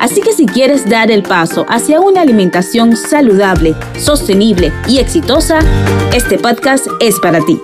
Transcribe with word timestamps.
Así 0.00 0.22
que 0.22 0.32
si 0.32 0.46
quieres 0.46 0.88
dar 0.88 1.10
el 1.10 1.22
paso 1.22 1.66
hacia 1.68 2.00
una 2.00 2.22
alimentación 2.22 2.96
saludable, 2.96 3.74
sostenible 3.98 4.72
y 4.88 4.96
exitosa, 4.96 5.58
este 6.14 6.38
podcast 6.38 6.86
es 7.00 7.20
para 7.20 7.44
ti. 7.44 7.60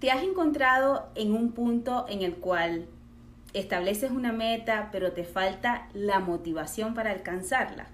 ¿Te 0.00 0.10
has 0.10 0.22
encontrado 0.22 1.10
en 1.14 1.34
un 1.34 1.52
punto 1.52 2.06
en 2.08 2.22
el 2.22 2.36
cual 2.36 2.86
estableces 3.52 4.10
una 4.10 4.32
meta 4.32 4.88
pero 4.90 5.12
te 5.12 5.24
falta 5.24 5.88
la 5.92 6.18
motivación 6.18 6.94
para 6.94 7.10
alcanzarla? 7.10 7.88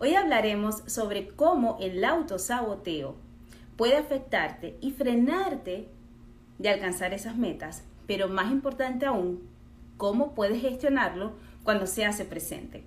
Hoy 0.00 0.16
hablaremos 0.16 0.82
sobre 0.86 1.28
cómo 1.28 1.78
el 1.80 2.04
autosaboteo 2.04 3.14
puede 3.76 3.96
afectarte 3.96 4.76
y 4.80 4.90
frenarte 4.90 5.86
de 6.58 6.68
alcanzar 6.68 7.14
esas 7.14 7.36
metas, 7.36 7.84
pero 8.08 8.28
más 8.28 8.50
importante 8.50 9.06
aún, 9.06 9.48
cómo 10.00 10.34
puedes 10.34 10.62
gestionarlo 10.62 11.34
cuando 11.62 11.86
se 11.86 12.06
hace 12.06 12.24
presente. 12.24 12.82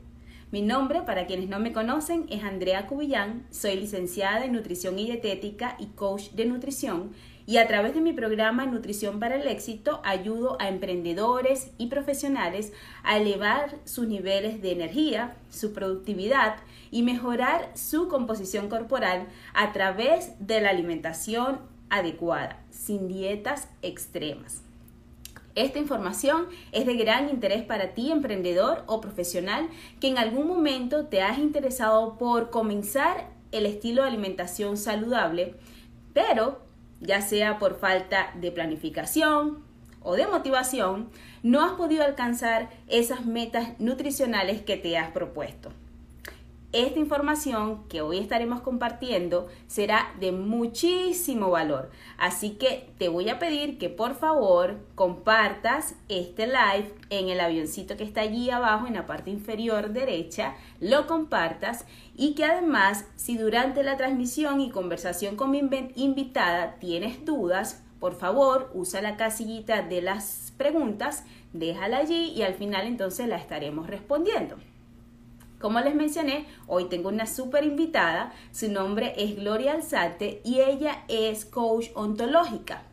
Mi 0.52 0.64
nombre, 0.64 1.04
para 1.04 1.28
quienes 1.28 1.48
no 1.48 1.60
me 1.60 1.72
conocen, 1.72 2.26
es 2.32 2.44
Andrea 2.44 2.88
Cubillán, 2.88 3.46
soy 3.52 3.76
licenciada 3.76 4.46
en 4.46 4.54
nutrición 4.54 4.98
y 4.98 5.06
dietética 5.06 5.76
y 5.80 5.88
coach 5.88 6.32
de 6.32 6.46
nutrición 6.46 7.12
y 7.46 7.58
a 7.58 7.68
través 7.68 7.94
de 7.94 8.02
mi 8.02 8.14
programa 8.14 8.66
Nutrición 8.66 9.20
para 9.20 9.36
el 9.36 9.48
Éxito 9.48 10.02
ayudo 10.04 10.58
a 10.60 10.70
emprendedores 10.70 11.70
y 11.78 11.86
profesionales 11.88 12.74
a 13.04 13.18
elevar 13.18 13.76
sus 13.84 14.08
niveles 14.08 14.64
de 14.64 14.72
energía, 14.72 15.36
su 15.52 15.72
productividad 15.72 16.56
y 16.90 17.04
mejorar 17.04 17.70
su 17.76 18.08
composición 18.08 18.70
corporal 18.70 19.28
a 19.54 19.72
través 19.72 20.32
de 20.40 20.62
la 20.62 20.72
alimentación 20.72 21.60
adecuada, 21.92 22.60
sin 22.72 23.08
dietas 23.08 23.68
extremas. 23.84 24.64
Esta 25.56 25.78
información 25.78 26.48
es 26.72 26.86
de 26.86 26.96
gran 26.96 27.30
interés 27.30 27.64
para 27.64 27.94
ti, 27.94 28.12
emprendedor 28.12 28.84
o 28.88 29.02
profesional, 29.02 29.70
que 30.00 30.08
en 30.08 30.18
algún 30.18 30.48
momento 30.48 31.06
te 31.06 31.22
has 31.22 31.38
interesado 31.38 32.18
por 32.18 32.50
comenzar 32.50 33.30
el 33.52 33.68
estilo 33.68 34.02
de 34.02 34.08
alimentación 34.08 34.78
saludable, 34.78 35.56
pero 36.14 36.62
ya 37.02 37.22
sea 37.22 37.60
por 37.60 37.78
falta 37.80 38.32
de 38.36 38.52
planificación 38.52 39.64
o 40.02 40.16
de 40.16 40.26
motivación, 40.26 41.10
no 41.44 41.62
has 41.62 41.74
podido 41.74 42.04
alcanzar 42.04 42.70
esas 42.88 43.26
metas 43.26 43.80
nutricionales 43.80 44.62
que 44.62 44.78
te 44.78 44.98
has 44.98 45.12
propuesto. 45.12 45.72
Esta 46.74 46.98
información 46.98 47.84
que 47.88 48.02
hoy 48.02 48.18
estaremos 48.18 48.62
compartiendo 48.62 49.48
será 49.68 50.12
de 50.20 50.32
muchísimo 50.32 51.52
valor. 51.52 51.92
Así 52.18 52.56
que 52.56 52.90
te 52.98 53.10
voy 53.10 53.30
a 53.30 53.38
pedir 53.38 53.78
que 53.78 53.90
por 53.90 54.16
favor 54.16 54.80
compartas 54.96 55.94
este 56.10 56.48
live 56.48 56.92
en 57.12 57.30
el 57.30 57.42
avioncito 57.42 57.96
que 57.96 58.04
está 58.04 58.22
allí 58.22 58.50
abajo 58.50 58.88
en 58.88 58.96
la 58.96 59.06
parte 59.06 59.30
inferior 59.30 59.92
derecha, 59.92 60.56
lo 60.80 61.06
compartas 61.06 61.86
y 62.16 62.34
que 62.34 62.46
además 62.46 63.06
si 63.18 63.38
durante 63.38 63.84
la 63.84 63.96
transmisión 63.96 64.60
y 64.60 64.72
conversación 64.72 65.36
con 65.36 65.52
mi 65.52 65.62
invitada 65.94 66.78
tienes 66.80 67.24
dudas, 67.24 67.84
por 68.00 68.16
favor 68.16 68.72
usa 68.74 69.00
la 69.04 69.16
casillita 69.16 69.84
de 69.84 70.02
las 70.02 70.52
preguntas, 70.58 71.24
déjala 71.54 71.98
allí 71.98 72.34
y 72.36 72.42
al 72.42 72.56
final 72.56 72.88
entonces 72.88 73.28
la 73.28 73.36
estaremos 73.36 73.86
respondiendo. 73.86 74.56
Como 75.64 75.80
les 75.80 75.96
mencioné, 75.96 76.46
hoy 76.68 76.90
tengo 76.90 77.08
una 77.08 77.26
súper 77.26 77.64
invitada. 77.64 78.34
Su 78.52 78.70
nombre 78.70 79.14
es 79.16 79.38
Gloria 79.38 79.72
Alzate 79.72 80.42
y 80.44 80.60
ella 80.60 81.06
es 81.08 81.46
coach 81.46 81.86
ontológica. 81.96 82.84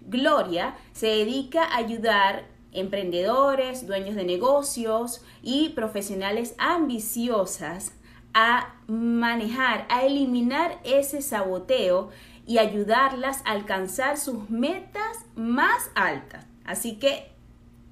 Gloria 0.00 0.74
se 0.92 1.06
dedica 1.06 1.62
a 1.62 1.76
ayudar 1.76 2.42
emprendedores, 2.72 3.86
dueños 3.86 4.16
de 4.16 4.24
negocios 4.24 5.22
y 5.40 5.68
profesionales 5.68 6.56
ambiciosas 6.58 7.92
a 8.34 8.74
manejar, 8.88 9.86
a 9.88 10.04
eliminar 10.04 10.80
ese 10.82 11.22
saboteo 11.22 12.08
y 12.44 12.58
ayudarlas 12.58 13.40
a 13.44 13.52
alcanzar 13.52 14.16
sus 14.16 14.50
metas 14.50 15.26
más 15.36 15.92
altas. 15.94 16.44
Así 16.64 16.96
que 16.96 17.35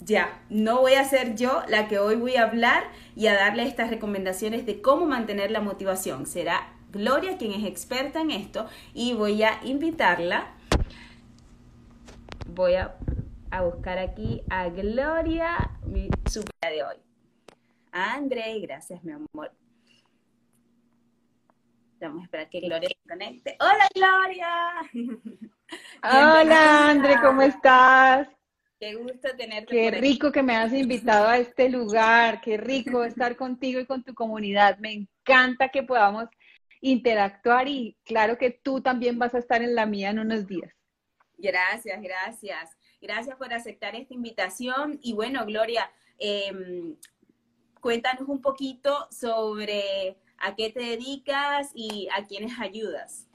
ya, 0.04 0.42
no 0.50 0.80
voy 0.80 0.94
a 0.94 1.04
ser 1.04 1.34
yo 1.34 1.62
la 1.68 1.88
que 1.88 1.98
hoy 1.98 2.16
voy 2.16 2.36
a 2.36 2.42
hablar 2.42 2.84
y 3.16 3.26
a 3.26 3.34
darle 3.34 3.66
estas 3.66 3.88
recomendaciones 3.88 4.66
de 4.66 4.82
cómo 4.82 5.06
mantener 5.06 5.50
la 5.50 5.60
motivación. 5.60 6.26
Será 6.26 6.74
Gloria 6.92 7.38
quien 7.38 7.52
es 7.52 7.64
experta 7.64 8.20
en 8.20 8.30
esto 8.30 8.68
y 8.92 9.14
voy 9.14 9.42
a 9.42 9.60
invitarla. 9.64 10.52
Voy 12.46 12.74
a, 12.74 12.96
buscar 13.62 13.98
aquí 13.98 14.42
a 14.50 14.68
Gloria, 14.68 15.70
mi 15.86 16.08
super 16.30 16.70
de 16.70 16.84
hoy. 16.84 16.96
André, 17.92 18.60
gracias 18.60 19.02
mi 19.04 19.12
amor. 19.12 19.52
Vamos 22.00 22.20
a 22.20 22.24
esperar 22.24 22.50
que 22.50 22.60
Gloria 22.60 22.90
se 22.90 23.08
conecte. 23.08 23.56
Hola 23.58 23.88
Gloria. 23.94 24.48
Hola 26.42 26.90
André, 26.90 27.16
¿cómo 27.22 27.40
estás? 27.40 28.28
Qué 28.84 28.94
gusto 28.96 29.28
tenerte. 29.34 29.74
Qué 29.74 29.90
rico 29.92 30.30
que 30.30 30.42
me 30.42 30.54
has 30.54 30.70
invitado 30.74 31.26
a 31.26 31.38
este 31.38 31.70
lugar, 31.70 32.42
qué 32.42 32.58
rico 32.58 33.02
estar 33.02 33.34
contigo 33.34 33.80
y 33.80 33.86
con 33.86 34.04
tu 34.04 34.12
comunidad. 34.12 34.76
Me 34.76 34.92
encanta 34.92 35.70
que 35.70 35.82
podamos 35.82 36.28
interactuar 36.82 37.66
y 37.66 37.96
claro 38.04 38.36
que 38.36 38.50
tú 38.50 38.82
también 38.82 39.18
vas 39.18 39.34
a 39.34 39.38
estar 39.38 39.62
en 39.62 39.74
la 39.74 39.86
mía 39.86 40.10
en 40.10 40.18
unos 40.18 40.46
días. 40.46 40.70
Gracias, 41.38 41.98
gracias. 42.02 42.76
Gracias 43.00 43.36
por 43.38 43.54
aceptar 43.54 43.96
esta 43.96 44.12
invitación. 44.12 44.98
Y 45.02 45.14
bueno, 45.14 45.46
Gloria, 45.46 45.90
em, 46.18 46.94
cuéntanos 47.80 48.28
un 48.28 48.42
poquito 48.42 49.08
sobre 49.10 50.18
a 50.36 50.54
qué 50.54 50.68
te 50.68 50.80
dedicas 50.80 51.70
y 51.74 52.08
a 52.14 52.26
quiénes 52.26 52.60
ayudas. 52.60 53.28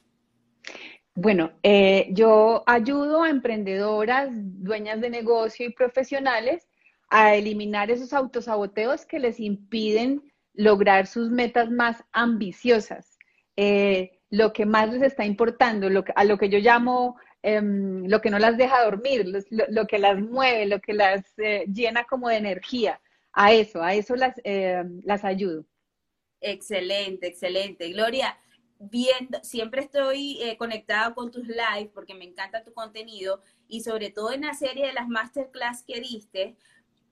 Bueno, 1.21 1.51
eh, 1.63 2.07
yo 2.11 2.63
ayudo 2.65 3.23
a 3.23 3.29
emprendedoras, 3.29 4.29
dueñas 4.31 5.01
de 5.01 5.09
negocio 5.09 5.65
y 5.65 5.73
profesionales 5.73 6.65
a 7.09 7.35
eliminar 7.35 7.91
esos 7.91 8.13
autosaboteos 8.13 9.05
que 9.05 9.19
les 9.19 9.37
impiden 9.41 10.23
lograr 10.53 11.07
sus 11.07 11.29
metas 11.29 11.69
más 11.71 12.01
ambiciosas. 12.13 13.17
Eh, 13.57 14.21
lo 14.29 14.53
que 14.53 14.65
más 14.65 14.93
les 14.93 15.01
está 15.01 15.25
importando, 15.25 15.89
lo 15.89 16.05
a 16.15 16.23
lo 16.23 16.37
que 16.37 16.47
yo 16.47 16.59
llamo 16.59 17.17
em, 17.43 18.05
lo 18.05 18.21
que 18.21 18.29
no 18.29 18.39
las 18.39 18.55
deja 18.55 18.85
dormir, 18.85 19.25
lo, 19.49 19.87
que 19.87 19.99
las 19.99 20.21
mueve, 20.21 20.67
lo 20.67 20.79
que 20.79 20.93
las 20.93 21.37
eh, 21.37 21.65
llena 21.67 22.05
como 22.05 22.29
de 22.29 22.37
energía. 22.37 23.01
A 23.33 23.51
eso, 23.51 23.83
a 23.83 23.93
eso 23.93 24.15
las, 24.15 24.35
las 25.03 25.25
ayudo. 25.25 25.65
Excelente, 26.39 27.27
excelente. 27.27 27.89
Gloria, 27.91 28.37
viendo, 28.79 29.39
siempre 29.43 29.81
estoy 29.81 30.41
eh, 30.41 30.57
conectada 30.57 31.13
con 31.13 31.29
tus 31.29 31.45
lives 31.45 31.89
porque 31.93 32.15
me 32.15 32.25
encanta 32.25 32.63
tu 32.63 32.73
contenido 32.73 33.41
y 33.67 33.81
sobre 33.81 34.09
todo 34.09 34.31
en 34.31 34.41
la 34.41 34.53
serie 34.53 34.87
de 34.87 34.93
las 34.93 35.07
masterclass 35.07 35.83
que 35.83 35.99
diste, 35.99 36.55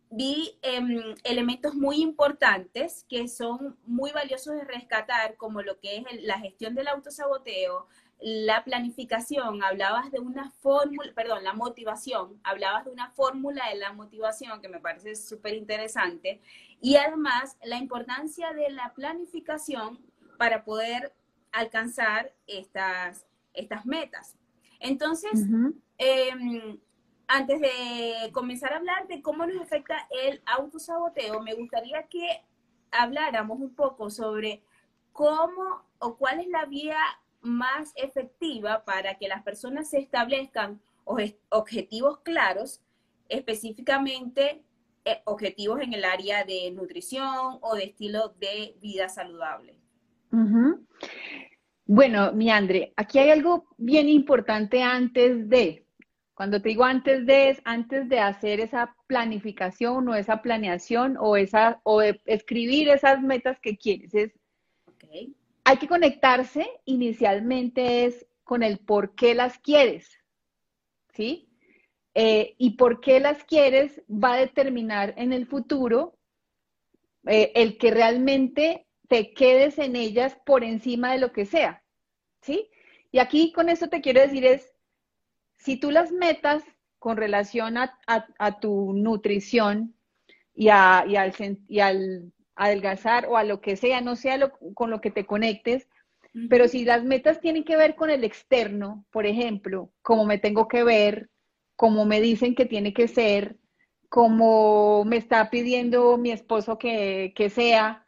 vi 0.10 0.58
em, 0.62 1.16
elementos 1.26 1.76
muy 1.76 2.02
importantes 2.02 3.06
que 3.10 3.28
son 3.28 3.78
muy 3.86 4.12
valiosos 4.12 4.56
de 4.56 4.64
rescatar, 4.64 5.36
como 5.36 5.62
lo 5.62 5.80
que 5.80 5.98
es 5.98 6.24
la 6.24 6.40
gestión 6.40 6.74
del 6.76 6.88
autosaboteo, 6.88 7.88
la 8.20 8.64
planificación, 8.64 9.62
hablabas 9.62 10.10
de 10.12 10.20
una 10.20 10.50
fórmula, 10.50 11.12
perdón, 11.14 11.44
la 11.44 11.54
motivación, 11.54 12.40
hablabas 12.44 12.86
de 12.86 12.92
una 12.92 13.12
fórmula 13.12 13.70
de 13.70 13.76
la 13.76 13.92
motivación 13.92 14.62
que 14.62 14.70
me 14.70 14.80
parece 14.80 15.16
súper 15.16 15.54
interesante, 15.54 16.42
y 16.82 16.96
además 16.96 17.58
la 17.64 17.78
importancia 17.78 18.54
de 18.54 18.70
la 18.72 18.94
planificación 18.94 20.00
para 20.38 20.64
poder 20.64 21.14
alcanzar 21.52 22.34
estas, 22.46 23.26
estas 23.54 23.86
metas. 23.86 24.36
Entonces, 24.80 25.46
em, 25.98 26.80
antes 27.28 27.60
de 27.60 28.32
comenzar 28.32 28.74
a 28.74 28.78
hablar 28.78 29.08
de 29.08 29.22
cómo 29.22 29.46
nos 29.46 29.62
afecta 29.62 30.08
el 30.24 30.42
autosaboteo, 30.46 31.42
me 31.42 31.54
gustaría 31.56 32.04
que 32.04 32.44
habláramos 32.92 33.60
un 33.60 33.74
poco 33.74 34.10
sobre 34.10 34.64
cómo 35.12 35.84
o 36.00 36.16
cuál 36.16 36.40
es 36.40 36.48
la 36.48 36.66
vía 36.66 36.98
más 37.42 37.92
efectiva 37.96 38.86
para 38.86 39.16
que 39.16 39.28
las 39.28 39.44
personas 39.44 39.90
se 39.90 40.00
establezcan 40.00 40.80
objetivos 41.50 42.20
claros, 42.20 42.82
específicamente 43.30 44.64
eh, 45.06 45.22
objetivos 45.26 45.82
en 45.82 45.94
el 45.94 46.04
área 46.04 46.44
de 46.44 46.70
nutrición 46.72 47.60
o 47.62 47.76
de 47.76 47.86
estilo 47.86 48.30
de 48.40 48.76
vida 48.82 49.08
saludable. 49.08 49.80
Bueno, 51.86 52.34
mi 52.34 52.50
Andre, 52.50 52.94
aquí 52.98 53.20
hay 53.20 53.30
algo 53.30 53.68
bien 53.78 54.10
importante 54.10 54.84
antes 54.84 55.48
de, 55.48 55.86
cuando 56.34 56.62
te 56.62 56.70
digo 56.70 56.84
antes 56.84 57.26
de, 57.26 57.50
es 57.50 57.62
antes 57.64 58.10
de 58.10 58.20
hacer 58.20 58.60
esa 58.60 58.96
planificación 59.08 60.08
o 60.10 60.16
esa 60.16 60.42
planeación 60.42 61.16
o, 61.18 61.38
esa, 61.38 61.80
o 61.84 62.02
escribir 62.02 62.90
esas 62.90 63.22
metas 63.22 63.60
que 63.62 63.78
quieres. 63.78 64.14
Es, 64.14 64.32
Hay 65.64 65.78
que 65.78 65.88
conectarse 65.88 66.68
inicialmente 66.84 68.06
es 68.06 68.26
con 68.44 68.64
el 68.64 68.80
por 68.80 69.16
qué 69.16 69.34
las 69.34 69.58
quieres, 69.60 70.10
¿sí? 71.14 71.50
Eh, 72.16 72.56
y 72.58 72.72
por 72.72 73.00
qué 73.00 73.20
las 73.20 73.44
quieres 73.44 74.02
va 74.10 74.34
a 74.34 74.38
determinar 74.40 75.14
en 75.18 75.32
el 75.32 75.46
futuro 75.46 76.18
eh, 77.28 77.52
el 77.56 77.78
que 77.78 77.92
realmente 77.92 78.87
te 79.08 79.34
quedes 79.34 79.80
en 79.80 79.96
ellas 79.96 80.38
por 80.46 80.64
encima 80.64 81.12
de 81.12 81.20
lo 81.20 81.32
que 81.32 81.46
sea, 81.46 81.84
¿sí? 82.42 82.70
Y 83.12 83.20
aquí 83.20 83.52
con 83.52 83.70
esto 83.70 83.90
te 83.90 84.02
quiero 84.02 84.22
decir 84.22 84.46
es, 84.46 84.74
si 85.58 85.78
tú 85.78 85.92
las 85.92 86.12
metas 86.12 86.64
con 87.00 87.18
relación 87.18 87.78
a, 87.78 88.60
tu 88.60 88.94
nutrición 88.94 89.96
y, 90.54 90.70
a, 90.70 91.00
al, 91.00 91.34
y, 91.68 91.80
al, 91.80 92.34
adelgazar 92.56 93.28
o 93.28 93.38
a 93.38 93.44
lo 93.44 93.62
que 93.62 93.76
sea, 93.76 94.02
no 94.02 94.16
sea 94.16 94.52
con 94.74 94.90
lo 94.90 95.00
que 95.00 95.12
te 95.12 95.26
conectes, 95.26 95.88
pero 96.50 96.68
si 96.68 96.86
las 96.86 97.04
metas 97.04 97.40
tienen 97.40 97.64
que 97.64 97.78
ver 97.78 97.96
con 97.96 98.10
el 98.10 98.24
externo, 98.24 99.06
por 99.12 99.26
ejemplo, 99.26 99.92
cómo 100.02 100.26
me 100.26 100.38
tengo 100.38 100.68
que 100.68 100.84
ver, 100.84 101.30
cómo 101.76 102.06
me 102.06 102.22
dicen 102.22 102.54
que 102.54 102.66
tiene 102.66 102.94
que 102.94 103.08
ser, 103.08 103.58
cómo 104.10 105.04
me 105.06 105.18
está 105.18 105.50
pidiendo 105.50 106.18
mi 106.18 106.32
esposo 106.32 106.78
que, 106.78 107.34
que 107.36 107.50
sea, 107.50 108.07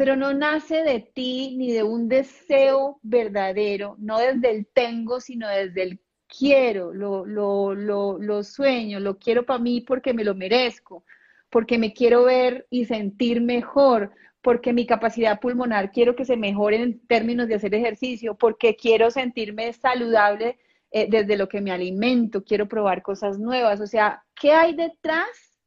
pero 0.00 0.16
no 0.16 0.32
nace 0.32 0.82
de 0.82 1.00
ti 1.00 1.56
ni 1.58 1.72
de 1.72 1.82
un 1.82 2.08
deseo 2.08 2.98
verdadero, 3.02 3.96
no 3.98 4.18
desde 4.18 4.50
el 4.50 4.66
tengo, 4.66 5.20
sino 5.20 5.46
desde 5.46 5.82
el 5.82 6.00
quiero, 6.26 6.94
lo, 6.94 7.26
lo, 7.26 7.74
lo, 7.74 8.16
lo 8.18 8.42
sueño, 8.42 8.98
lo 8.98 9.18
quiero 9.18 9.44
para 9.44 9.58
mí 9.58 9.82
porque 9.82 10.14
me 10.14 10.24
lo 10.24 10.34
merezco, 10.34 11.04
porque 11.50 11.76
me 11.76 11.92
quiero 11.92 12.24
ver 12.24 12.66
y 12.70 12.86
sentir 12.86 13.42
mejor, 13.42 14.10
porque 14.40 14.72
mi 14.72 14.86
capacidad 14.86 15.38
pulmonar 15.38 15.92
quiero 15.92 16.16
que 16.16 16.24
se 16.24 16.38
mejore 16.38 16.76
en 16.80 17.06
términos 17.06 17.46
de 17.46 17.56
hacer 17.56 17.74
ejercicio, 17.74 18.34
porque 18.36 18.76
quiero 18.76 19.10
sentirme 19.10 19.70
saludable 19.74 20.58
eh, 20.92 21.08
desde 21.10 21.36
lo 21.36 21.46
que 21.46 21.60
me 21.60 21.72
alimento, 21.72 22.42
quiero 22.42 22.66
probar 22.66 23.02
cosas 23.02 23.38
nuevas. 23.38 23.82
O 23.82 23.86
sea, 23.86 24.24
¿qué 24.34 24.52
hay 24.52 24.74
detrás 24.74 25.60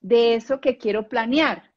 de 0.00 0.34
eso 0.34 0.60
que 0.60 0.76
quiero 0.76 1.08
planear? 1.08 1.75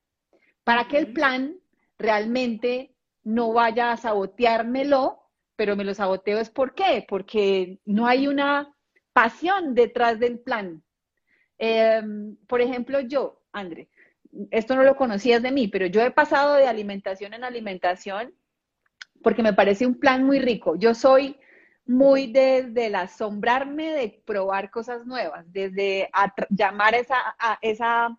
Para 0.69 0.87
que 0.87 0.99
el 0.99 1.13
plan 1.13 1.55
realmente 1.97 2.93
no 3.23 3.53
vaya 3.53 3.91
a 3.91 3.97
saboteármelo, 3.97 5.19
pero 5.55 5.75
me 5.75 5.83
lo 5.83 5.95
saboteo 5.95 6.37
es 6.37 6.51
por 6.51 6.75
qué, 6.75 7.03
porque 7.09 7.79
no 7.85 8.05
hay 8.05 8.27
una 8.27 8.71
pasión 9.11 9.73
detrás 9.73 10.19
del 10.19 10.37
plan. 10.37 10.83
Em, 11.57 12.37
por 12.45 12.61
ejemplo, 12.61 12.99
yo, 12.99 13.41
André, 13.51 13.89
esto 14.51 14.75
no 14.75 14.83
lo 14.83 14.95
conocías 14.95 15.41
de 15.41 15.51
mí, 15.51 15.69
pero 15.69 15.87
yo 15.87 16.03
he 16.03 16.11
pasado 16.11 16.53
de 16.53 16.67
alimentación 16.67 17.33
en 17.33 17.43
alimentación 17.43 18.35
porque 19.23 19.41
me 19.41 19.53
parece 19.53 19.87
un 19.87 19.99
plan 19.99 20.23
muy 20.23 20.37
rico. 20.37 20.75
Yo 20.75 20.93
soy 20.93 21.35
muy 21.87 22.31
desde 22.31 22.85
el 22.85 22.93
asombrarme 22.93 23.91
de 23.93 24.21
probar 24.23 24.69
cosas 24.69 25.03
nuevas, 25.07 25.51
desde 25.51 26.11
llamar 26.51 26.93
esa, 26.93 27.17
a 27.39 27.57
esa 27.63 28.15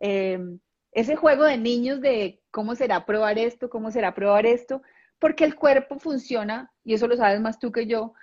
em, 0.00 0.58
ese 0.92 1.16
juego 1.16 1.44
de 1.44 1.58
niños 1.58 2.00
de 2.00 2.40
cómo 2.50 2.74
será 2.74 3.04
probar 3.04 3.38
esto, 3.38 3.70
cómo 3.70 3.90
será 3.90 4.14
probar 4.14 4.46
esto, 4.46 4.82
porque 5.18 5.44
el 5.44 5.54
cuerpo 5.54 5.98
funciona, 5.98 6.72
y 6.84 6.94
eso 6.94 7.08
lo 7.08 7.16
sabes 7.16 7.40
más 7.40 7.58
tú 7.58 7.72
que 7.72 7.86
yo, 7.86 8.14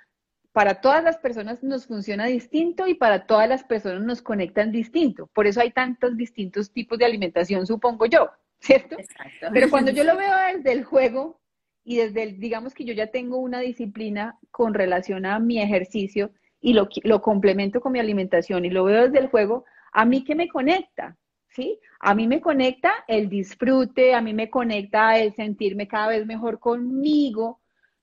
para 0.51 0.81
todas 0.81 1.03
las 1.03 1.17
personas 1.17 1.63
nos 1.63 1.85
funciona 1.87 2.25
distinto 2.25 2.87
y 2.87 2.95
para 2.95 3.25
todas 3.25 3.47
las 3.47 3.63
personas 3.63 4.03
nos 4.03 4.21
conectan 4.21 4.71
distinto. 4.71 5.27
Por 5.33 5.47
eso 5.47 5.61
hay 5.61 5.71
tantos 5.71 6.17
distintos 6.17 6.71
tipos 6.71 6.97
de 6.97 7.05
alimentación, 7.05 7.65
supongo 7.65 8.05
yo, 8.05 8.29
¿cierto? 8.59 8.97
Exacto. 8.99 9.47
Pero 9.53 9.69
cuando 9.69 9.91
yo 9.91 10.03
lo 10.03 10.17
veo 10.17 10.35
desde 10.53 10.71
el 10.71 10.83
juego 10.83 11.39
y 11.83 11.97
desde 11.97 12.23
el, 12.23 12.39
digamos 12.39 12.73
que 12.73 12.83
yo 12.83 12.93
ya 12.93 13.07
tengo 13.07 13.37
una 13.37 13.59
disciplina 13.59 14.37
con 14.51 14.73
relación 14.73 15.25
a 15.25 15.39
mi 15.39 15.61
ejercicio 15.61 16.31
y 16.59 16.73
lo, 16.73 16.89
lo 17.03 17.21
complemento 17.21 17.79
con 17.79 17.93
mi 17.93 17.99
alimentación 17.99 18.65
y 18.65 18.69
lo 18.69 18.83
veo 18.83 19.05
desde 19.05 19.19
el 19.19 19.27
juego, 19.27 19.65
a 19.93 20.05
mí 20.05 20.23
que 20.23 20.35
me 20.35 20.49
conecta, 20.49 21.15
¿sí? 21.49 21.79
A 21.99 22.15
mí 22.15 22.27
me 22.27 22.41
conecta 22.41 22.91
el 23.07 23.29
disfrute, 23.29 24.13
a 24.13 24.21
mí 24.21 24.33
me 24.33 24.49
conecta 24.49 25.17
el 25.17 25.33
sentirme 25.35 25.87
cada 25.87 26.09
vez 26.09 26.25
mejor 26.25 26.59
conmigo, 26.59 27.61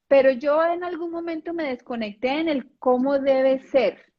pero 0.08 0.30
yo 0.30 0.64
en 0.64 0.84
algún 0.84 1.10
momento 1.10 1.52
me 1.54 1.68
desconecté 1.68 2.40
en 2.40 2.48
el 2.48 2.70
cómo 2.78 3.18
debe 3.18 3.58
ser, 3.68 4.12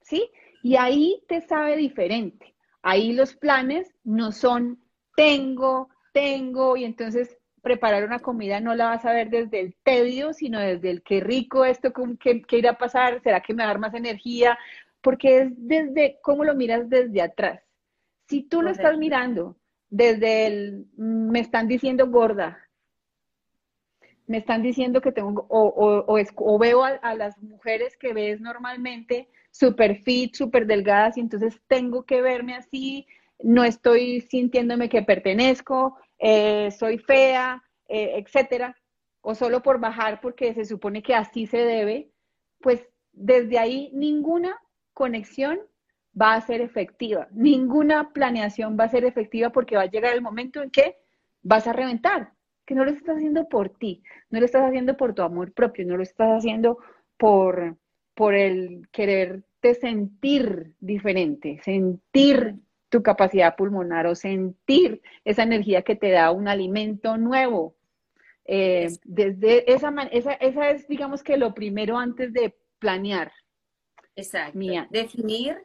¿sí? 0.00 0.30
Y 0.62 0.76
ahí 0.76 1.22
te 1.28 1.42
sabe 1.42 1.76
diferente. 1.76 2.54
Ahí 2.82 3.12
los 3.12 3.34
planes 3.34 3.92
no 4.04 4.32
son 4.32 4.80
tengo, 5.16 5.88
tengo, 6.12 6.76
y 6.76 6.84
entonces 6.84 7.36
preparar 7.62 8.04
una 8.04 8.20
comida 8.20 8.60
no 8.60 8.74
la 8.76 8.86
vas 8.90 9.04
a 9.04 9.12
ver 9.12 9.28
desde 9.28 9.60
el 9.60 9.74
tedio, 9.82 10.32
sino 10.32 10.60
desde 10.60 10.90
el 10.90 11.02
qué 11.02 11.20
rico 11.20 11.64
esto, 11.64 11.92
qué, 12.20 12.42
qué 12.42 12.58
irá 12.58 12.72
a 12.72 12.78
pasar, 12.78 13.20
será 13.22 13.40
que 13.40 13.54
me 13.54 13.64
va 13.64 13.70
a 13.70 13.72
dar 13.72 13.80
más 13.80 13.94
energía, 13.94 14.56
porque 15.00 15.40
es 15.40 15.52
desde 15.56 16.18
cómo 16.22 16.44
lo 16.44 16.54
miras 16.54 16.88
desde 16.88 17.22
atrás. 17.22 17.65
Si 18.28 18.42
tú 18.42 18.62
lo 18.62 18.70
estás 18.70 18.98
mirando 18.98 19.56
desde 19.88 20.46
el, 20.46 20.86
mm, 20.96 21.30
me 21.30 21.40
están 21.40 21.68
diciendo 21.68 22.08
gorda, 22.08 22.58
me 24.26 24.38
están 24.38 24.62
diciendo 24.62 25.00
que 25.00 25.12
tengo, 25.12 25.46
o, 25.48 26.58
veo 26.58 26.84
a, 26.84 27.14
las 27.14 27.40
mujeres 27.40 27.96
que 27.96 28.12
ves 28.12 28.40
normalmente 28.40 29.28
súper 29.52 30.02
fit, 30.02 30.34
súper 30.34 30.66
delgadas, 30.66 31.16
y 31.16 31.20
entonces 31.20 31.60
tengo 31.68 32.04
que 32.04 32.20
verme 32.22 32.54
así, 32.54 33.06
no 33.42 33.62
estoy 33.62 34.22
sintiéndome 34.22 34.88
que 34.88 35.02
pertenezco, 35.02 35.96
eh, 36.18 36.70
soy 36.72 36.98
fea, 36.98 37.62
eh, 37.88 38.14
etcétera, 38.16 38.76
o 39.20 39.34
solo 39.34 39.62
por 39.62 39.78
bajar 39.78 40.20
porque 40.20 40.54
se 40.54 40.64
supone 40.64 41.02
que 41.02 41.14
así 41.14 41.46
se 41.46 41.58
debe, 41.58 42.10
pues 42.60 42.86
desde 43.12 43.58
ahí 43.58 43.90
ninguna 43.92 44.60
conexión 44.92 45.60
va 46.20 46.34
a 46.34 46.40
ser 46.40 46.60
efectiva. 46.60 47.28
Ninguna 47.32 48.12
planeación 48.12 48.76
va 48.78 48.84
a 48.84 48.88
ser 48.88 49.04
efectiva 49.04 49.50
porque 49.50 49.76
va 49.76 49.82
a 49.82 49.90
llegar 49.90 50.14
el 50.14 50.22
momento 50.22 50.62
en 50.62 50.70
que 50.70 50.96
vas 51.42 51.66
a 51.66 51.72
reventar, 51.72 52.32
que 52.64 52.74
no 52.74 52.84
lo 52.84 52.90
estás 52.90 53.16
haciendo 53.16 53.48
por 53.48 53.70
ti, 53.70 54.02
no 54.30 54.40
lo 54.40 54.46
estás 54.46 54.64
haciendo 54.64 54.96
por 54.96 55.14
tu 55.14 55.22
amor 55.22 55.52
propio, 55.52 55.86
no 55.86 55.96
lo 55.96 56.02
estás 56.02 56.38
haciendo 56.38 56.78
por, 57.16 57.76
por 58.14 58.34
el 58.34 58.88
quererte 58.90 59.74
sentir 59.74 60.74
diferente, 60.80 61.60
sentir 61.62 62.56
tu 62.88 63.02
capacidad 63.02 63.56
pulmonar 63.56 64.06
o 64.06 64.14
sentir 64.14 65.02
esa 65.24 65.42
energía 65.42 65.82
que 65.82 65.96
te 65.96 66.10
da 66.10 66.30
un 66.30 66.48
alimento 66.48 67.16
nuevo. 67.16 67.74
Eh, 68.44 68.88
desde 69.04 69.70
esa, 69.72 69.92
esa, 70.12 70.32
esa 70.34 70.70
es, 70.70 70.86
digamos 70.86 71.22
que 71.22 71.36
lo 71.36 71.52
primero 71.52 71.98
antes 71.98 72.32
de 72.32 72.56
planear. 72.78 73.32
Exacto. 74.14 74.58
Definir 74.90 75.58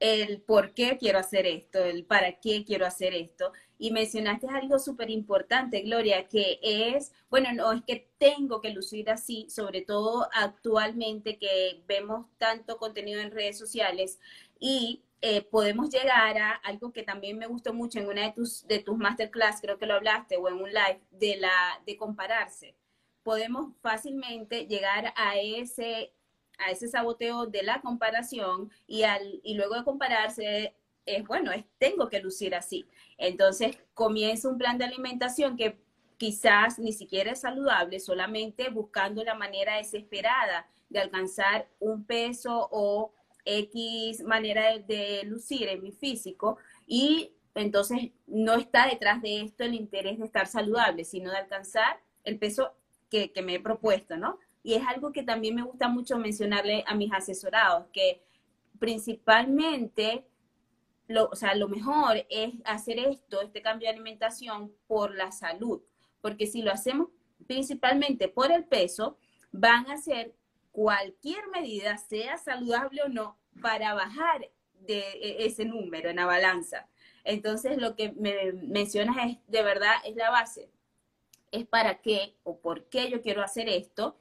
el 0.00 0.40
por 0.42 0.74
qué 0.74 0.96
quiero 0.98 1.18
hacer 1.18 1.46
esto, 1.46 1.84
el 1.84 2.04
para 2.04 2.38
qué 2.40 2.64
quiero 2.64 2.86
hacer 2.86 3.14
esto. 3.14 3.52
Y 3.78 3.92
mencionaste 3.92 4.48
algo 4.48 4.78
súper 4.78 5.10
importante, 5.10 5.82
Gloria, 5.82 6.26
que 6.28 6.58
es, 6.62 7.12
bueno, 7.30 7.52
no 7.52 7.72
es 7.72 7.82
que 7.84 8.10
tengo 8.18 8.60
que 8.60 8.70
lucir 8.70 9.10
así, 9.10 9.48
sobre 9.50 9.82
todo 9.82 10.28
actualmente 10.32 11.38
que 11.38 11.82
vemos 11.86 12.26
tanto 12.38 12.78
contenido 12.78 13.20
en 13.20 13.30
redes 13.30 13.58
sociales 13.58 14.18
y 14.58 15.02
eh, 15.20 15.42
podemos 15.42 15.90
llegar 15.90 16.38
a 16.38 16.52
algo 16.52 16.92
que 16.92 17.02
también 17.02 17.38
me 17.38 17.46
gustó 17.46 17.74
mucho 17.74 17.98
en 17.98 18.08
una 18.08 18.22
de 18.22 18.32
tus, 18.32 18.66
de 18.68 18.78
tus 18.78 18.96
masterclass, 18.96 19.60
creo 19.60 19.78
que 19.78 19.86
lo 19.86 19.94
hablaste, 19.94 20.36
o 20.36 20.48
en 20.48 20.54
un 20.54 20.68
live, 20.68 21.00
de, 21.10 21.36
la, 21.36 21.82
de 21.86 21.96
compararse. 21.96 22.76
Podemos 23.24 23.74
fácilmente 23.82 24.66
llegar 24.66 25.12
a 25.16 25.36
ese 25.38 26.12
a 26.58 26.70
ese 26.70 26.88
saboteo 26.88 27.46
de 27.46 27.62
la 27.62 27.80
comparación 27.80 28.70
y, 28.86 29.02
al, 29.02 29.40
y 29.42 29.54
luego 29.54 29.74
de 29.74 29.84
compararse 29.84 30.74
es, 31.06 31.26
bueno, 31.26 31.52
es, 31.52 31.64
tengo 31.78 32.08
que 32.08 32.20
lucir 32.20 32.54
así. 32.54 32.86
Entonces 33.16 33.78
comienza 33.94 34.48
un 34.48 34.58
plan 34.58 34.78
de 34.78 34.84
alimentación 34.84 35.56
que 35.56 35.78
quizás 36.18 36.78
ni 36.78 36.92
siquiera 36.92 37.32
es 37.32 37.40
saludable, 37.40 38.00
solamente 38.00 38.68
buscando 38.70 39.24
la 39.24 39.34
manera 39.34 39.76
desesperada 39.76 40.66
de 40.88 40.98
alcanzar 40.98 41.68
un 41.78 42.04
peso 42.04 42.68
o 42.70 43.12
X 43.44 44.22
manera 44.24 44.78
de, 44.78 45.22
lucir 45.24 45.68
en 45.68 45.82
mi 45.82 45.92
físico 45.92 46.58
y 46.86 47.32
entonces 47.54 48.10
no 48.26 48.54
está 48.54 48.86
detrás 48.86 49.22
de 49.22 49.40
esto 49.40 49.64
el 49.64 49.74
interés 49.74 50.18
de 50.18 50.26
estar 50.26 50.46
saludable, 50.46 51.04
sino 51.04 51.30
de 51.30 51.38
alcanzar 51.38 52.00
el 52.24 52.38
peso 52.38 52.74
que, 53.10 53.32
que 53.32 53.42
me 53.42 53.54
he 53.54 53.60
propuesto, 53.60 54.16
¿no? 54.16 54.38
Y 54.62 54.74
es 54.74 54.86
algo 54.86 55.12
que 55.12 55.22
también 55.22 55.54
me 55.54 55.62
gusta 55.62 55.88
mucho 55.88 56.18
mencionarle 56.18 56.84
a 56.86 56.94
mis 56.94 57.12
asesorados, 57.12 57.86
que 57.92 58.22
principalmente 58.78 60.26
lo, 61.06 61.26
o 61.26 61.36
sea, 61.36 61.54
lo 61.54 61.68
mejor 61.68 62.26
es 62.28 62.54
hacer 62.64 62.98
esto, 62.98 63.40
este 63.40 63.62
cambio 63.62 63.88
de 63.88 63.94
alimentación 63.94 64.72
por 64.86 65.14
la 65.14 65.32
salud, 65.32 65.80
porque 66.20 66.46
si 66.46 66.62
lo 66.62 66.70
hacemos 66.70 67.08
principalmente 67.46 68.28
por 68.28 68.52
el 68.52 68.64
peso, 68.64 69.16
van 69.50 69.86
a 69.90 69.94
hacer 69.94 70.34
cualquier 70.72 71.48
medida, 71.48 71.96
sea 71.98 72.36
saludable 72.38 73.02
o 73.02 73.08
no, 73.08 73.38
para 73.60 73.94
bajar 73.94 74.48
de 74.80 74.98
e, 74.98 75.46
ese 75.46 75.64
número 75.64 76.10
en 76.10 76.16
la 76.16 76.26
balanza. 76.26 76.88
Entonces, 77.24 77.78
lo 77.78 77.96
que 77.96 78.12
me 78.12 78.52
mencionas 78.52 79.16
es, 79.26 79.38
de 79.46 79.62
verdad, 79.62 79.94
es 80.04 80.16
la 80.16 80.30
base. 80.30 80.70
Es 81.50 81.66
para 81.66 82.00
qué 82.00 82.36
o 82.44 82.58
por 82.58 82.84
qué 82.88 83.10
yo 83.10 83.22
quiero 83.22 83.42
hacer 83.42 83.68
esto, 83.68 84.16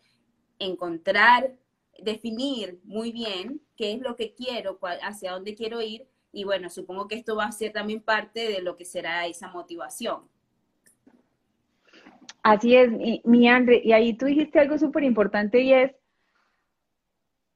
encontrar, 0.59 1.53
definir 1.99 2.79
muy 2.83 3.11
bien 3.11 3.61
qué 3.75 3.93
es 3.93 4.01
lo 4.01 4.15
que 4.15 4.33
quiero, 4.33 4.79
hacia 5.01 5.31
dónde 5.31 5.55
quiero 5.55 5.81
ir 5.81 6.07
y 6.31 6.43
bueno, 6.43 6.69
supongo 6.69 7.07
que 7.07 7.15
esto 7.15 7.35
va 7.35 7.45
a 7.45 7.51
ser 7.51 7.73
también 7.73 8.01
parte 8.01 8.47
de 8.47 8.61
lo 8.61 8.75
que 8.75 8.85
será 8.85 9.25
esa 9.25 9.49
motivación. 9.49 10.29
Así 12.43 12.75
es, 12.75 12.91
mi, 13.25 13.49
Andre, 13.49 13.81
y 13.83 13.91
ahí 13.91 14.13
tú 14.13 14.25
dijiste 14.25 14.59
algo 14.59 14.77
súper 14.77 15.03
importante 15.03 15.61
y 15.61 15.73
es, 15.73 15.91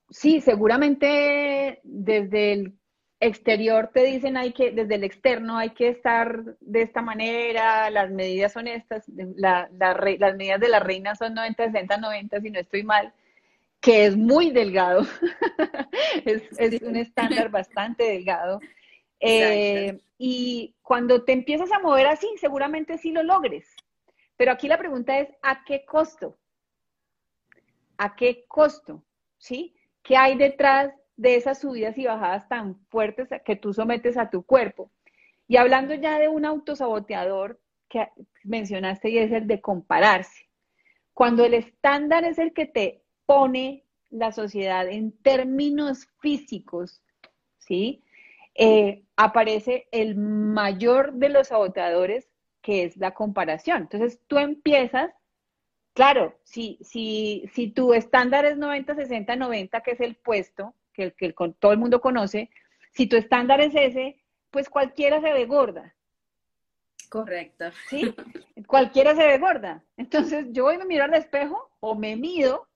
sí, 0.09 0.41
seguramente 0.41 1.79
desde 1.83 2.53
el 2.53 2.73
exterior 3.21 3.91
te 3.93 4.03
dicen 4.03 4.35
hay 4.35 4.51
que, 4.51 4.71
desde 4.71 4.95
el 4.95 5.03
externo 5.03 5.57
hay 5.57 5.69
que 5.69 5.89
estar 5.89 6.43
de 6.59 6.81
esta 6.81 7.01
manera, 7.01 7.89
las 7.91 8.09
medidas 8.09 8.51
son 8.51 8.67
estas, 8.67 9.05
las 9.07 9.69
medidas 10.35 10.59
de 10.59 10.67
la 10.67 10.79
reina 10.79 11.15
son 11.15 11.35
90, 11.35 11.71
60, 11.71 11.97
90, 11.97 12.41
si 12.41 12.49
no 12.49 12.59
estoy 12.59 12.83
mal, 12.83 13.13
que 13.79 14.05
es 14.05 14.17
muy 14.17 14.49
delgado, 14.49 15.05
es, 16.25 16.81
un 16.81 16.97
estándar 16.97 17.49
bastante 17.49 18.03
delgado. 18.03 18.59
Eh, 19.23 19.99
y 20.17 20.73
cuando 20.81 21.23
te 21.23 21.31
empiezas 21.31 21.71
a 21.71 21.77
mover 21.77 22.07
así, 22.07 22.27
seguramente 22.39 22.97
sí 22.97 23.11
lo 23.11 23.21
logres. 23.21 23.67
Pero 24.35 24.51
aquí 24.51 24.67
la 24.67 24.79
pregunta 24.79 25.19
es, 25.19 25.29
¿a 25.43 25.63
qué 25.63 25.85
costo? 25.85 26.39
¿A 27.99 28.15
qué 28.15 28.45
costo? 28.47 29.03
¿Sí? 29.37 29.75
¿Qué 30.01 30.17
hay 30.17 30.35
detrás 30.35 30.91
de 31.21 31.35
esas 31.35 31.59
subidas 31.59 31.97
y 31.99 32.05
bajadas 32.05 32.49
tan 32.49 32.75
fuertes 32.89 33.29
que 33.45 33.55
tú 33.55 33.73
sometes 33.73 34.17
a 34.17 34.29
tu 34.29 34.43
cuerpo? 34.43 34.91
Y 35.47 35.57
hablando 35.57 35.93
ya 35.93 36.17
de 36.17 36.27
un 36.27 36.45
autosaboteador 36.45 37.59
que 37.87 38.07
mencionaste 38.43 39.09
y 39.09 39.19
es 39.19 39.31
el 39.31 39.47
de 39.47 39.61
compararse. 39.61 40.49
Cuando 41.13 41.45
el 41.45 41.53
estándar 41.53 42.23
es 42.23 42.39
el 42.39 42.53
que 42.53 42.65
te 42.65 43.03
pone 43.25 43.83
la 44.09 44.31
sociedad 44.31 44.87
en 44.87 45.11
términos 45.11 46.07
físicos, 46.19 47.03
¿sí? 47.59 48.03
Eh, 48.55 49.03
aparece 49.15 49.87
el 49.91 50.15
mayor 50.15 51.13
de 51.13 51.29
los 51.29 51.49
saboteadores, 51.49 52.27
que 52.61 52.83
es 52.83 52.97
la 52.97 53.13
comparación. 53.13 53.83
Entonces 53.83 54.19
tú 54.27 54.39
empiezas, 54.39 55.11
claro, 55.93 56.35
si, 56.43 56.79
si, 56.81 57.49
si 57.53 57.69
tu 57.69 57.93
estándar 57.93 58.45
es 58.45 58.57
90, 58.57 58.95
60, 58.95 59.35
90, 59.35 59.81
que 59.81 59.91
es 59.91 60.01
el 60.01 60.15
puesto, 60.15 60.73
que, 60.93 61.03
el, 61.03 61.13
que 61.13 61.33
todo 61.59 61.71
el 61.71 61.77
mundo 61.77 62.01
conoce, 62.01 62.49
si 62.91 63.07
tu 63.07 63.15
estándar 63.15 63.61
es 63.61 63.73
ese, 63.75 64.21
pues 64.49 64.69
cualquiera 64.69 65.21
se 65.21 65.31
ve 65.31 65.45
gorda. 65.45 65.95
Correcto. 67.09 67.65
¿Sí? 67.89 68.13
Cualquiera 68.67 69.15
se 69.15 69.27
ve 69.27 69.37
gorda. 69.37 69.83
Entonces 69.97 70.47
yo 70.51 70.63
voy 70.63 70.75
a 70.75 70.85
mirar 70.85 71.13
al 71.13 71.19
espejo 71.19 71.71
o 71.79 71.95
me 71.95 72.15
mido 72.15 72.67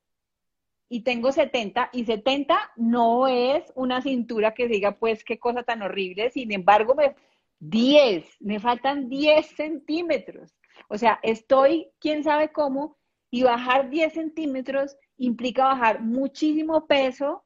y 0.88 1.00
tengo 1.00 1.32
70 1.32 1.90
y 1.92 2.04
70 2.04 2.72
no 2.76 3.26
es 3.28 3.72
una 3.74 4.02
cintura 4.02 4.54
que 4.54 4.68
diga 4.68 4.92
pues 4.92 5.24
qué 5.24 5.38
cosa 5.38 5.62
tan 5.62 5.82
horrible, 5.82 6.30
sin 6.30 6.52
embargo 6.52 6.94
me 6.94 7.16
10, 7.60 8.40
me 8.40 8.60
faltan 8.60 9.08
10 9.08 9.46
centímetros. 9.46 10.54
O 10.88 10.98
sea, 10.98 11.18
estoy, 11.22 11.88
quién 11.98 12.22
sabe 12.22 12.52
cómo, 12.52 12.98
y 13.30 13.42
bajar 13.42 13.90
10 13.90 14.12
centímetros 14.12 14.96
implica 15.16 15.64
bajar 15.64 16.02
muchísimo 16.02 16.86
peso 16.86 17.45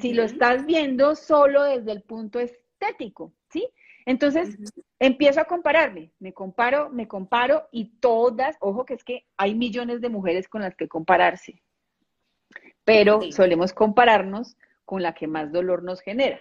si 0.00 0.12
lo 0.12 0.22
estás 0.22 0.66
viendo 0.66 1.14
solo 1.14 1.64
desde 1.64 1.92
el 1.92 2.02
punto 2.02 2.40
estético, 2.40 3.32
¿sí? 3.50 3.68
Entonces, 4.04 4.56
empiezo 4.98 5.40
a 5.40 5.44
compararme, 5.44 6.12
me 6.18 6.32
comparo, 6.32 6.90
me 6.90 7.06
comparo 7.06 7.68
y 7.70 7.96
todas, 8.00 8.56
ojo 8.60 8.84
que 8.84 8.94
es 8.94 9.04
que 9.04 9.26
hay 9.36 9.54
millones 9.54 10.00
de 10.00 10.08
mujeres 10.08 10.48
con 10.48 10.62
las 10.62 10.74
que 10.74 10.88
compararse 10.88 11.62
pero 12.84 13.20
solemos 13.30 13.72
compararnos 13.72 14.56
con 14.84 15.02
la 15.02 15.14
que 15.14 15.26
más 15.26 15.52
dolor 15.52 15.82
nos 15.82 16.00
genera. 16.00 16.40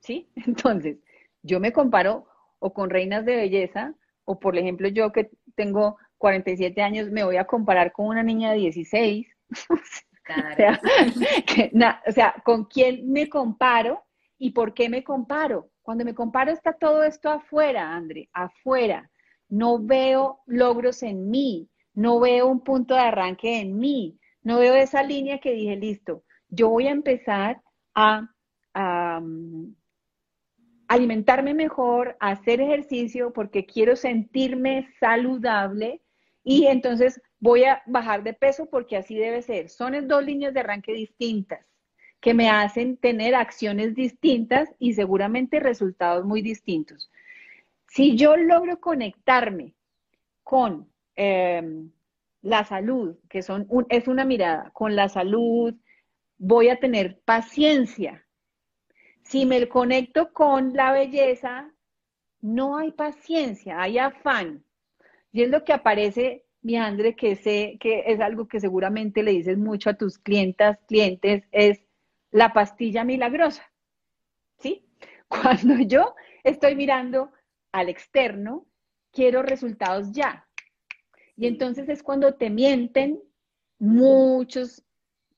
¿Sí? 0.00 0.28
Entonces, 0.46 0.98
yo 1.42 1.60
me 1.60 1.72
comparo 1.72 2.26
o 2.58 2.72
con 2.72 2.90
reinas 2.90 3.24
de 3.24 3.36
belleza, 3.36 3.94
o 4.24 4.38
por 4.38 4.56
ejemplo 4.56 4.88
yo 4.88 5.12
que 5.12 5.30
tengo 5.54 5.98
47 6.18 6.80
años, 6.80 7.10
me 7.10 7.24
voy 7.24 7.36
a 7.36 7.46
comparar 7.46 7.92
con 7.92 8.06
una 8.06 8.22
niña 8.22 8.52
de 8.52 8.58
16. 8.58 9.26
o, 12.06 12.12
sea, 12.12 12.34
¿con 12.44 12.64
quién 12.64 13.10
me 13.10 13.28
comparo 13.28 14.04
y 14.38 14.50
por 14.50 14.74
qué 14.74 14.88
me 14.88 15.04
comparo? 15.04 15.70
Cuando 15.82 16.04
me 16.04 16.14
comparo 16.14 16.50
está 16.50 16.72
todo 16.72 17.04
esto 17.04 17.30
afuera, 17.30 17.94
André, 17.94 18.28
afuera. 18.32 19.10
No 19.48 19.78
veo 19.78 20.40
logros 20.46 21.02
en 21.02 21.30
mí, 21.30 21.68
no 21.92 22.20
veo 22.20 22.46
un 22.46 22.62
punto 22.64 22.94
de 22.94 23.00
arranque 23.00 23.60
en 23.60 23.76
mí, 23.78 24.18
no 24.42 24.58
veo 24.58 24.74
esa 24.74 25.02
línea 25.02 25.38
que 25.38 25.52
dije, 25.52 25.76
listo, 25.76 26.24
yo 26.48 26.68
voy 26.70 26.86
a 26.86 26.92
empezar 26.92 27.60
a, 27.94 28.28
mm, 29.20 29.74
alimentarme 30.88 31.54
mejor, 31.54 32.16
a 32.20 32.30
hacer 32.30 32.60
ejercicio 32.60 33.32
porque 33.32 33.66
quiero 33.66 33.96
sentirme 33.96 34.88
saludable 35.00 36.03
y 36.44 36.66
entonces 36.66 37.20
voy 37.40 37.64
a 37.64 37.82
bajar 37.86 38.22
de 38.22 38.34
peso 38.34 38.66
porque 38.66 38.98
así 38.98 39.16
debe 39.16 39.42
ser. 39.42 39.70
Son 39.70 40.06
dos 40.06 40.24
líneas 40.24 40.52
de 40.52 40.60
arranque 40.60 40.92
distintas 40.92 41.66
que 42.20 42.34
me 42.34 42.48
hacen 42.48 42.96
tener 42.96 43.34
acciones 43.34 43.94
distintas 43.94 44.70
y 44.78 44.94
seguramente 44.94 45.60
resultados 45.60 46.24
muy 46.24 46.40
distintos. 46.40 47.10
Si 47.88 48.16
yo 48.16 48.36
logro 48.36 48.80
conectarme 48.80 49.74
con 50.42 50.88
em, 51.16 51.90
la 52.42 52.64
salud, 52.64 53.16
que 53.28 53.42
son 53.42 53.66
es 53.88 54.08
una 54.08 54.24
mirada, 54.24 54.70
con 54.72 54.96
la 54.96 55.08
salud 55.08 55.74
voy 56.38 56.68
a 56.68 56.80
tener 56.80 57.20
paciencia. 57.24 58.26
Si 59.22 59.46
me 59.46 59.68
conecto 59.68 60.32
con 60.32 60.72
la 60.72 60.92
belleza, 60.92 61.70
no 62.40 62.76
hay 62.76 62.92
paciencia, 62.92 63.80
hay 63.80 63.98
afán. 63.98 64.63
Y 65.34 65.42
es 65.42 65.50
lo 65.50 65.64
que 65.64 65.72
aparece, 65.72 66.44
mi 66.62 66.76
Andre, 66.76 67.16
que 67.16 67.34
sé 67.34 67.76
que 67.80 68.04
es 68.06 68.20
algo 68.20 68.46
que 68.46 68.60
seguramente 68.60 69.24
le 69.24 69.32
dices 69.32 69.58
mucho 69.58 69.90
a 69.90 69.94
tus 69.94 70.16
clientas, 70.16 70.78
clientes, 70.86 71.42
es 71.50 71.80
la 72.30 72.52
pastilla 72.52 73.02
milagrosa. 73.02 73.68
¿Sí? 74.58 74.86
Cuando 75.28 75.78
yo 75.80 76.14
estoy 76.44 76.76
mirando 76.76 77.32
al 77.72 77.88
externo, 77.88 78.68
quiero 79.10 79.42
resultados 79.42 80.12
ya. 80.12 80.46
Y 81.36 81.48
entonces 81.48 81.88
es 81.88 82.04
cuando 82.04 82.34
te 82.34 82.48
mienten, 82.48 83.20
muchas 83.80 84.84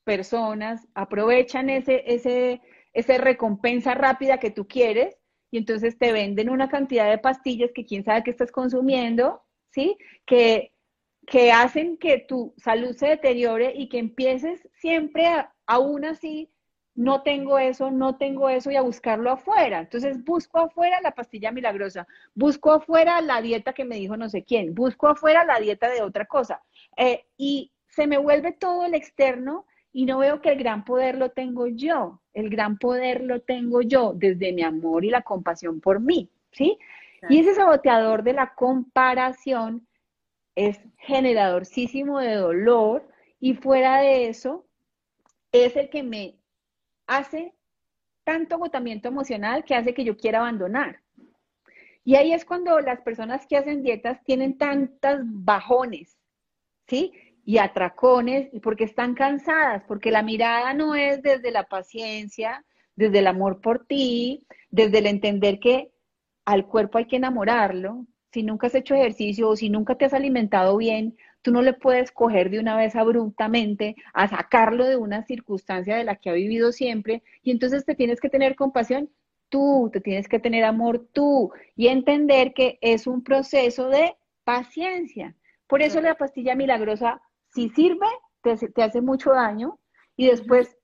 personas 0.05 0.87
aprovechan 0.93 1.71
ese, 1.71 2.05
ese, 2.07 2.61
esa 2.93 3.17
recompensa 3.17 3.95
rápida 3.95 4.39
que 4.39 4.51
tú 4.51 4.69
quieres 4.69 5.17
y 5.51 5.57
entonces 5.57 5.97
te 5.97 6.13
venden 6.13 6.51
una 6.51 6.69
cantidad 6.69 7.09
de 7.09 7.17
pastillas 7.17 7.71
que 7.75 7.87
quién 7.87 8.05
sabe 8.05 8.25
que 8.25 8.31
estás 8.31 8.53
consumiendo, 8.53 9.46
¿sí? 9.71 9.97
Que, 10.25 10.73
que 11.27 11.53
hacen 11.53 11.97
que 11.97 12.19
tu 12.19 12.55
salud 12.57 12.95
se 12.97 13.09
deteriore 13.09 13.73
y 13.75 13.89
que 13.89 13.99
empieces 13.99 14.69
siempre 14.75 15.27
aún 15.67 16.05
así 16.05 16.51
no 16.97 17.23
tengo 17.23 17.59
eso, 17.59 17.91
no 17.91 18.17
tengo 18.17 18.49
eso 18.49 18.71
y 18.71 18.77
a 18.77 18.83
buscarlo 18.83 19.31
afuera. 19.31 19.81
Entonces 19.81 20.25
busco 20.25 20.59
afuera 20.59 21.01
la 21.03 21.13
pastilla 21.13 21.53
milagrosa, 21.53 22.09
busco 22.35 22.73
afuera 22.73 23.21
la 23.21 23.43
dieta 23.43 23.75
que 23.75 23.85
me 23.85 23.97
dijo 23.97 24.17
no 24.17 24.29
sé 24.29 24.43
quién, 24.43 24.75
busco 24.75 25.07
afuera 25.07 25.45
la 25.45 25.61
dieta 25.61 25.91
de 25.91 26.03
otra 26.03 26.25
cosa. 26.25 26.63
Eh, 26.97 27.27
y 27.37 27.71
se 27.89 28.07
me 28.07 28.19
vuelve 28.19 28.53
todo 28.53 28.87
el 28.87 28.95
externo 28.95 29.67
y 29.93 30.07
no 30.07 30.19
veo 30.19 30.41
que 30.41 30.51
el 30.51 30.59
gran 30.59 30.85
poder 30.85 31.17
lo 31.17 31.31
tengo 31.31 31.67
yo. 31.67 32.21
El 32.33 32.51
gran 32.51 32.79
poder 32.79 33.23
lo 33.23 33.41
tengo 33.41 33.83
yo 33.83 34.13
desde 34.15 34.53
mi 34.53 34.63
amor 34.63 35.05
y 35.05 35.11
la 35.11 35.23
compasión 35.23 35.81
por 35.81 36.01
mí, 36.01 36.31
¿sí? 36.53 36.79
Y 37.29 37.41
ese 37.41 37.55
saboteador 37.55 38.23
de 38.23 38.33
la 38.33 38.55
comparación 38.55 39.87
es 40.55 40.81
generadorcísimo 40.99 42.19
de 42.21 42.35
dolor 42.35 43.09
y 43.41 43.55
fuera 43.55 44.01
de 44.01 44.29
eso 44.29 44.67
es 45.53 45.77
el 45.77 45.91
que 45.91 46.03
me 46.03 46.37
hace 47.07 47.55
tanto 48.25 48.57
agotamiento 48.57 49.09
emocional 49.09 49.65
que 49.65 49.75
hace 49.75 49.95
que 49.95 50.05
yo 50.05 50.17
quiera 50.17 50.39
abandonar. 50.41 51.01
Y 52.05 52.17
ahí 52.17 52.33
es 52.33 52.45
cuando 52.45 52.81
las 52.81 53.01
personas 53.01 53.47
que 53.47 53.57
hacen 53.57 53.83
dietas 53.83 54.23
tienen 54.25 54.59
tantas 54.59 55.21
bajones, 55.23 56.17
¿sí? 56.87 57.13
Y 57.45 57.59
atracones, 57.59 58.49
porque 58.63 58.85
están 58.85 59.15
cansadas, 59.15 59.83
porque 59.87 60.11
la 60.11 60.23
mirada 60.23 60.73
no 60.73 60.95
es 60.95 61.23
desde 61.23 61.51
la 61.51 61.65
paciencia, 61.65 62.65
desde 62.95 63.19
el 63.21 63.27
amor 63.27 63.61
por 63.61 63.87
ti, 63.87 64.47
desde 64.71 64.99
el 64.99 65.07
entender 65.07 65.59
que 65.59 65.93
al 66.47 66.67
cuerpo 66.67 66.99
hay 66.99 67.07
que 67.07 67.17
enamorarlo. 67.17 68.07
Si 68.33 68.43
nunca 68.43 68.69
has 68.69 68.75
hecho 68.75 68.95
ejercicio 68.95 69.49
o 69.49 69.57
si 69.57 69.69
nunca 69.69 69.97
te 69.97 70.07
has 70.07 70.15
alimentado 70.15 70.77
bien, 70.77 71.17
tú 71.43 71.53
no 71.53 71.63
le 71.63 71.75
puedes 71.75 72.11
coger 72.11 72.51
de 72.51 72.59
una 72.59 72.77
vez 72.77 72.97
abruptamente 72.97 73.95
a 74.15 74.29
sacarlo 74.29 74.87
de 74.87 74.97
una 74.97 75.23
circunstancia 75.25 75.97
de 75.97 76.05
la 76.05 76.17
que 76.17 76.31
ha 76.31 76.33
vivido 76.33 76.73
siempre 76.73 77.23
y 77.43 77.51
entonces 77.51 77.85
te 77.85 77.95
tienes 77.95 78.21
que 78.21 78.29
tener 78.29 78.57
compasión 78.57 79.11
tú, 79.49 79.91
te 79.93 80.01
tienes 80.01 80.29
que 80.29 80.39
tener 80.39 80.65
amor 80.65 81.07
tú 81.13 81.53
y 81.77 81.89
entender 81.89 82.53
que 82.53 82.79
es 82.81 83.07
un 83.07 83.23
proceso 83.23 83.89
de 83.89 84.17
paciencia. 84.45 85.37
Por 85.67 85.83
eso 85.83 86.01
la 86.01 86.17
pastilla 86.17 86.55
milagrosa, 86.55 87.21
si 87.49 87.69
sirve, 87.71 88.07
te, 88.43 88.83
hace 88.83 89.01
mucho 89.01 89.31
daño 89.31 89.79
y 90.17 90.27
después 90.27 90.77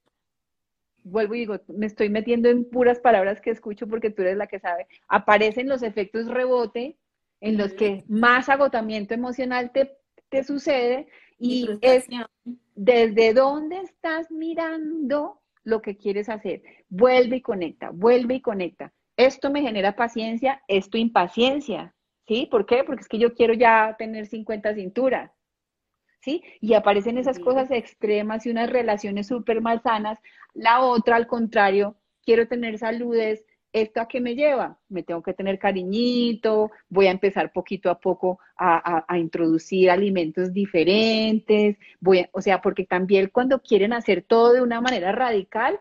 vuelvo 1.05 1.35
y 1.35 1.41
digo, 1.41 1.61
me 1.69 1.87
estoy 1.87 2.09
metiendo 2.09 2.49
en 2.49 2.69
puras 2.69 3.01
palabras 3.01 3.41
que 3.41 3.51
escucho 3.51 3.87
porque 3.87 4.11
tú 4.11 4.23
eres 4.23 4.37
la 4.37 4.47
que 4.47 4.61
sabe, 4.61 4.87
aparecen 5.09 5.69
los 5.69 5.83
efectos 5.83 6.29
rebote 6.29 6.97
en 7.41 7.59
los 7.59 7.73
que 7.73 8.05
más 8.09 8.49
agotamiento 8.49 9.15
emocional 9.15 9.73
te, 9.73 9.97
te 10.29 10.45
sucede 10.45 11.09
y, 11.39 11.69
es 11.81 12.07
desde 12.75 13.35
dónde 13.35 13.79
estás 13.81 14.31
mirando 14.31 15.41
lo 15.65 15.83
que 15.83 15.97
quieres 15.97 16.29
hacer. 16.29 16.63
Vuelve 16.89 17.37
y 17.37 17.41
conecta, 17.41 17.91
vuelve 17.91 18.37
y 18.37 18.41
conecta. 18.41 18.93
Esto 19.17 19.51
me 19.51 19.61
genera 19.61 19.97
paciencia, 19.97 20.63
esto 20.69 20.99
impaciencia. 20.99 21.95
¿Sí? 22.29 22.47
¿Por 22.51 22.67
qué? 22.67 22.85
Porque 22.85 23.03
es 23.03 23.09
que 23.09 23.19
yo 23.19 23.35
quiero 23.35 23.53
ya 23.55 23.97
tener 23.99 24.27
50 24.27 24.75
cinturas. 24.75 25.33
¿Sí? 26.23 26.43
Y 26.61 26.75
aparecen 26.75 27.19
esas 27.19 27.39
cosas 27.41 27.71
extremas 27.71 28.47
y 28.47 28.51
unas 28.51 28.71
relaciones 28.71 29.27
súper 29.27 29.61
malsanas. 29.61 30.19
La 30.55 30.81
otra, 30.81 31.17
al 31.17 31.27
contrario, 31.27 31.97
quiero 32.25 32.47
tener 32.47 32.79
saludes, 32.79 33.45
¿esto 33.73 34.01
a 34.01 34.09
qué 34.09 34.21
me 34.21 34.35
lleva? 34.35 34.79
Me 34.89 35.03
tengo 35.03 35.23
que 35.23 35.35
tener 35.35 35.59
cariñito, 35.59 36.71
voy 36.89 37.07
a 37.07 37.11
empezar 37.11 37.53
poquito 37.53 37.91
a 37.91 37.99
poco 37.99 38.39
a, 38.57 39.05
introducir 39.19 39.91
alimentos 39.91 40.53
diferentes, 40.53 41.77
voy 42.01 42.27
o 42.33 42.41
sea, 42.41 42.61
porque 42.61 42.85
también 42.85 43.31
cuando 43.33 43.61
quieren 43.61 43.93
hacer 43.93 44.23
todo 44.23 44.53
de 44.53 44.63
una 44.63 44.81
manera 44.81 45.13
radical, 45.13 45.81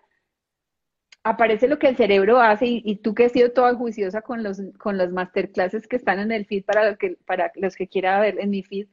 aparece 1.24 1.68
lo 1.68 1.78
que 1.80 1.88
el 1.90 1.98
cerebro 1.98 2.40
hace 2.40 2.66
y, 2.68 2.96
tú 2.98 3.14
que 3.14 3.26
has 3.26 3.32
sido 3.32 3.52
toda 3.52 3.76
juiciosa 3.76 4.22
con 4.22 4.44
los, 4.44 4.62
con 4.80 4.98
los 4.98 5.12
masterclasses 5.12 5.88
que 5.88 5.98
están 5.98 6.20
en 6.20 6.32
el 6.32 6.46
feed 6.46 6.66
para, 6.66 6.90
los 6.90 6.98
que, 6.98 7.18
para 7.26 7.52
los 7.56 7.76
que 7.76 7.88
quiera 7.88 8.20
ver 8.20 8.40
en 8.40 8.50
mi 8.50 8.64
feed, 8.64 8.88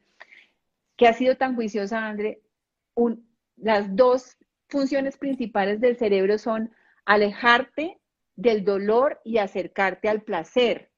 que 0.99 1.07
ha 1.07 1.13
sido 1.13 1.37
tan 1.37 1.55
juiciosa, 1.55 2.05
André, 2.05 2.41
las 3.55 3.95
dos 3.95 4.37
funciones 4.67 5.17
principales 5.17 5.79
del 5.79 5.95
cerebro 5.95 6.37
son 6.37 6.73
alejarte 7.05 8.01
del 8.35 8.65
dolor 8.65 9.21
y 9.23 9.37
acercarte 9.37 10.09
al 10.09 10.23
placer. 10.23 10.91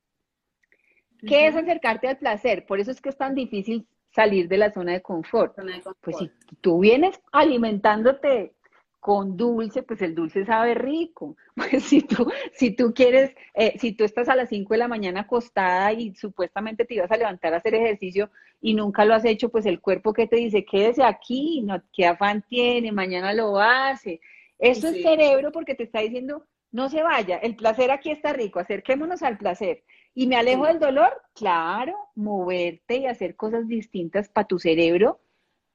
¿Qué 1.19 1.45
es 1.45 1.55
acercarte 1.55 2.07
al 2.07 2.17
placer? 2.17 2.65
Por 2.65 2.79
eso 2.79 2.89
es 2.89 2.99
que 2.99 3.09
es 3.09 3.17
tan 3.17 3.35
difícil 3.35 3.87
salir 4.09 4.47
de 4.47 4.57
la 4.57 4.71
zona 4.71 4.93
de 4.93 5.03
confort. 5.03 5.55
Pues 6.01 6.17
si 6.17 6.31
tú 6.61 6.79
vienes 6.79 7.21
alimentándote 7.31 8.55
con 9.01 9.35
dulce, 9.35 9.81
pues 9.81 10.01
el 10.03 10.15
dulce 10.15 10.45
sabe 10.45 10.75
rico. 10.75 11.35
Pues 11.55 11.83
si 11.83 12.01
tú, 12.01 12.31
si 12.53 12.71
tú 12.71 12.93
quieres, 12.93 13.35
eh, 13.53 13.73
si 13.77 13.91
tú 13.91 14.03
estás 14.03 14.29
a 14.29 14.35
las 14.35 14.49
5 14.49 14.73
de 14.73 14.77
la 14.77 14.87
mañana 14.87 15.21
acostada 15.21 15.91
y 15.91 16.15
supuestamente 16.15 16.85
te 16.85 16.93
ibas 16.95 17.11
a 17.11 17.17
levantar 17.17 17.53
a 17.53 17.57
hacer 17.57 17.75
ejercicio 17.75 18.31
y 18.61 18.73
nunca 18.73 19.03
lo 19.03 19.13
has 19.13 19.25
hecho, 19.25 19.49
pues 19.49 19.65
el 19.65 19.81
cuerpo 19.81 20.13
que 20.13 20.27
te 20.27 20.37
dice, 20.37 20.63
quédese 20.63 21.03
aquí, 21.03 21.61
no, 21.61 21.81
qué 21.91 22.05
afán 22.05 22.43
tiene, 22.47 22.91
mañana 22.91 23.33
lo 23.33 23.59
hace. 23.59 24.21
Eso 24.57 24.87
es 24.87 25.01
cerebro 25.01 25.51
porque 25.51 25.75
te 25.75 25.83
está 25.83 25.99
diciendo, 25.99 26.45
no 26.71 26.89
se 26.89 27.03
vaya, 27.03 27.37
el 27.37 27.55
placer 27.55 27.91
aquí 27.91 28.11
está 28.11 28.33
rico, 28.33 28.59
acerquémonos 28.59 29.23
al 29.23 29.37
placer. 29.37 29.83
¿Y 30.13 30.27
me 30.27 30.35
alejo 30.35 30.67
del 30.67 30.79
dolor? 30.79 31.21
Claro, 31.33 31.95
moverte 32.15 32.97
y 32.97 33.07
hacer 33.07 33.35
cosas 33.35 33.67
distintas 33.67 34.29
para 34.29 34.47
tu 34.47 34.59
cerebro 34.59 35.19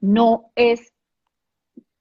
no 0.01 0.53
es 0.55 0.93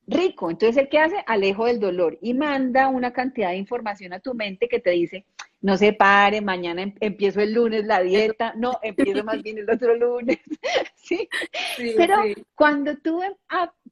rico. 0.08 0.50
Entonces, 0.50 0.78
¿el 0.78 0.90
qué 0.90 1.00
hace? 1.00 1.24
Alejo 1.28 1.66
del 1.66 1.80
dolor 1.80 2.18
y 2.22 2.34
manda 2.34 2.88
una 2.88 3.12
cantidad 3.12 3.50
de 3.50 3.58
información 3.58 4.14
a 4.14 4.20
tu 4.20 4.34
mente 4.34 4.68
que 4.68 4.80
te 4.80 4.92
dice, 4.92 5.26
no 5.62 5.78
se 5.78 5.94
pare, 5.94 6.42
mañana 6.42 6.84
em-, 6.84 6.96
empiezo 7.00 7.42
el 7.42 7.54
lunes 7.54 7.86
la 7.86 8.02
dieta, 8.02 8.54
no, 8.56 8.80
empiezo 8.84 9.24
más 9.24 9.42
bien 9.42 9.58
el 9.58 9.70
otro 9.70 9.96
lunes. 9.96 10.40
¿Sí? 10.96 11.28
Pero 11.98 12.18
cuando 12.56 12.98
tú 12.98 13.22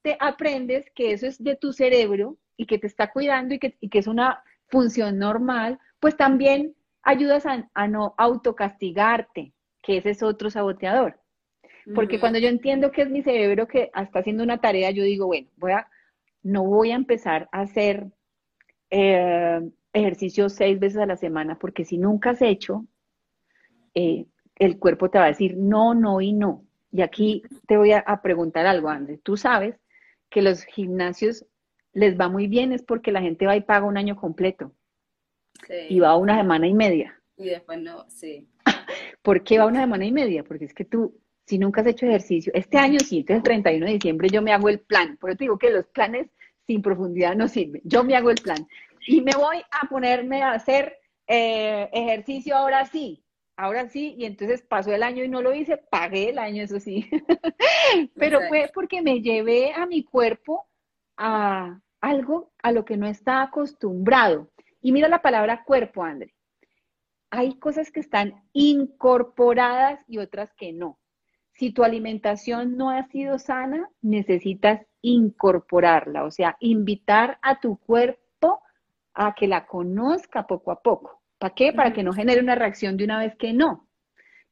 te 0.02 0.17
aprendes 0.19 0.86
que 0.93 1.13
eso 1.13 1.28
es 1.28 1.43
de 1.43 1.56
tu 1.56 1.73
cerebro 1.73 2.38
y 2.58 2.65
que 2.65 2.78
te 2.78 2.88
está 2.88 3.12
cuidando 3.12 3.56
y 3.56 3.60
que, 3.60 3.76
y 3.80 3.89
que 3.89 3.99
es 3.99 4.08
una 4.08 4.43
función 4.67 5.17
normal, 5.17 5.80
pues 5.99 6.17
también 6.17 6.76
ayudas 7.04 7.45
a, 7.45 7.88
no 7.88 8.15
autocastigarte, 8.17 9.54
que 9.82 9.97
ese 9.97 10.12
es 10.12 10.23
otro 10.23 10.49
saboteador. 10.49 11.19
Porque 11.93 12.17
cuando 12.17 12.39
yo 12.39 12.47
entiendo 12.47 12.91
que 12.91 13.02
es 13.02 13.10
mi 13.10 13.23
cerebro 13.23 13.67
que 13.67 13.91
está 13.93 14.19
haciendo 14.19 14.41
una 14.41 14.60
tarea, 14.60 14.91
yo 14.91 15.04
digo, 15.04 15.28
bueno, 15.28 15.49
voy 15.58 15.73
a, 15.73 15.86
no 16.43 16.63
voy 16.63 16.91
a 16.91 16.95
empezar 16.95 17.49
a 17.51 17.62
hacer 17.62 18.08
eh, 18.89 19.62
ejercicio 19.93 20.49
seis 20.49 20.79
veces 20.79 20.99
a 20.99 21.06
la 21.06 21.17
semana, 21.17 21.58
porque 21.58 21.86
si 21.86 21.97
nunca 21.97 22.32
has 22.32 22.41
hecho, 22.41 22.86
eh, 23.95 24.25
el 24.56 24.77
cuerpo 24.77 25.10
te 25.10 25.17
va 25.17 25.25
a 25.25 25.29
decir 25.29 25.58
no, 25.58 25.93
no 25.93 26.21
y 26.21 26.34
no. 26.34 26.65
Y 26.91 27.01
aquí 27.01 27.41
te 27.67 27.77
voy 27.77 27.91
a, 27.93 27.99
a 27.99 28.21
preguntar 28.21 28.67
algo, 28.67 28.89
André. 28.89 29.17
Tú 29.17 29.36
sabes 29.38 29.79
que 30.29 30.41
los 30.41 30.63
gimnasios 30.65 31.45
les 31.93 32.19
va 32.19 32.27
muy 32.27 32.47
bien 32.47 32.71
es 32.71 32.82
porque 32.82 33.12
la 33.12 33.21
gente 33.21 33.45
va 33.45 33.56
y 33.56 33.62
paga 33.62 33.86
un 33.86 33.97
año 33.97 34.15
completo. 34.15 34.73
Y 35.89 35.99
va 35.99 36.17
una 36.17 36.38
semana 36.38 36.67
y 36.67 36.73
media. 36.73 37.21
Y 37.38 37.45
después 37.45 37.79
no, 37.79 38.10
sí. 38.10 38.49
¿Por 39.21 39.43
qué 39.43 39.60
va 39.60 39.67
una 39.67 39.82
semana 39.82 40.06
y 40.06 40.12
media? 40.12 40.43
Porque 40.43 40.65
es 40.65 40.73
que 40.73 40.84
tú, 40.84 41.17
si 41.45 41.58
nunca 41.58 41.82
has 41.82 41.88
hecho 41.88 42.06
ejercicio, 42.06 42.51
este 42.56 42.77
año 42.77 42.99
sí, 42.99 43.19
entonces 43.19 43.38
el 43.38 43.43
31 43.43 43.86
de 43.86 43.93
diciembre 43.93 44.29
yo 44.29 44.41
me 44.41 44.53
hago 44.53 44.69
el 44.69 44.79
plan. 44.79 45.17
Por 45.17 45.29
eso 45.29 45.38
te 45.38 45.43
digo 45.45 45.58
que 45.58 45.71
los 45.71 45.86
planes 45.88 46.27
sin 46.65 46.82
profundidad 46.82 47.36
no 47.36 47.47
sirven. 47.47 47.82
Yo 47.84 48.03
me 48.03 48.15
hago 48.15 48.29
el 48.29 48.41
plan. 48.41 48.67
Y 49.06 49.21
me 49.21 49.34
voy 49.36 49.58
a 49.71 49.88
ponerme 49.89 50.41
a 50.41 50.51
hacer 50.51 50.97
eh, 51.27 51.89
ejercicio 51.91 52.56
ahora 52.56 52.86
sí. 52.86 53.23
Ahora 53.56 53.88
sí, 53.88 54.15
y 54.17 54.25
entonces 54.25 54.63
pasó 54.63 54.93
el 54.93 55.03
año 55.03 55.23
y 55.23 55.29
no 55.29 55.41
lo 55.41 55.53
hice, 55.53 55.77
pagué 55.77 56.29
el 56.29 56.39
año, 56.39 56.63
eso 56.63 56.79
sí. 56.79 57.08
Pero 58.15 58.41
fue 58.47 58.71
porque 58.73 59.01
me 59.01 59.21
llevé 59.21 59.73
a 59.73 59.86
mi 59.86 60.03
cuerpo 60.03 60.65
a 61.17 61.79
algo 62.01 62.51
a 62.63 62.71
lo 62.71 62.84
que 62.84 62.97
no 62.97 63.08
está 63.08 63.43
acostumbrado. 63.43 64.49
Y 64.82 64.91
mira 64.91 65.08
la 65.08 65.21
palabra 65.21 65.63
cuerpo, 65.63 66.03
André. 66.03 66.34
Hay 67.29 67.58
cosas 67.60 67.91
que 67.91 67.99
están 67.99 68.43
incorporadas 68.53 69.99
y 70.08 70.17
otras 70.17 70.51
que 70.56 70.73
no. 70.73 70.99
Si 71.54 71.72
tu 71.72 71.84
alimentación 71.84 72.78
no 72.78 72.89
ha 72.89 73.08
sido 73.08 73.38
sana, 73.38 73.89
necesitas 74.02 74.82
incorporarla, 75.02 76.24
o 76.24 76.32
sea, 76.32 76.58
invitar 76.60 77.38
a 77.42 77.60
tu 77.60 77.78
cuerpo 77.78 78.62
a 79.13 79.36
que 79.36 79.48
la 79.48 79.66
conozca 79.68 80.48
poco 80.48 80.72
a 80.72 80.82
poco. 80.82 81.22
¿Para 81.38 81.54
qué? 81.54 81.74
Para 81.74 81.94
que 81.94 82.04
no 82.04 82.13
genere 82.13 82.42
una 82.42 82.56
reacción 82.56 82.98
de 82.98 83.04
una 83.04 83.20
vez 83.20 83.36
que 83.36 83.54
no. 83.54 83.88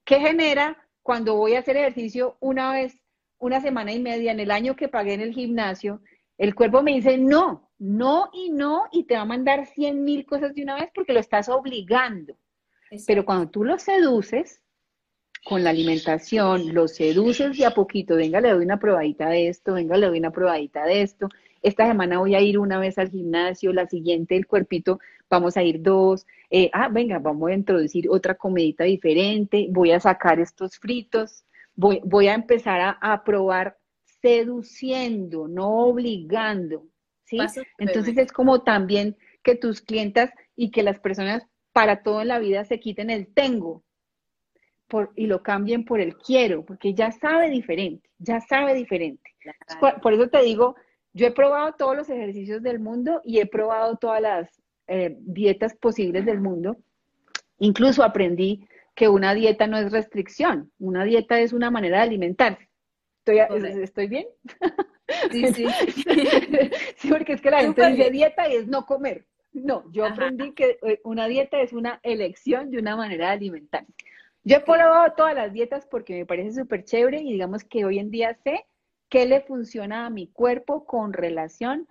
¿Qué 0.04 0.20
genera 0.20 0.78
cuando 1.02 1.36
voy 1.36 1.56
a 1.56 1.60
hacer 1.60 1.78
ejercicio 1.78 2.38
una 2.40 2.72
vez, 2.74 3.00
una 3.40 3.62
semana 3.62 3.94
y 3.94 4.00
media 4.00 4.32
en 4.32 4.40
el 4.40 4.52
año 4.52 4.76
que 4.76 4.90
pagué 4.90 5.14
en 5.14 5.22
el 5.22 5.34
gimnasio? 5.34 6.02
El 6.38 6.54
cuerpo 6.54 6.84
me 6.84 6.94
dice 6.94 7.18
no, 7.18 7.72
no 7.80 8.30
y 8.34 8.52
no, 8.52 8.84
y 8.92 9.06
te 9.06 9.16
va 9.16 9.22
a 9.22 9.26
mandar 9.26 9.66
cien 9.68 10.04
mil 10.04 10.26
cosas 10.26 10.54
de 10.54 10.64
una 10.64 10.76
vez 10.76 10.90
porque 10.94 11.14
lo 11.14 11.20
estás 11.20 11.50
obligando. 11.50 12.36
Pero 13.08 13.26
cuando 13.26 13.50
tú 13.50 13.64
lo 13.64 13.80
seduces 13.80 14.61
con 15.44 15.64
la 15.64 15.72
alimentación, 15.72 16.74
lo 16.74 16.88
seduces 16.88 17.58
de 17.58 17.66
a 17.66 17.72
poquito, 17.72 18.16
venga, 18.16 18.40
le 18.42 18.52
doy 18.52 18.64
una 18.64 18.80
probadita 18.80 19.30
de 19.30 19.48
esto, 19.48 19.74
venga, 19.74 19.98
le 19.98 20.08
doy 20.08 20.20
una 20.20 20.32
probadita 20.32 20.86
de 20.86 21.02
esto. 21.02 21.30
Esta 21.64 21.88
semana 21.88 22.20
voy 22.20 22.36
a 22.36 22.42
ir 22.42 22.60
una 22.60 22.80
vez 22.80 22.98
al 22.98 23.10
gimnasio, 23.10 23.74
la 23.74 23.88
siguiente 23.88 24.36
el 24.36 24.48
cuerpito, 24.48 25.00
vamos 25.30 25.58
a 25.58 25.64
ir 25.64 25.82
dos. 25.82 26.26
Eh, 26.50 26.70
ah, 26.74 26.90
venga, 26.90 27.20
vamos 27.20 27.50
a 27.50 27.54
introducir 27.54 28.08
otra 28.10 28.36
comidita 28.36 28.84
diferente, 28.84 29.68
voy 29.72 29.92
a 29.92 30.00
sacar 30.00 30.40
estos 30.40 30.78
fritos, 30.78 31.44
voy, 31.76 32.02
voy 32.04 32.28
a 32.28 32.34
empezar 32.34 32.80
a, 32.82 32.92
a 33.02 33.24
probar 33.24 33.78
seduciendo, 34.22 35.48
no 35.48 35.86
obligando. 35.86 36.86
¿sí? 37.26 37.40
Entonces 37.80 38.18
es 38.18 38.32
como 38.32 38.62
también 38.62 39.18
que 39.44 39.56
tus 39.56 39.82
clientas 39.82 40.32
y 40.56 40.70
que 40.70 40.84
las 40.84 41.00
personas 41.00 41.44
para 41.74 42.04
todo 42.04 42.22
en 42.22 42.28
la 42.28 42.40
vida 42.40 42.64
se 42.66 42.80
quiten 42.80 43.10
el 43.10 43.34
tengo 43.34 43.84
por, 44.92 45.14
y 45.16 45.26
lo 45.26 45.42
cambien 45.42 45.86
por 45.86 46.02
el 46.02 46.18
quiero, 46.18 46.66
porque 46.66 46.94
ya 46.94 47.14
sabe 47.14 47.50
diferente, 47.50 48.10
ya 48.18 48.42
sabe 48.42 48.74
diferente. 48.74 49.24
Por, 49.80 50.14
eso 50.14 50.28
te 50.28 50.42
digo, 50.42 50.76
yo 51.14 51.28
he 51.28 51.32
probado 51.32 51.74
todos 51.76 51.96
los 51.96 52.10
ejercicios 52.10 52.62
del 52.62 52.82
mundo 52.82 53.22
y 53.24 53.40
he 53.40 53.46
probado 53.46 53.96
todas 53.96 54.22
las 54.22 54.62
eh, 54.88 55.16
dietas 55.22 55.76
posibles 55.76 56.26
del 56.26 56.42
mundo. 56.42 56.76
Incluso 57.60 58.04
aprendí 58.04 58.68
que 58.94 59.08
una 59.08 59.34
dieta 59.34 59.66
no 59.66 59.78
es 59.78 59.94
restricción, 59.94 60.70
una 60.78 61.06
dieta 61.06 61.40
es 61.40 61.54
una 61.54 61.72
manera 61.72 62.00
de 62.00 62.04
alimentarse. 62.04 62.68
¿Estoy, 63.20 63.40
¿Estoy 63.82 64.08
bien? 64.08 64.28
Sí, 65.32 65.48
sí. 65.54 65.68
sí, 66.98 67.10
porque 67.10 67.34
es 67.34 67.42
que 67.42 67.52
la 67.52 67.62
gente 67.62 67.88
dice 67.92 68.10
dieta 68.10 68.50
y 68.50 68.56
es 68.56 68.68
no 68.68 68.86
comer. 68.86 69.26
No, 69.54 69.90
yo 69.92 70.06
aprendí 70.06 70.52
que 70.52 70.80
eh, 70.82 71.00
una 71.06 71.28
dieta 71.28 71.62
es 71.62 71.72
una 71.72 72.02
elección 72.04 72.72
de 72.72 72.80
una 72.80 72.98
manera 72.98 73.28
de 73.28 73.34
alimentarse. 73.34 73.94
Yo 74.44 74.58
he 74.58 74.60
probado 74.62 75.14
todas 75.16 75.36
las 75.36 75.54
dietas 75.54 75.86
porque 75.86 76.16
me 76.16 76.26
parece 76.26 76.60
súper 76.62 76.84
chévere 76.84 77.22
y 77.22 77.34
digamos 77.34 77.64
que 77.64 77.86
hoy 77.86 78.00
en 78.00 78.10
día 78.10 78.34
sé 78.44 78.66
qué 79.10 79.26
le 79.26 79.42
funciona 79.42 80.06
a 80.06 80.10
mi 80.10 80.28
cuerpo 80.28 80.86
con 80.86 81.14
relación 81.14 81.88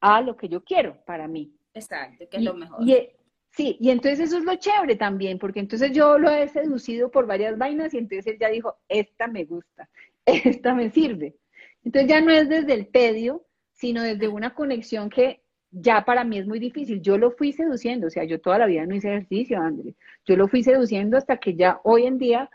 a 0.00 0.20
lo 0.20 0.36
que 0.36 0.48
yo 0.48 0.64
quiero 0.64 1.02
para 1.04 1.28
mí. 1.28 1.54
Exacto, 1.72 2.28
que 2.28 2.38
es 2.38 2.42
lo 2.42 2.54
mejor. 2.54 2.88
E, 2.88 3.16
sí, 3.50 3.76
y 3.80 3.90
entonces 3.90 4.20
eso 4.20 4.38
es 4.38 4.44
lo 4.44 4.56
chévere 4.56 4.96
también, 4.96 5.38
porque 5.38 5.60
entonces 5.60 5.92
yo 5.92 6.18
lo 6.18 6.30
he 6.30 6.48
seducido 6.48 7.10
por 7.10 7.26
varias 7.26 7.56
vainas 7.58 7.94
y 7.94 7.98
entonces 7.98 8.26
él 8.26 8.38
ya 8.40 8.48
dijo, 8.48 8.76
esta 8.88 9.28
me 9.28 9.44
gusta, 9.44 9.88
esta 10.26 10.74
me 10.74 10.90
sirve. 10.90 11.36
Entonces 11.84 12.08
ya 12.08 12.20
no 12.20 12.32
es 12.32 12.48
desde 12.48 12.74
el 12.74 12.90
tedio, 12.90 13.46
sino 13.72 14.02
desde 14.02 14.26
una 14.28 14.54
conexión 14.54 15.10
que 15.10 15.43
ya 15.74 16.04
para 16.04 16.24
mí 16.24 16.38
es 16.38 16.46
muy 16.46 16.60
difícil. 16.60 17.02
Yo 17.02 17.18
lo 17.18 17.32
fui 17.32 17.52
seduciendo, 17.52 18.06
o 18.06 18.10
sea, 18.10 18.24
yo 18.24 18.40
toda 18.40 18.58
la 18.58 18.66
vida 18.66 18.86
no 18.86 18.94
hice 18.94 19.08
ejercicio, 19.08 19.60
Andrés. 19.60 19.96
Yo 20.24 20.36
lo 20.36 20.46
fui 20.46 20.62
seduciendo 20.62 21.16
hasta 21.16 21.38
que 21.38 21.54
ya 21.54 21.80
hoy 21.82 22.06
en 22.06 22.18
día 22.18 22.50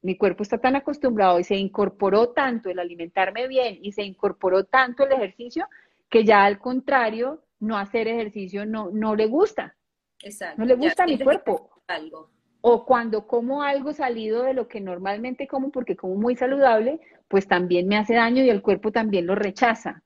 mi 0.00 0.16
cuerpo 0.16 0.42
está 0.42 0.58
tan 0.58 0.74
acostumbrado 0.74 1.38
y 1.38 1.44
se 1.44 1.54
incorporó 1.54 2.30
tanto 2.30 2.70
el 2.70 2.78
alimentarme 2.78 3.46
bien 3.46 3.78
y 3.82 3.92
se 3.92 4.02
incorporó 4.02 4.64
tanto 4.64 5.06
el 5.06 5.12
ejercicio 5.12 5.68
que 6.08 6.24
ya 6.24 6.44
al 6.44 6.58
contrario, 6.58 7.44
no 7.60 7.76
hacer 7.76 8.08
ejercicio 8.08 8.66
no, 8.66 8.90
no 8.90 9.14
le 9.14 9.26
gusta. 9.26 9.76
Exacto. 10.22 10.60
No 10.60 10.64
le 10.64 10.74
gusta 10.74 11.04
a 11.04 11.06
mi 11.06 11.18
cuerpo. 11.18 11.70
Algo. 11.86 12.30
O 12.62 12.84
cuando 12.84 13.26
como 13.26 13.62
algo 13.62 13.92
salido 13.92 14.42
de 14.44 14.54
lo 14.54 14.66
que 14.66 14.80
normalmente 14.80 15.46
como, 15.46 15.70
porque 15.70 15.96
como 15.96 16.16
muy 16.16 16.36
saludable, 16.36 17.00
pues 17.28 17.46
también 17.46 17.86
me 17.86 17.96
hace 17.96 18.14
daño 18.14 18.42
y 18.42 18.50
el 18.50 18.62
cuerpo 18.62 18.92
también 18.92 19.26
lo 19.26 19.34
rechaza. 19.34 20.02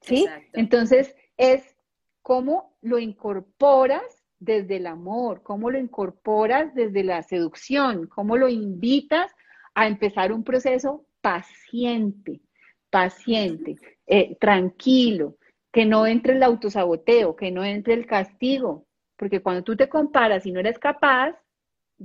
¿Sí? 0.00 0.26
Entonces, 0.52 1.16
es 1.36 1.76
cómo 2.22 2.76
lo 2.82 2.98
incorporas 2.98 4.24
desde 4.38 4.76
el 4.76 4.86
amor, 4.86 5.42
cómo 5.42 5.70
lo 5.70 5.78
incorporas 5.78 6.74
desde 6.74 7.04
la 7.04 7.22
seducción, 7.22 8.06
cómo 8.06 8.36
lo 8.36 8.48
invitas 8.48 9.32
a 9.74 9.86
empezar 9.86 10.32
un 10.32 10.44
proceso 10.44 11.06
paciente, 11.20 12.40
paciente, 12.90 13.76
eh, 14.06 14.36
tranquilo, 14.40 15.36
que 15.72 15.84
no 15.84 16.06
entre 16.06 16.34
el 16.34 16.42
autosaboteo, 16.42 17.36
que 17.36 17.50
no 17.50 17.64
entre 17.64 17.94
el 17.94 18.06
castigo, 18.06 18.86
porque 19.16 19.40
cuando 19.40 19.62
tú 19.62 19.76
te 19.76 19.88
comparas 19.88 20.46
y 20.46 20.52
no 20.52 20.60
eres 20.60 20.78
capaz, 20.78 21.34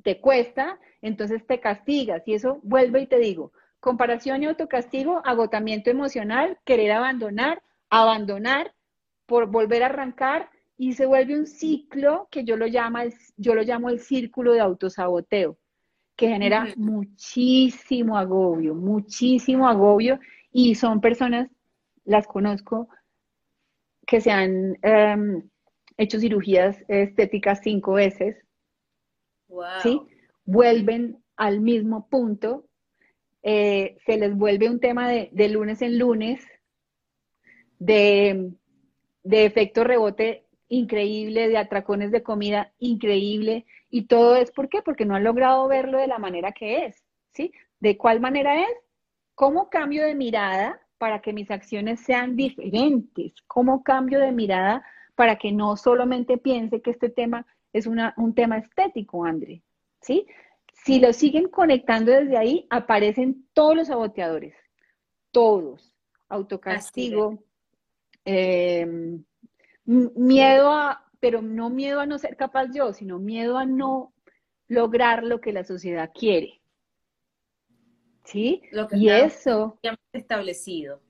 te 0.03 0.19
cuesta, 0.19 0.79
entonces 1.01 1.45
te 1.45 1.59
castigas 1.59 2.27
y 2.27 2.33
eso 2.33 2.59
vuelve 2.63 3.01
y 3.01 3.07
te 3.07 3.19
digo, 3.19 3.51
comparación 3.79 4.43
y 4.43 4.45
autocastigo, 4.45 5.21
agotamiento 5.25 5.89
emocional, 5.89 6.59
querer 6.65 6.91
abandonar, 6.91 7.61
abandonar 7.89 8.73
por 9.31 9.47
volver 9.47 9.81
a 9.81 9.85
arrancar 9.85 10.49
y 10.77 10.91
se 10.91 11.05
vuelve 11.05 11.39
un 11.39 11.47
ciclo 11.47 12.27
que 12.29 12.43
yo 12.43 12.57
lo 12.57 12.67
llamo, 12.67 12.97
yo 13.37 13.55
lo 13.55 13.61
llamo 13.61 13.89
el 13.89 14.01
círculo 14.01 14.51
de 14.51 14.59
autosaboteo, 14.59 15.57
que 16.17 16.27
genera 16.27 16.67
muchísimo 16.75 18.17
agobio, 18.17 18.75
muchísimo 18.75 19.69
agobio. 19.69 20.19
Y 20.51 20.75
son 20.75 20.99
personas, 20.99 21.49
las 22.03 22.27
conozco, 22.27 22.89
que 24.05 24.19
se 24.19 24.31
han 24.31 24.77
em, 24.81 25.49
hecho 25.95 26.19
cirugías 26.19 26.83
estéticas 26.89 27.61
cinco 27.63 27.93
veces, 27.93 28.35
¿sí? 29.81 30.01
Vuelven 30.43 31.23
al 31.37 31.61
mismo 31.61 32.09
punto, 32.09 32.65
eh, 33.43 33.95
se 34.05 34.17
les 34.17 34.35
vuelve 34.35 34.69
un 34.69 34.81
tema 34.81 35.07
de, 35.07 35.29
de 35.31 35.47
lunes 35.47 35.81
en 35.81 35.97
lunes, 35.97 36.45
de 37.79 38.57
de 39.23 39.45
efecto 39.45 39.83
rebote 39.83 40.45
increíble, 40.67 41.49
de 41.49 41.57
atracones 41.57 42.11
de 42.11 42.23
comida 42.23 42.71
increíble, 42.79 43.65
y 43.89 44.03
todo 44.03 44.37
es 44.37 44.51
¿por 44.51 44.69
qué? 44.69 44.81
Porque 44.81 45.05
no 45.05 45.15
han 45.15 45.23
logrado 45.23 45.67
verlo 45.67 45.97
de 45.97 46.07
la 46.07 46.17
manera 46.17 46.53
que 46.53 46.85
es, 46.85 47.03
¿sí? 47.33 47.51
¿De 47.79 47.97
cuál 47.97 48.21
manera 48.21 48.61
es? 48.61 48.73
¿Cómo 49.35 49.69
cambio 49.69 50.05
de 50.05 50.15
mirada 50.15 50.79
para 50.97 51.21
que 51.21 51.33
mis 51.33 51.51
acciones 51.51 51.99
sean 51.99 52.35
diferentes? 52.35 53.33
¿Cómo 53.47 53.83
cambio 53.83 54.19
de 54.19 54.31
mirada 54.31 54.83
para 55.15 55.35
que 55.37 55.51
no 55.51 55.75
solamente 55.75 56.37
piense 56.37 56.81
que 56.81 56.91
este 56.91 57.09
tema 57.09 57.45
es 57.73 57.85
una, 57.85 58.13
un 58.17 58.33
tema 58.33 58.57
estético, 58.57 59.25
André? 59.25 59.61
¿Sí? 59.99 60.25
Si 60.73 60.99
lo 60.99 61.11
siguen 61.11 61.49
conectando 61.49 62.11
desde 62.11 62.37
ahí, 62.37 62.65
aparecen 62.69 63.45
todos 63.53 63.75
los 63.75 63.87
saboteadores, 63.87 64.55
todos. 65.31 65.93
Autocastigo, 66.29 67.43
eh, 68.25 68.87
miedo 69.85 70.71
a, 70.71 71.09
pero 71.19 71.41
no 71.41 71.69
miedo 71.69 71.99
a 71.99 72.05
no 72.05 72.17
ser 72.17 72.35
capaz 72.35 72.67
yo, 72.73 72.93
sino 72.93 73.19
miedo 73.19 73.57
a 73.57 73.65
no 73.65 74.13
lograr 74.67 75.23
lo 75.23 75.41
que 75.41 75.53
la 75.53 75.63
sociedad 75.63 76.11
quiere. 76.13 76.61
¿Sí? 78.23 78.61
Lo 78.71 78.87
que 78.87 78.97
y 78.97 79.09
eso. 79.09 79.79
Establecido. 80.13 81.01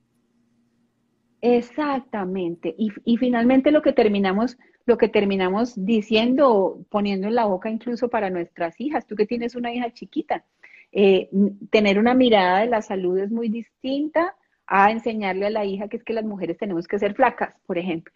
Exactamente. 1.40 2.74
Y, 2.78 2.92
y, 3.04 3.16
finalmente 3.16 3.72
lo 3.72 3.82
que 3.82 3.92
terminamos, 3.92 4.56
lo 4.86 4.96
que 4.96 5.08
terminamos 5.08 5.74
diciendo, 5.76 6.84
poniendo 6.88 7.26
en 7.26 7.34
la 7.34 7.46
boca 7.46 7.68
incluso 7.68 8.08
para 8.08 8.30
nuestras 8.30 8.80
hijas, 8.80 9.06
tú 9.06 9.16
que 9.16 9.26
tienes 9.26 9.56
una 9.56 9.72
hija 9.72 9.92
chiquita, 9.92 10.44
eh, 10.92 11.30
tener 11.70 11.98
una 11.98 12.14
mirada 12.14 12.60
de 12.60 12.66
la 12.66 12.82
salud 12.82 13.16
es 13.18 13.30
muy 13.30 13.48
distinta 13.48 14.36
a 14.66 14.90
enseñarle 14.90 15.46
a 15.46 15.50
la 15.50 15.64
hija 15.64 15.88
que 15.88 15.96
es 15.98 16.04
que 16.04 16.12
las 16.12 16.24
mujeres 16.24 16.58
tenemos 16.58 16.86
que 16.86 16.98
ser 16.98 17.14
flacas, 17.14 17.54
por 17.66 17.78
ejemplo. 17.78 18.12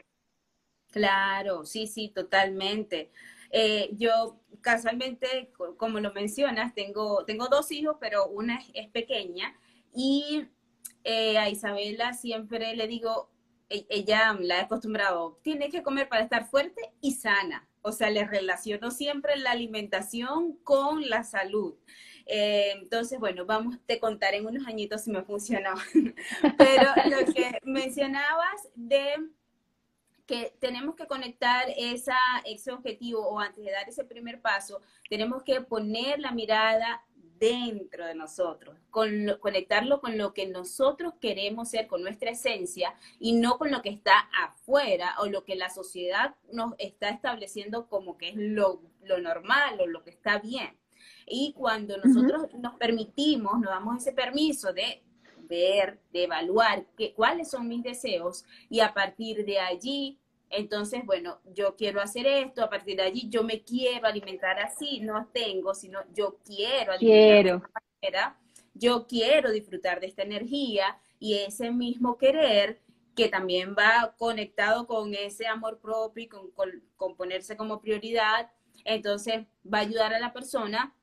Claro, 0.90 1.66
sí, 1.66 1.86
sí, 1.86 2.08
totalmente. 2.08 3.10
Eh, 3.50 3.90
yo 3.92 4.40
casualmente, 4.60 5.52
como 5.76 6.00
lo 6.00 6.12
mencionas, 6.12 6.74
tengo, 6.74 7.24
tengo 7.24 7.48
dos 7.48 7.70
hijos, 7.70 7.96
pero 8.00 8.28
una 8.28 8.58
es, 8.74 8.88
pequeña 8.88 9.54
y 9.94 10.46
eh, 11.04 11.38
a 11.38 11.48
Isabela 11.48 12.12
siempre 12.14 12.74
le 12.74 12.86
digo, 12.86 13.30
e, 13.68 13.86
ella 13.88 14.36
la 14.40 14.60
ha 14.60 14.62
acostumbrado, 14.62 15.38
tiene 15.42 15.68
que 15.68 15.82
comer 15.82 16.08
para 16.08 16.22
estar 16.22 16.48
fuerte 16.48 16.92
y 17.00 17.12
sana. 17.12 17.68
O 17.82 17.92
sea, 17.92 18.10
le 18.10 18.26
relaciono 18.26 18.90
siempre 18.90 19.36
la 19.36 19.52
alimentación 19.52 20.56
con 20.64 21.08
la 21.08 21.22
salud. 21.22 21.76
Eh, 22.26 22.72
entonces, 22.72 23.18
bueno, 23.20 23.46
vamos, 23.46 23.78
te 23.86 24.00
contaré 24.00 24.38
en 24.38 24.46
unos 24.46 24.66
añitos 24.66 25.02
si 25.02 25.10
me 25.10 25.22
funcionó. 25.22 25.74
Pero 26.58 26.90
lo 27.06 27.32
que 27.32 27.58
mencionabas 27.62 28.68
de 28.74 29.14
que 30.26 30.52
tenemos 30.58 30.96
que 30.96 31.06
conectar 31.06 31.66
ese 31.76 32.12
objetivo 32.72 33.26
o 33.28 33.38
antes 33.38 33.64
de 33.64 33.70
dar 33.70 33.88
ese 33.88 34.04
primer 34.04 34.40
paso, 34.40 34.80
tenemos 35.08 35.44
que 35.44 35.60
poner 35.60 36.18
la 36.18 36.32
mirada 36.32 37.04
dentro 37.38 38.06
de 38.06 38.14
nosotros, 38.14 38.76
con 38.90 39.36
conectarlo 39.40 40.00
con 40.00 40.18
lo 40.18 40.32
que 40.32 40.46
nosotros 40.46 41.14
queremos 41.20 41.70
ser, 41.70 41.86
con 41.86 42.02
nuestra 42.02 42.30
esencia 42.30 42.94
y 43.20 43.34
no 43.34 43.58
con 43.58 43.70
lo 43.70 43.82
que 43.82 43.90
está 43.90 44.28
afuera 44.42 45.14
o 45.20 45.26
lo 45.26 45.44
que 45.44 45.54
la 45.54 45.70
sociedad 45.70 46.34
nos 46.50 46.74
está 46.78 47.10
estableciendo 47.10 47.88
como 47.88 48.16
que 48.16 48.30
es 48.30 48.36
lo, 48.36 48.82
lo 49.02 49.18
normal 49.18 49.80
o 49.80 49.86
lo 49.86 50.02
que 50.02 50.10
está 50.10 50.38
bien. 50.38 50.76
Y 51.26 51.52
cuando 51.54 51.96
nosotros 51.98 52.54
nos 52.54 52.74
permitimos, 52.76 53.58
nos 53.60 53.70
damos 53.70 53.96
ese 53.98 54.12
permiso 54.12 54.72
de 54.72 55.02
ver, 55.48 55.98
de 56.12 56.24
evaluar 56.24 56.86
que, 56.96 57.12
cuáles 57.14 57.50
son 57.50 57.68
mis 57.68 57.82
deseos 57.82 58.44
y 58.68 58.80
a 58.80 58.94
partir 58.94 59.44
de 59.44 59.58
allí, 59.58 60.18
entonces, 60.48 61.04
bueno, 61.04 61.40
yo 61.54 61.74
quiero 61.74 62.00
hacer 62.00 62.26
esto, 62.26 62.62
a 62.62 62.70
partir 62.70 62.96
de 62.96 63.02
allí 63.02 63.28
yo 63.28 63.42
me 63.42 63.62
quiero 63.62 64.06
alimentar 64.06 64.58
así, 64.60 65.00
no 65.00 65.28
tengo, 65.32 65.74
sino 65.74 66.00
yo 66.14 66.38
quiero 66.44 66.92
alimentar 66.92 67.42
quiero. 67.42 67.50
de 67.58 67.64
esta 67.66 67.82
manera, 68.00 68.38
yo 68.74 69.06
quiero 69.06 69.50
disfrutar 69.50 70.00
de 70.00 70.06
esta 70.06 70.22
energía 70.22 70.98
y 71.18 71.34
ese 71.34 71.70
mismo 71.72 72.16
querer 72.16 72.80
que 73.16 73.28
también 73.28 73.74
va 73.76 74.14
conectado 74.18 74.86
con 74.86 75.14
ese 75.14 75.46
amor 75.46 75.80
propio 75.80 76.24
y 76.24 76.28
con, 76.28 76.52
con 76.96 77.16
ponerse 77.16 77.56
como 77.56 77.80
prioridad, 77.80 78.50
entonces 78.84 79.46
va 79.64 79.78
a 79.78 79.82
ayudar 79.82 80.14
a 80.14 80.20
la 80.20 80.32
persona 80.32 80.94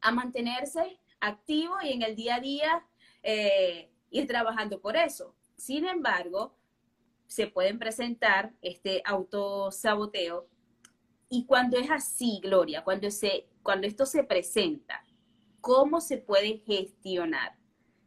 a 0.00 0.12
mantenerse 0.12 0.98
activo 1.20 1.74
y 1.82 1.92
en 1.92 2.02
el 2.02 2.16
día 2.16 2.36
a 2.36 2.40
día 2.40 2.86
eh, 3.22 3.90
ir 4.10 4.26
trabajando 4.26 4.80
por 4.80 4.96
eso. 4.96 5.34
Sin 5.56 5.84
embargo, 5.86 6.56
se 7.26 7.46
pueden 7.46 7.78
presentar 7.78 8.52
este 8.62 9.02
autosaboteo 9.04 10.48
y 11.32 11.46
cuando 11.46 11.78
es 11.78 11.88
así, 11.90 12.40
Gloria, 12.42 12.82
cuando, 12.82 13.08
se, 13.10 13.46
cuando 13.62 13.86
esto 13.86 14.04
se 14.04 14.24
presenta, 14.24 15.04
¿cómo 15.60 16.00
se 16.00 16.18
puede 16.18 16.58
gestionar? 16.66 17.56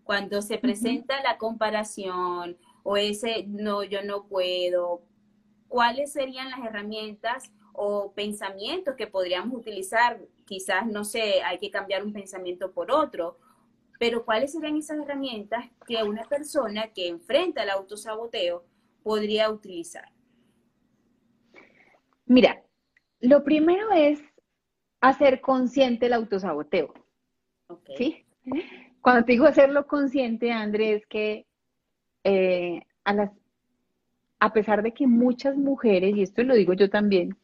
Cuando 0.03 0.41
se 0.41 0.57
presenta 0.57 1.23
la 1.23 1.37
comparación 1.37 2.57
o 2.83 2.97
ese 2.97 3.45
no, 3.47 3.83
yo 3.83 4.03
no 4.03 4.27
puedo, 4.27 5.03
¿cuáles 5.69 6.11
serían 6.11 6.49
las 6.49 6.59
herramientas 6.59 7.53
o 7.73 8.13
pensamientos 8.13 8.95
que 8.95 9.07
podríamos 9.07 9.57
utilizar 9.57 10.19
quizás, 10.45 10.87
no 10.87 11.03
sé, 11.03 11.41
hay 11.43 11.57
que 11.57 11.71
cambiar 11.71 12.03
un 12.03 12.13
pensamiento 12.13 12.71
por 12.71 12.91
otro, 12.91 13.39
pero 13.99 14.25
¿cuáles 14.25 14.51
serían 14.51 14.77
esas 14.77 14.99
herramientas 14.99 15.65
que 15.87 16.03
una 16.03 16.23
persona 16.23 16.87
que 16.93 17.07
enfrenta 17.07 17.63
el 17.63 17.69
autosaboteo 17.69 18.63
podría 19.01 19.49
utilizar? 19.49 20.11
Mira, 22.25 22.63
lo 23.19 23.43
primero 23.43 23.91
es 23.91 24.21
hacer 25.01 25.41
consciente 25.41 26.05
el 26.05 26.13
autosaboteo. 26.13 26.93
¿Sí? 27.97 28.25
Cuando 29.01 29.25
te 29.25 29.33
digo 29.33 29.45
hacerlo 29.45 29.87
consciente, 29.87 30.51
Andrés, 30.51 31.01
es 31.01 31.07
que 31.07 31.45
eh, 32.23 32.81
a, 33.03 33.13
las, 33.13 33.31
a 34.39 34.53
pesar 34.53 34.83
de 34.83 34.93
que 34.93 35.07
muchas 35.07 35.57
mujeres, 35.57 36.15
y 36.15 36.21
esto 36.21 36.43
lo 36.43 36.55
digo 36.55 36.73
yo 36.73 36.89
también, 36.89 37.35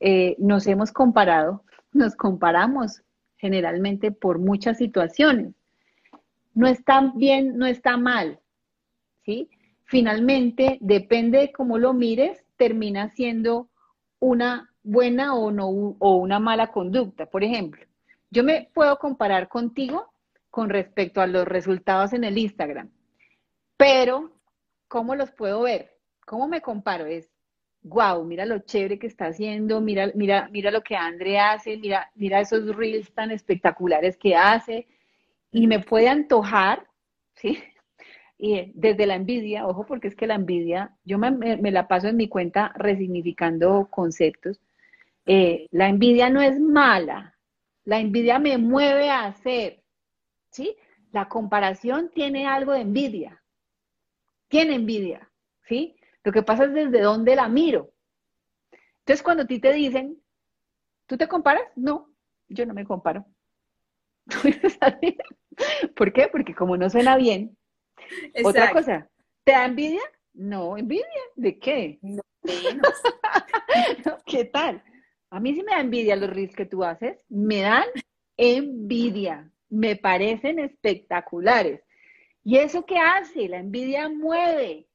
eh, 0.00 0.36
nos 0.38 0.66
hemos 0.66 0.92
comparado, 0.92 1.64
nos 1.92 2.14
comparamos 2.16 3.02
generalmente 3.36 4.10
por 4.12 4.38
muchas 4.38 4.78
situaciones. 4.78 5.54
No 6.54 6.66
está 6.66 7.12
bien, 7.14 7.56
no 7.58 7.66
está 7.66 7.96
mal, 7.96 8.40
¿sí? 9.24 9.50
Finalmente, 9.84 10.78
depende 10.80 11.38
de 11.38 11.52
cómo 11.52 11.78
lo 11.78 11.92
mires, 11.92 12.44
termina 12.56 13.10
siendo 13.10 13.68
una 14.18 14.70
buena 14.82 15.34
o, 15.34 15.50
no, 15.50 15.68
o 15.68 16.16
una 16.16 16.38
mala 16.40 16.72
conducta. 16.72 17.26
Por 17.26 17.44
ejemplo, 17.44 17.84
yo 18.30 18.42
me 18.42 18.70
puedo 18.72 18.98
comparar 18.98 19.48
contigo 19.48 20.12
con 20.50 20.70
respecto 20.70 21.20
a 21.20 21.26
los 21.26 21.46
resultados 21.46 22.12
en 22.12 22.24
el 22.24 22.38
Instagram, 22.38 22.90
pero 23.76 24.32
¿cómo 24.88 25.14
los 25.14 25.30
puedo 25.30 25.62
ver? 25.62 25.96
¿Cómo 26.24 26.48
me 26.48 26.60
comparo? 26.62 27.06
Es, 27.06 27.30
wow, 27.86 28.24
mira 28.24 28.44
lo 28.44 28.58
chévere 28.60 28.98
que 28.98 29.06
está 29.06 29.26
haciendo, 29.26 29.80
mira, 29.80 30.10
mira, 30.14 30.48
mira 30.50 30.70
lo 30.70 30.82
que 30.82 30.96
Andre 30.96 31.38
hace, 31.38 31.76
mira, 31.76 32.10
mira 32.14 32.40
esos 32.40 32.74
reels 32.74 33.12
tan 33.12 33.30
espectaculares 33.30 34.16
que 34.16 34.34
hace, 34.34 34.86
y 35.52 35.66
me 35.66 35.80
puede 35.80 36.08
antojar, 36.08 36.86
¿sí? 37.34 37.58
Y 38.38 38.72
desde 38.74 39.06
la 39.06 39.14
envidia, 39.14 39.66
ojo, 39.66 39.86
porque 39.86 40.08
es 40.08 40.16
que 40.16 40.26
la 40.26 40.34
envidia, 40.34 40.94
yo 41.04 41.18
me, 41.18 41.30
la 41.70 41.88
paso 41.88 42.08
en 42.08 42.16
mi 42.16 42.28
cuenta 42.28 42.72
resignificando 42.76 43.88
conceptos. 43.90 44.60
Eh, 45.24 45.66
la 45.70 45.88
envidia 45.88 46.28
no 46.28 46.42
es 46.42 46.60
mala, 46.60 47.34
la 47.84 47.98
envidia 47.98 48.38
me 48.38 48.58
mueve 48.58 49.08
a 49.08 49.24
hacer, 49.24 49.82
¿sí? 50.50 50.76
La 51.12 51.28
comparación 51.28 52.10
tiene 52.14 52.46
algo 52.46 52.72
de 52.72 52.82
envidia, 52.82 53.42
tiene 54.48 54.74
envidia, 54.74 55.30
¿sí? 55.62 55.95
Lo 56.26 56.32
que 56.32 56.42
pasa 56.42 56.64
es 56.64 56.74
desde 56.74 57.02
dónde 57.02 57.36
la 57.36 57.48
miro. 57.48 57.92
Entonces, 58.98 59.22
cuando 59.22 59.44
a 59.44 59.46
ti 59.46 59.60
te 59.60 59.72
dicen, 59.72 60.20
¿tú 61.06 61.16
te 61.16 61.28
comparas? 61.28 61.62
No, 61.76 62.10
yo 62.48 62.66
no 62.66 62.74
me 62.74 62.84
comparo. 62.84 63.24
¿Por 65.94 66.12
qué? 66.12 66.26
Porque 66.26 66.52
como 66.52 66.76
no 66.76 66.90
suena 66.90 67.16
bien. 67.16 67.56
Otra 68.42 68.72
cosa, 68.72 69.08
¿te 69.44 69.52
da 69.52 69.66
envidia? 69.66 70.02
No, 70.34 70.76
envidia. 70.76 71.06
¿De 71.36 71.60
qué? 71.60 72.00
No, 74.04 74.18
¿Qué 74.24 74.46
tal? 74.46 74.82
A 75.30 75.38
mí 75.38 75.54
sí 75.54 75.62
me 75.62 75.72
da 75.72 75.80
envidia 75.80 76.16
los 76.16 76.30
reels 76.30 76.56
que 76.56 76.66
tú 76.66 76.82
haces. 76.82 77.24
Me 77.28 77.60
dan 77.60 77.86
envidia. 78.36 79.48
Me 79.68 79.94
parecen 79.94 80.58
espectaculares. 80.58 81.82
¿Y 82.42 82.56
eso 82.56 82.84
qué 82.84 82.98
hace? 82.98 83.48
La 83.48 83.58
envidia 83.58 84.08
mueve. 84.08 84.88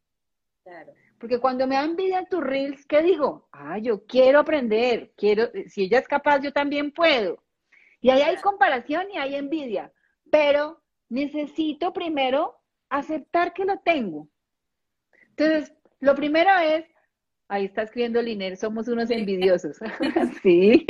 Claro. 0.63 0.93
Porque 1.21 1.39
cuando 1.39 1.67
me 1.67 1.75
da 1.75 1.83
envidia 1.83 2.25
tus 2.25 2.43
reels, 2.43 2.83
¿qué 2.87 3.03
digo? 3.03 3.47
Ah, 3.51 3.77
yo 3.77 4.03
quiero 4.07 4.39
aprender, 4.39 5.11
quiero, 5.15 5.51
si 5.67 5.83
ella 5.83 5.99
es 5.99 6.07
capaz, 6.07 6.41
yo 6.41 6.51
también 6.51 6.91
puedo. 6.91 7.43
Y 8.01 8.09
ahí 8.09 8.23
hay 8.23 8.37
comparación 8.37 9.05
y 9.13 9.17
hay 9.19 9.35
envidia, 9.35 9.93
pero 10.31 10.81
necesito 11.09 11.93
primero 11.93 12.55
aceptar 12.89 13.53
que 13.53 13.65
lo 13.65 13.77
tengo. 13.77 14.29
Entonces, 15.29 15.71
lo 15.99 16.15
primero 16.15 16.49
es, 16.57 16.85
ahí 17.47 17.65
está 17.65 17.83
escribiendo 17.83 18.19
Liner, 18.19 18.57
somos 18.57 18.87
unos 18.87 19.11
envidiosos. 19.11 19.77
sí. 20.41 20.87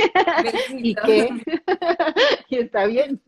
¿Y 0.70 0.94
qué? 0.94 1.28
y 2.48 2.56
está 2.56 2.86
bien. 2.86 3.20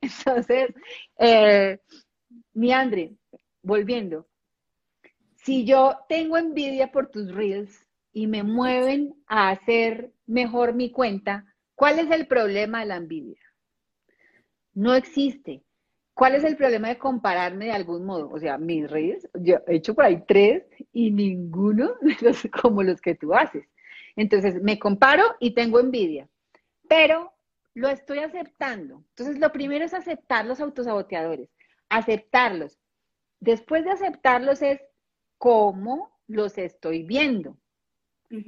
Entonces, 0.00 0.74
eh, 1.18 1.78
mi 2.52 2.72
Andre, 2.72 3.12
volviendo, 3.62 4.26
si 5.48 5.64
yo 5.64 5.96
tengo 6.10 6.36
envidia 6.36 6.92
por 6.92 7.06
tus 7.06 7.34
reels 7.34 7.86
y 8.12 8.26
me 8.26 8.42
mueven 8.42 9.14
a 9.26 9.48
hacer 9.48 10.12
mejor 10.26 10.74
mi 10.74 10.90
cuenta, 10.90 11.46
¿cuál 11.74 11.98
es 11.98 12.10
el 12.10 12.26
problema 12.26 12.80
de 12.80 12.84
la 12.84 12.96
envidia? 12.96 13.40
No 14.74 14.94
existe. 14.94 15.62
¿Cuál 16.12 16.34
es 16.34 16.44
el 16.44 16.54
problema 16.54 16.88
de 16.88 16.98
compararme 16.98 17.64
de 17.64 17.72
algún 17.72 18.04
modo? 18.04 18.28
O 18.28 18.38
sea, 18.38 18.58
mis 18.58 18.90
reels, 18.90 19.26
yo 19.32 19.60
he 19.66 19.76
hecho 19.76 19.94
por 19.94 20.04
ahí 20.04 20.22
tres 20.28 20.64
y 20.92 21.12
ninguno 21.12 21.94
como 22.62 22.82
los 22.82 23.00
que 23.00 23.14
tú 23.14 23.32
haces. 23.32 23.66
Entonces, 24.16 24.62
me 24.62 24.78
comparo 24.78 25.24
y 25.40 25.52
tengo 25.52 25.80
envidia, 25.80 26.28
pero 26.88 27.32
lo 27.72 27.88
estoy 27.88 28.18
aceptando. 28.18 29.02
Entonces, 29.12 29.38
lo 29.38 29.50
primero 29.50 29.86
es 29.86 29.94
aceptar 29.94 30.44
los 30.44 30.60
autosaboteadores, 30.60 31.48
aceptarlos. 31.88 32.78
Después 33.40 33.86
de 33.86 33.92
aceptarlos 33.92 34.60
es 34.60 34.82
cómo 35.38 36.18
los 36.26 36.58
estoy 36.58 37.04
viendo. 37.04 37.56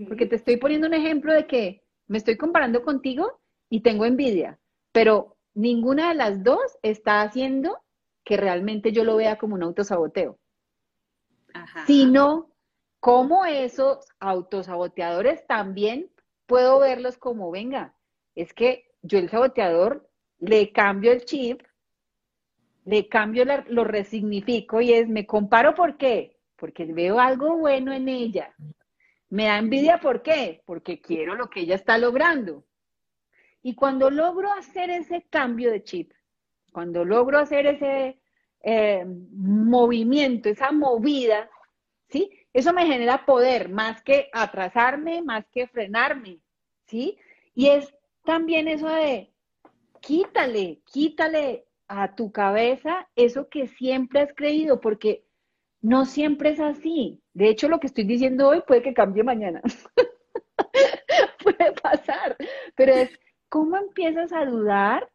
Porque 0.07 0.27
te 0.27 0.37
estoy 0.37 0.59
poniendo 0.59 0.87
un 0.87 0.95
ejemplo 0.95 1.33
de 1.33 1.47
que 1.47 1.83
me 2.07 2.19
estoy 2.19 2.37
comparando 2.37 2.83
contigo 2.83 3.41
y 3.71 3.81
tengo 3.81 4.05
envidia, 4.05 4.59
pero 4.93 5.39
ninguna 5.55 6.11
de 6.11 6.17
las 6.17 6.45
dos 6.45 6.61
está 6.83 7.23
haciendo 7.23 7.79
que 8.25 8.37
realmente 8.37 8.93
yo 8.93 9.05
lo 9.05 9.17
vea 9.17 9.39
como 9.39 9.55
un 9.55 9.63
autosaboteo. 9.63 10.39
Sino 11.87 12.53
cómo 13.01 13.47
esos 13.47 14.07
autosaboteadores 14.19 15.47
también 15.47 16.11
puedo 16.47 16.81
verlos 16.81 17.17
como, 17.17 17.51
venga, 17.51 17.95
es 18.35 18.53
que 18.53 18.91
yo 19.03 19.19
el 19.19 19.31
saboteador 19.31 20.11
le 20.39 20.73
cambio 20.73 21.13
el 21.13 21.25
chip, 21.25 21.63
le 22.85 23.09
cambio, 23.09 23.45
lo 23.69 23.85
resignifico 23.85 24.81
y 24.81 24.93
es, 24.93 25.09
me 25.09 25.27
comparo 25.27 25.75
por 25.75 25.97
qué, 25.97 26.40
porque 26.61 26.85
veo 26.85 27.19
algo 27.19 27.57
bueno 27.57 27.93
en 27.93 28.09
ella. 28.09 28.55
Me 29.31 29.47
da 29.47 29.57
envidia, 29.57 29.99
¿por 29.99 30.23
qué? 30.23 30.63
Porque 30.67 31.01
quiero 31.01 31.35
lo 31.35 31.49
que 31.49 31.61
ella 31.61 31.75
está 31.75 31.97
logrando. 31.97 32.65
Y 33.63 33.75
cuando 33.75 34.11
logro 34.11 34.53
hacer 34.53 34.91
ese 34.91 35.27
cambio 35.31 35.73
de 35.73 35.83
chip, 35.83 36.13
cuando 36.71 37.05
logro 37.05 37.39
hacer 37.39 37.67
ese 37.67 38.21
eh, 38.63 39.05
movimiento, 39.07 40.51
esa 40.51 40.71
movida, 40.71 41.49
¿sí? 42.09 42.31
Eso 42.53 42.75
me 42.75 42.87
genera 42.87 43.25
poder, 43.25 43.71
más 43.71 44.03
que 44.03 44.29
atrasarme, 44.33 45.23
más 45.23 45.47
que 45.51 45.67
frenarme, 45.67 46.41
¿sí? 46.87 47.17
Y 47.55 47.69
es 47.69 47.95
también 48.25 48.69
eso 48.69 48.89
de, 48.89 49.33
quítale, 50.01 50.81
quítale 50.85 51.65
a 51.89 52.15
tu 52.15 52.33
cabeza 52.33 53.09
eso 53.17 53.49
que 53.49 53.67
siempre 53.67 54.21
has 54.21 54.35
creído, 54.35 54.81
porque 54.81 55.25
no 55.83 56.05
siempre 56.05 56.51
es 56.51 56.61
así. 56.61 57.21
De 57.33 57.49
hecho, 57.49 57.69
lo 57.69 57.81
que 57.81 57.87
estoy 57.87 58.05
diciendo 58.05 58.49
hoy 58.49 58.63
puede 58.67 58.83
que 58.83 58.95
cambie 58.95 59.23
mañana. 59.23 59.63
puede 61.43 61.73
pasar. 61.83 62.37
Pero 62.77 62.93
es 62.93 63.19
cómo 63.49 63.77
empiezas 63.77 64.33
a 64.33 64.45
dudar 64.45 65.09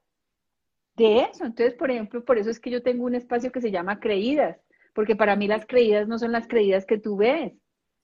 de 0.96 1.20
eso. 1.20 1.46
Entonces, 1.46 1.76
por 1.76 1.92
ejemplo, 1.92 2.24
por 2.24 2.38
eso 2.38 2.50
es 2.50 2.60
que 2.60 2.72
yo 2.72 2.82
tengo 2.82 3.06
un 3.06 3.16
espacio 3.16 3.52
que 3.52 3.62
se 3.62 3.72
llama 3.72 4.00
creídas. 4.00 4.58
Porque 4.94 5.16
para 5.16 5.36
mí 5.36 5.48
las 5.48 5.66
creídas 5.66 6.08
no 6.08 6.18
son 6.18 6.32
las 6.32 6.48
creídas 6.48 6.86
que 6.86 6.98
tú 6.98 7.18
ves, 7.18 7.54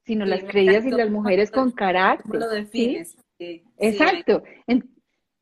sino 0.04 0.26
las 0.26 0.44
creídas 0.44 0.86
y 0.86 0.92
las 0.92 1.10
mujeres 1.10 1.50
con 1.50 1.72
carácter. 1.72 2.32
¿Cómo 2.32 2.40
lo 2.40 2.50
defines? 2.50 3.16
Exacto. 3.40 4.44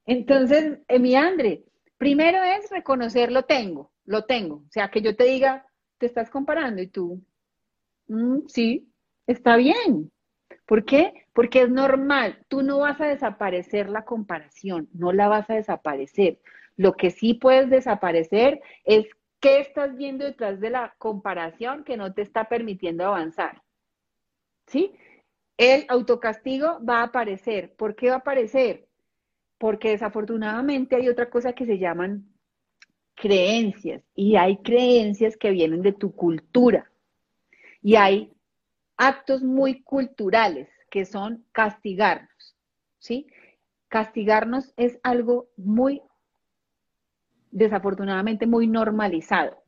Entonces, 0.05 0.79
mi 0.99 1.15
Andre, 1.15 1.63
primero 1.97 2.41
es 2.43 2.69
reconocer 2.69 3.31
lo 3.31 3.43
tengo, 3.43 3.91
lo 4.05 4.25
tengo. 4.25 4.57
O 4.57 4.71
sea, 4.71 4.89
que 4.89 5.01
yo 5.01 5.15
te 5.15 5.25
diga, 5.25 5.65
te 5.99 6.07
estás 6.07 6.29
comparando 6.31 6.81
y 6.81 6.87
tú, 6.87 7.21
mm, 8.07 8.47
sí, 8.47 8.91
está 9.27 9.57
bien. 9.57 10.11
¿Por 10.65 10.85
qué? 10.85 11.25
Porque 11.33 11.63
es 11.63 11.69
normal. 11.69 12.45
Tú 12.47 12.63
no 12.63 12.79
vas 12.79 12.99
a 13.01 13.07
desaparecer 13.07 13.89
la 13.89 14.05
comparación, 14.05 14.89
no 14.93 15.11
la 15.13 15.27
vas 15.27 15.49
a 15.49 15.55
desaparecer. 15.55 16.39
Lo 16.77 16.93
que 16.93 17.11
sí 17.11 17.33
puedes 17.33 17.69
desaparecer 17.69 18.61
es 18.85 19.05
qué 19.39 19.59
estás 19.59 19.95
viendo 19.95 20.25
detrás 20.25 20.59
de 20.59 20.69
la 20.69 20.95
comparación 20.97 21.83
que 21.83 21.97
no 21.97 22.13
te 22.13 22.21
está 22.21 22.49
permitiendo 22.49 23.05
avanzar. 23.05 23.63
¿Sí? 24.67 24.93
El 25.57 25.85
autocastigo 25.89 26.79
va 26.87 26.99
a 27.01 27.03
aparecer. 27.03 27.75
¿Por 27.75 27.95
qué 27.95 28.09
va 28.09 28.15
a 28.15 28.19
aparecer? 28.19 28.87
Porque 29.57 29.89
desafortunadamente 29.89 30.95
hay 30.95 31.09
otra 31.09 31.29
cosa 31.29 31.53
que 31.53 31.65
se 31.65 31.79
llaman 31.79 32.29
creencias 33.21 34.03
y 34.15 34.35
hay 34.37 34.57
creencias 34.57 35.37
que 35.37 35.51
vienen 35.51 35.81
de 35.81 35.93
tu 35.93 36.13
cultura 36.15 36.89
y 37.81 37.95
hay 37.95 38.33
actos 38.97 39.43
muy 39.43 39.81
culturales 39.83 40.69
que 40.89 41.05
son 41.05 41.45
castigarnos, 41.51 42.55
¿sí? 42.97 43.27
Castigarnos 43.87 44.73
es 44.77 44.99
algo 45.03 45.49
muy, 45.57 46.01
desafortunadamente, 47.51 48.47
muy 48.47 48.67
normalizado. 48.67 49.63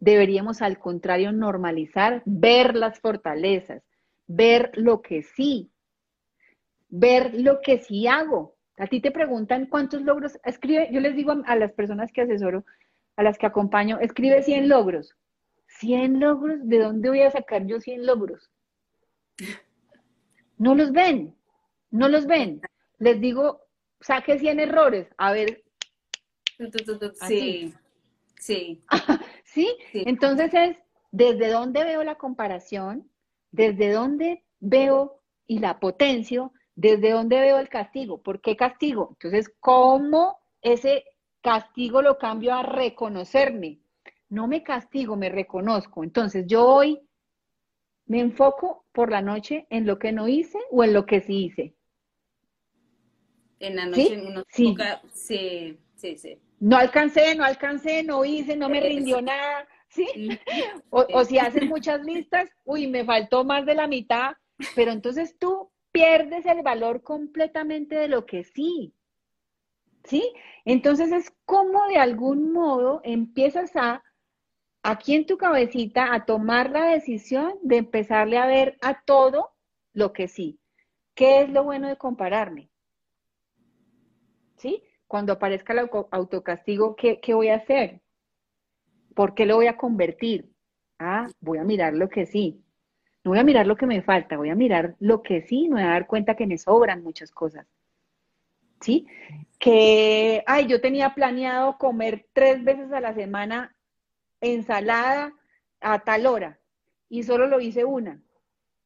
Deberíamos, 0.00 0.62
al 0.62 0.78
contrario, 0.78 1.32
normalizar, 1.32 2.22
ver 2.24 2.76
las 2.76 3.00
fortalezas, 3.00 3.82
ver 4.26 4.70
lo 4.74 5.02
que 5.02 5.22
sí. 5.22 5.70
ver 6.88 7.34
lo 7.34 7.60
que 7.60 7.78
sí 7.78 8.06
hago. 8.06 8.57
A 8.78 8.86
ti 8.86 9.00
te 9.00 9.10
preguntan 9.10 9.66
cuántos 9.66 10.02
logros, 10.02 10.38
escribe, 10.44 10.88
yo 10.92 11.00
les 11.00 11.16
digo 11.16 11.34
a, 11.44 11.56
las 11.56 11.72
personas 11.72 12.12
que 12.12 12.22
asesoro, 12.22 12.64
a 13.16 13.22
las 13.22 13.36
que 13.36 13.46
acompaño, 13.46 13.98
escribe 14.00 14.42
100 14.42 14.68
logros. 14.68 15.16
100 15.66 16.20
logros, 16.20 16.58
¿de 16.62 16.78
dónde 16.78 17.08
voy 17.08 17.22
a 17.22 17.30
sacar 17.30 17.66
yo 17.66 17.80
100 17.80 18.06
logros? 18.06 18.50
No 20.56 20.74
los 20.74 20.92
ven, 20.92 21.34
no 21.90 22.08
los 22.08 22.26
ven. 22.26 22.60
Les 22.98 23.20
digo, 23.20 23.60
saque 24.00 24.38
100 24.38 24.60
errores, 24.60 25.08
a 25.18 25.32
ver. 25.32 25.64
Sí, 27.26 27.74
sí. 28.38 28.82
¿Sí? 29.44 29.76
Entonces 29.92 30.54
es, 30.54 30.76
¿desde 31.10 31.48
dónde 31.48 31.82
veo 31.82 32.04
la 32.04 32.16
comparación? 32.16 33.10
¿Desde 33.50 33.90
dónde 33.90 34.44
veo 34.60 35.20
y 35.46 35.58
la 35.58 35.80
potencio? 35.80 36.52
¿Desde 36.78 37.10
dónde 37.10 37.40
veo 37.40 37.58
el 37.58 37.68
castigo? 37.68 38.22
¿Por 38.22 38.40
qué 38.40 38.54
castigo? 38.54 39.08
Entonces, 39.10 39.52
¿cómo 39.58 40.38
ese 40.62 41.02
castigo 41.40 42.02
lo 42.02 42.18
cambio 42.18 42.54
a 42.54 42.62
reconocerme? 42.62 43.80
No 44.28 44.46
me 44.46 44.62
castigo, 44.62 45.16
me 45.16 45.28
reconozco. 45.28 46.04
Entonces, 46.04 46.46
yo 46.46 46.64
hoy 46.64 47.00
me 48.06 48.20
enfoco 48.20 48.84
por 48.92 49.10
la 49.10 49.20
noche 49.20 49.66
en 49.70 49.86
lo 49.86 49.98
que 49.98 50.12
no 50.12 50.28
hice 50.28 50.60
o 50.70 50.84
en 50.84 50.92
lo 50.92 51.04
que 51.04 51.20
sí 51.20 51.46
hice. 51.46 51.74
En 53.58 53.74
la 53.74 53.86
noche 53.86 54.22
uno 54.24 54.44
sí. 54.46 54.76
sí, 55.12 55.78
sí, 55.96 56.16
sí. 56.16 56.38
No 56.60 56.76
alcancé, 56.76 57.34
no 57.34 57.42
alcancé, 57.42 58.04
no 58.04 58.24
hice, 58.24 58.56
no 58.56 58.68
me 58.68 58.78
rindió 58.78 59.20
nada. 59.20 59.66
¿Sí? 59.88 60.06
O, 60.90 61.04
o 61.12 61.24
si 61.24 61.38
haces 61.38 61.66
muchas 61.66 62.04
listas, 62.04 62.48
uy, 62.64 62.86
me 62.86 63.04
faltó 63.04 63.42
más 63.42 63.66
de 63.66 63.74
la 63.74 63.88
mitad, 63.88 64.34
pero 64.76 64.92
entonces 64.92 65.36
tú 65.40 65.72
pierdes 65.92 66.46
el 66.46 66.62
valor 66.62 67.02
completamente 67.02 67.96
de 67.96 68.08
lo 68.08 68.26
que 68.26 68.44
sí. 68.44 68.94
¿Sí? 70.04 70.32
Entonces 70.64 71.12
es 71.12 71.32
como 71.44 71.86
de 71.88 71.98
algún 71.98 72.52
modo 72.52 73.00
empiezas 73.04 73.74
a, 73.76 74.02
aquí 74.82 75.14
en 75.14 75.26
tu 75.26 75.36
cabecita, 75.36 76.14
a 76.14 76.24
tomar 76.24 76.70
la 76.70 76.86
decisión 76.86 77.54
de 77.62 77.78
empezarle 77.78 78.38
a 78.38 78.46
ver 78.46 78.78
a 78.80 79.02
todo 79.02 79.52
lo 79.92 80.12
que 80.12 80.28
sí. 80.28 80.58
¿Qué 81.14 81.42
es 81.42 81.50
lo 81.50 81.64
bueno 81.64 81.88
de 81.88 81.96
compararme? 81.96 82.70
¿Sí? 84.56 84.82
Cuando 85.06 85.32
aparezca 85.32 85.72
el 85.72 85.90
autocastigo, 86.10 86.94
¿qué, 86.96 87.20
¿qué 87.20 87.34
voy 87.34 87.48
a 87.48 87.56
hacer? 87.56 88.02
¿Por 89.14 89.34
qué 89.34 89.46
lo 89.46 89.56
voy 89.56 89.66
a 89.66 89.76
convertir? 89.76 90.52
Ah, 90.98 91.26
voy 91.40 91.58
a 91.58 91.64
mirar 91.64 91.94
lo 91.94 92.08
que 92.08 92.26
sí. 92.26 92.62
No 93.24 93.32
voy 93.32 93.38
a 93.38 93.44
mirar 93.44 93.66
lo 93.66 93.76
que 93.76 93.86
me 93.86 94.02
falta, 94.02 94.36
voy 94.36 94.50
a 94.50 94.54
mirar 94.54 94.94
lo 95.00 95.22
que 95.22 95.42
sí, 95.42 95.68
me 95.68 95.76
voy 95.76 95.82
a 95.82 95.92
dar 95.92 96.06
cuenta 96.06 96.36
que 96.36 96.46
me 96.46 96.58
sobran 96.58 97.02
muchas 97.02 97.30
cosas. 97.30 97.66
¿Sí? 98.80 99.06
Que, 99.58 100.44
ay, 100.46 100.66
yo 100.66 100.80
tenía 100.80 101.14
planeado 101.14 101.78
comer 101.78 102.26
tres 102.32 102.62
veces 102.62 102.92
a 102.92 103.00
la 103.00 103.12
semana 103.14 103.74
ensalada 104.40 105.32
a 105.80 105.98
tal 106.00 106.26
hora 106.26 106.58
y 107.08 107.24
solo 107.24 107.46
lo 107.46 107.60
hice 107.60 107.84
una. 107.84 108.22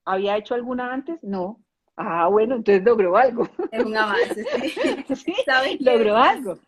¿Había 0.04 0.36
hecho 0.36 0.54
alguna 0.54 0.92
antes? 0.92 1.22
No. 1.22 1.60
Ah, 1.96 2.26
bueno, 2.28 2.56
entonces 2.56 2.82
logró 2.82 3.16
algo. 3.16 3.48
Es 3.70 3.84
un 3.84 3.96
avance, 3.96 4.44
sí. 5.14 5.34
¿Sabes 5.44 5.80
logró 5.80 6.16
algo 6.16 6.58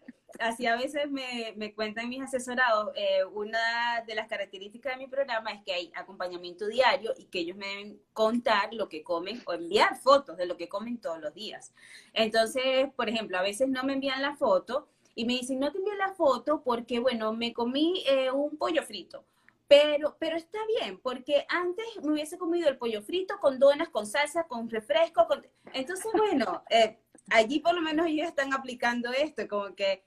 así 0.41 0.67
a 0.67 0.77
veces 0.77 1.11
me, 1.11 1.53
me 1.57 1.75
cuentan 1.75 2.09
mis 2.09 2.23
asesorados, 2.23 2.93
eh, 2.97 3.25
una 3.25 4.03
de 4.07 4.15
las 4.15 4.29
características 4.29 4.95
de 4.95 4.99
mi 4.99 5.07
programa 5.07 5.53
es 5.53 5.63
que 5.65 5.73
hay 5.73 5.93
acompañamiento 5.95 6.67
diario 6.67 7.13
y 7.17 7.27
que 7.27 7.41
ellos 7.41 7.57
me 7.57 7.67
deben 7.67 8.01
contar 8.13 8.73
lo 8.73 8.89
que 8.89 9.03
comen 9.03 9.43
o 9.47 9.53
enviar 9.53 9.97
fotos 9.97 10.37
de 10.37 10.47
lo 10.47 10.57
que 10.57 10.69
comen 10.69 10.99
todos 10.99 11.21
los 11.21 11.35
días. 11.35 11.73
Entonces, 12.13 12.89
por 12.97 13.09
ejemplo, 13.09 13.39
a 13.39 13.43
veces 13.43 13.69
no 13.69 13.85
me 13.85 13.95
envían 13.95 14.23
la 14.23 14.37
foto 14.37 14.89
y 15.15 15.25
me 15.25 15.35
dicen, 15.35 15.61
no 15.61 15.71
te 15.71 15.79
envío 15.79 15.95
la 15.95 16.15
foto 16.15 16.63
porque, 16.63 16.99
bueno, 16.99 17.33
me 17.33 17.53
comí 17.53 18.03
eh, 18.07 18.31
un 18.31 18.57
pollo 18.57 18.83
frito. 18.83 19.25
Pero, 19.67 20.17
pero 20.19 20.37
está 20.37 20.59
bien, 20.67 21.01
porque 21.01 21.47
antes 21.49 21.87
me 22.03 22.13
hubiese 22.13 22.37
comido 22.37 22.69
el 22.69 22.77
pollo 22.77 23.01
frito 23.03 23.39
con 23.41 23.59
donas, 23.59 23.89
con 23.89 24.07
salsa, 24.07 24.45
con 24.47 24.69
refresco. 24.69 25.27
Con... 25.27 25.47
Entonces, 25.73 26.13
bueno, 26.13 26.63
eh, 26.69 26.99
allí 27.31 27.61
por 27.61 27.75
lo 27.75 27.81
menos 27.81 28.07
ellos 28.07 28.29
están 28.29 28.53
aplicando 28.53 29.11
esto, 29.13 29.49
como 29.49 29.75
que 29.75 30.05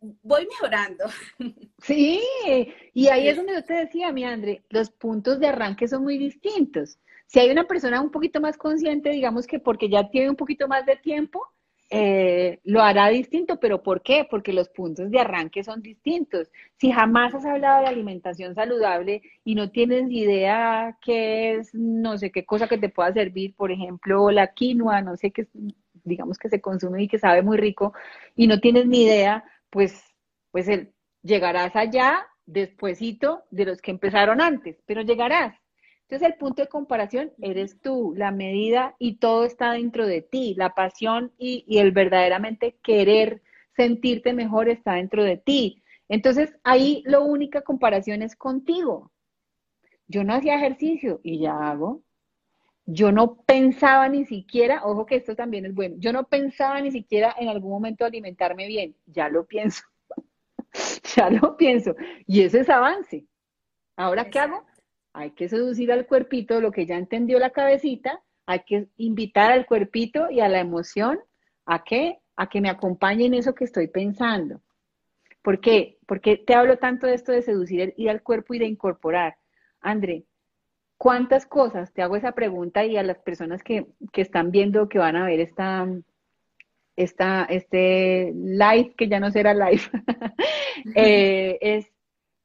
voy 0.00 0.46
mejorando. 0.46 1.04
Sí, 1.82 2.20
y 2.94 3.08
ahí 3.08 3.28
es 3.28 3.36
donde 3.36 3.54
yo 3.54 3.64
te 3.64 3.74
decía, 3.74 4.12
mi 4.12 4.24
Andre, 4.24 4.62
los 4.70 4.90
puntos 4.90 5.38
de 5.38 5.48
arranque 5.48 5.88
son 5.88 6.02
muy 6.02 6.18
distintos. 6.18 6.98
Si 7.26 7.38
hay 7.38 7.50
una 7.50 7.64
persona 7.64 8.00
un 8.00 8.10
poquito 8.10 8.40
más 8.40 8.56
consciente, 8.56 9.10
digamos 9.10 9.46
que 9.46 9.58
porque 9.58 9.88
ya 9.88 10.08
tiene 10.08 10.30
un 10.30 10.36
poquito 10.36 10.68
más 10.68 10.86
de 10.86 10.96
tiempo, 10.96 11.46
eh, 11.88 12.58
lo 12.64 12.82
hará 12.82 13.08
distinto, 13.10 13.60
pero 13.60 13.82
¿por 13.82 14.02
qué? 14.02 14.26
Porque 14.28 14.52
los 14.52 14.68
puntos 14.68 15.10
de 15.10 15.20
arranque 15.20 15.62
son 15.62 15.82
distintos. 15.82 16.50
Si 16.78 16.90
jamás 16.90 17.34
has 17.34 17.44
hablado 17.44 17.82
de 17.82 17.88
alimentación 17.88 18.54
saludable 18.54 19.22
y 19.44 19.54
no 19.54 19.70
tienes 19.70 20.10
idea 20.10 20.98
qué 21.00 21.54
es, 21.56 21.74
no 21.74 22.18
sé 22.18 22.32
qué 22.32 22.44
cosa 22.44 22.68
que 22.68 22.78
te 22.78 22.88
pueda 22.88 23.12
servir, 23.12 23.54
por 23.54 23.70
ejemplo, 23.70 24.30
la 24.30 24.48
quinoa, 24.48 25.00
no 25.02 25.16
sé 25.16 25.30
qué, 25.30 25.46
digamos 26.04 26.38
que 26.38 26.48
se 26.48 26.60
consume 26.60 27.04
y 27.04 27.08
que 27.08 27.18
sabe 27.18 27.42
muy 27.42 27.56
rico, 27.56 27.92
y 28.34 28.46
no 28.46 28.60
tienes 28.60 28.86
ni 28.86 29.02
idea, 29.04 29.44
pues, 29.70 30.02
pues 30.50 30.68
el, 30.68 30.92
llegarás 31.22 31.74
allá 31.76 32.26
despuesito 32.46 33.44
de 33.50 33.66
los 33.66 33.80
que 33.80 33.90
empezaron 33.90 34.40
antes, 34.40 34.82
pero 34.86 35.02
llegarás. 35.02 35.56
Entonces 36.02 36.28
el 36.28 36.34
punto 36.38 36.62
de 36.62 36.68
comparación 36.68 37.32
eres 37.42 37.80
tú, 37.80 38.14
la 38.16 38.30
medida 38.30 38.94
y 38.98 39.16
todo 39.16 39.44
está 39.44 39.72
dentro 39.72 40.06
de 40.06 40.22
ti, 40.22 40.54
la 40.56 40.74
pasión 40.74 41.32
y, 41.36 41.64
y 41.66 41.78
el 41.78 41.90
verdaderamente 41.90 42.78
querer 42.82 43.42
sentirte 43.74 44.32
mejor 44.32 44.68
está 44.68 44.94
dentro 44.94 45.24
de 45.24 45.36
ti. 45.36 45.82
Entonces 46.08 46.54
ahí 46.62 47.02
la 47.06 47.18
única 47.18 47.62
comparación 47.62 48.22
es 48.22 48.36
contigo. 48.36 49.10
Yo 50.06 50.22
no 50.22 50.34
hacía 50.34 50.56
ejercicio 50.56 51.20
y 51.24 51.40
ya 51.40 51.58
hago. 51.58 52.02
Yo 52.86 53.10
no 53.10 53.42
pensaba 53.42 54.08
ni 54.08 54.24
siquiera, 54.24 54.84
ojo 54.84 55.06
que 55.06 55.16
esto 55.16 55.34
también 55.34 55.66
es 55.66 55.74
bueno, 55.74 55.96
yo 55.98 56.12
no 56.12 56.28
pensaba 56.28 56.80
ni 56.80 56.92
siquiera 56.92 57.34
en 57.36 57.48
algún 57.48 57.72
momento 57.72 58.04
alimentarme 58.04 58.68
bien, 58.68 58.94
ya 59.06 59.28
lo 59.28 59.44
pienso, 59.44 59.82
ya 61.16 61.28
lo 61.28 61.56
pienso. 61.56 61.96
Y 62.26 62.42
eso 62.42 62.58
es 62.58 62.70
avance. 62.70 63.26
Ahora, 63.96 64.30
¿qué 64.30 64.38
hago? 64.38 64.64
Hay 65.12 65.32
que 65.32 65.48
seducir 65.48 65.90
al 65.90 66.06
cuerpito 66.06 66.60
lo 66.60 66.70
que 66.70 66.86
ya 66.86 66.96
entendió 66.96 67.40
la 67.40 67.50
cabecita, 67.50 68.22
hay 68.46 68.60
que 68.60 68.88
invitar 68.96 69.50
al 69.50 69.66
cuerpito 69.66 70.30
y 70.30 70.40
a 70.40 70.48
la 70.48 70.60
emoción 70.60 71.18
a 71.64 71.82
que, 71.82 72.20
a 72.36 72.48
que 72.48 72.60
me 72.60 72.70
acompañen 72.70 73.34
eso 73.34 73.54
que 73.54 73.64
estoy 73.64 73.88
pensando. 73.88 74.60
¿Por 75.42 75.60
qué? 75.60 75.98
Porque 76.06 76.36
te 76.36 76.54
hablo 76.54 76.78
tanto 76.78 77.06
de 77.06 77.14
esto 77.14 77.32
de 77.32 77.42
seducir 77.42 77.94
ir 77.96 78.10
al 78.10 78.22
cuerpo 78.22 78.54
y 78.54 78.58
de 78.58 78.66
incorporar. 78.66 79.36
André, 79.80 80.24
¿Cuántas 80.98 81.46
cosas? 81.46 81.92
Te 81.92 82.02
hago 82.02 82.16
esa 82.16 82.32
pregunta 82.32 82.84
y 82.84 82.96
a 82.96 83.02
las 83.02 83.18
personas 83.18 83.62
que, 83.62 83.86
están 84.14 84.50
viendo, 84.50 84.88
que 84.88 84.98
van 84.98 85.16
a 85.16 85.26
ver 85.26 85.40
esta, 85.40 85.86
esta, 86.96 87.44
este 87.44 88.32
live, 88.34 88.94
que 88.96 89.08
ya 89.08 89.20
no 89.20 89.30
será 89.30 89.52
live, 89.52 89.82
eh, 90.94 91.58
es 91.60 91.92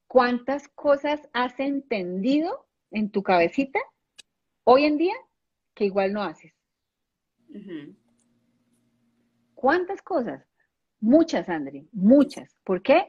cuántas 0.07 0.67
cosas 0.67 1.29
has 1.33 1.59
entendido 1.59 2.67
en 2.91 3.09
tu 3.09 3.23
cabecita 3.23 3.79
hoy 4.65 4.85
en 4.85 4.97
día 4.97 5.15
que 5.73 5.85
igual 5.85 6.11
no 6.11 6.21
haces. 6.21 6.53
¿Cuántas 9.55 10.01
cosas? 10.01 10.45
Muchas, 10.99 11.47
André, 11.49 11.85
muchas. 11.91 12.57
¿Por 12.63 12.81
qué? 12.81 13.07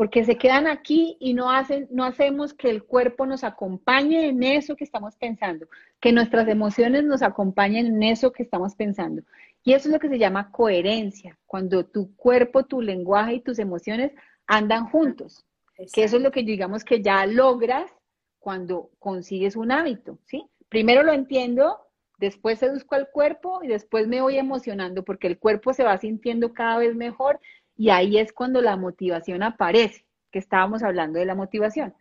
Porque 0.00 0.24
se 0.24 0.38
quedan 0.38 0.66
aquí 0.66 1.18
y 1.20 1.34
no 1.34 1.50
hacen, 1.50 1.86
no 1.90 2.04
hacemos 2.04 2.54
que 2.54 2.70
el 2.70 2.84
cuerpo 2.84 3.26
nos 3.26 3.44
acompañe 3.44 4.28
en 4.28 4.42
eso 4.42 4.74
que 4.74 4.84
estamos 4.84 5.14
pensando, 5.16 5.68
que 6.00 6.10
nuestras 6.10 6.48
emociones 6.48 7.04
nos 7.04 7.20
acompañen 7.20 7.84
en 7.84 8.02
eso 8.04 8.32
que 8.32 8.42
estamos 8.42 8.74
pensando. 8.74 9.20
Y 9.62 9.74
eso 9.74 9.88
es 9.88 9.92
lo 9.92 10.00
que 10.00 10.08
se 10.08 10.18
llama 10.18 10.52
coherencia, 10.52 11.38
cuando 11.44 11.84
tu 11.84 12.16
cuerpo, 12.16 12.64
tu 12.64 12.80
lenguaje 12.80 13.34
y 13.34 13.40
tus 13.40 13.58
emociones 13.58 14.12
andan 14.46 14.86
juntos. 14.86 15.44
Que 15.92 16.04
eso 16.04 16.16
es 16.16 16.22
lo 16.22 16.30
que 16.30 16.44
digamos 16.44 16.82
que 16.82 17.02
ya 17.02 17.26
logras 17.26 17.92
cuando 18.38 18.88
consigues 19.00 19.54
un 19.54 19.70
hábito, 19.70 20.18
¿sí? 20.24 20.46
Primero 20.70 21.02
lo 21.02 21.12
entiendo, 21.12 21.76
después 22.16 22.60
seduzco 22.60 22.94
al 22.94 23.10
cuerpo 23.10 23.60
y 23.62 23.68
después 23.68 24.08
me 24.08 24.22
voy 24.22 24.38
emocionando 24.38 25.04
porque 25.04 25.26
el 25.26 25.38
cuerpo 25.38 25.74
se 25.74 25.84
va 25.84 25.98
sintiendo 25.98 26.54
cada 26.54 26.78
vez 26.78 26.96
mejor 26.96 27.38
y 27.80 27.88
ahí 27.88 28.18
es 28.18 28.34
cuando 28.34 28.60
la 28.60 28.76
motivación 28.76 29.42
aparece, 29.42 30.04
que 30.30 30.38
estábamos 30.38 30.82
hablando 30.82 31.18
de 31.18 31.24
la 31.24 31.34
motivación. 31.34 31.94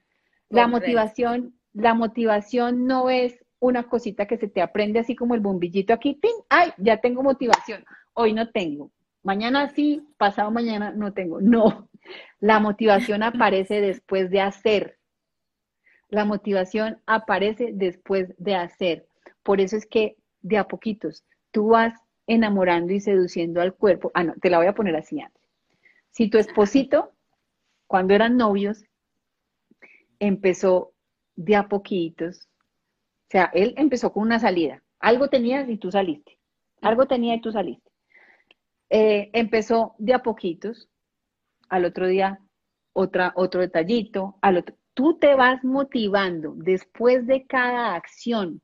La 0.49 0.67
motivación, 0.67 1.53
la 1.71 1.93
motivación 1.93 2.85
no 2.85 3.09
es 3.09 3.45
una 3.59 3.83
cosita 3.83 4.25
que 4.25 4.35
se 4.35 4.49
te 4.49 4.61
aprende 4.61 4.99
así 4.99 5.15
como 5.15 5.35
el 5.35 5.39
bombillito 5.39 5.93
aquí, 5.93 6.15
¡pin! 6.15 6.33
¡ay! 6.49 6.71
Ya 6.79 6.97
tengo 6.97 7.23
motivación. 7.23 7.85
Hoy 8.13 8.33
no 8.33 8.49
tengo. 8.49 8.91
Mañana 9.23 9.69
sí, 9.69 10.05
pasado 10.17 10.51
mañana 10.51 10.91
no 10.91 11.13
tengo. 11.13 11.39
No. 11.39 11.87
La 12.41 12.59
motivación 12.59 13.23
aparece 13.23 13.79
después 13.79 14.29
de 14.31 14.41
hacer. 14.41 14.97
La 16.09 16.25
motivación 16.25 16.99
aparece 17.05 17.69
después 17.71 18.35
de 18.37 18.55
hacer. 18.55 19.07
Por 19.43 19.61
eso 19.61 19.77
es 19.77 19.85
que 19.85 20.17
de 20.41 20.57
a 20.57 20.67
poquitos 20.67 21.23
tú 21.51 21.69
vas 21.69 21.93
enamorando 22.27 22.91
y 22.91 22.99
seduciendo 22.99 23.61
al 23.61 23.73
cuerpo. 23.73 24.11
Ah, 24.13 24.25
no, 24.25 24.33
te 24.41 24.49
la 24.49 24.57
voy 24.57 24.67
a 24.67 24.75
poner 24.75 24.97
así 24.97 25.21
antes. 25.21 25.38
Si 26.11 26.29
tu 26.29 26.37
esposito, 26.37 27.13
cuando 27.87 28.13
eran 28.13 28.37
novios, 28.37 28.83
empezó 30.19 30.93
de 31.35 31.55
a 31.55 31.67
poquitos, 31.67 32.47
o 33.27 33.31
sea, 33.31 33.51
él 33.53 33.73
empezó 33.77 34.11
con 34.11 34.23
una 34.23 34.39
salida, 34.39 34.83
algo 34.99 35.29
tenías 35.29 35.69
y 35.69 35.77
tú 35.77 35.91
saliste, 35.91 36.39
algo 36.81 37.07
tenía 37.07 37.35
y 37.35 37.41
tú 37.41 37.51
saliste. 37.51 37.89
Eh, 38.89 39.29
empezó 39.33 39.95
de 39.99 40.13
a 40.13 40.23
poquitos, 40.23 40.89
al 41.69 41.85
otro 41.85 42.07
día 42.07 42.39
otra, 42.93 43.33
otro 43.35 43.61
detallito. 43.61 44.39
Tú 44.93 45.17
te 45.19 45.35
vas 45.35 45.63
motivando 45.63 46.53
después 46.57 47.25
de 47.25 47.45
cada 47.45 47.95
acción. 47.95 48.61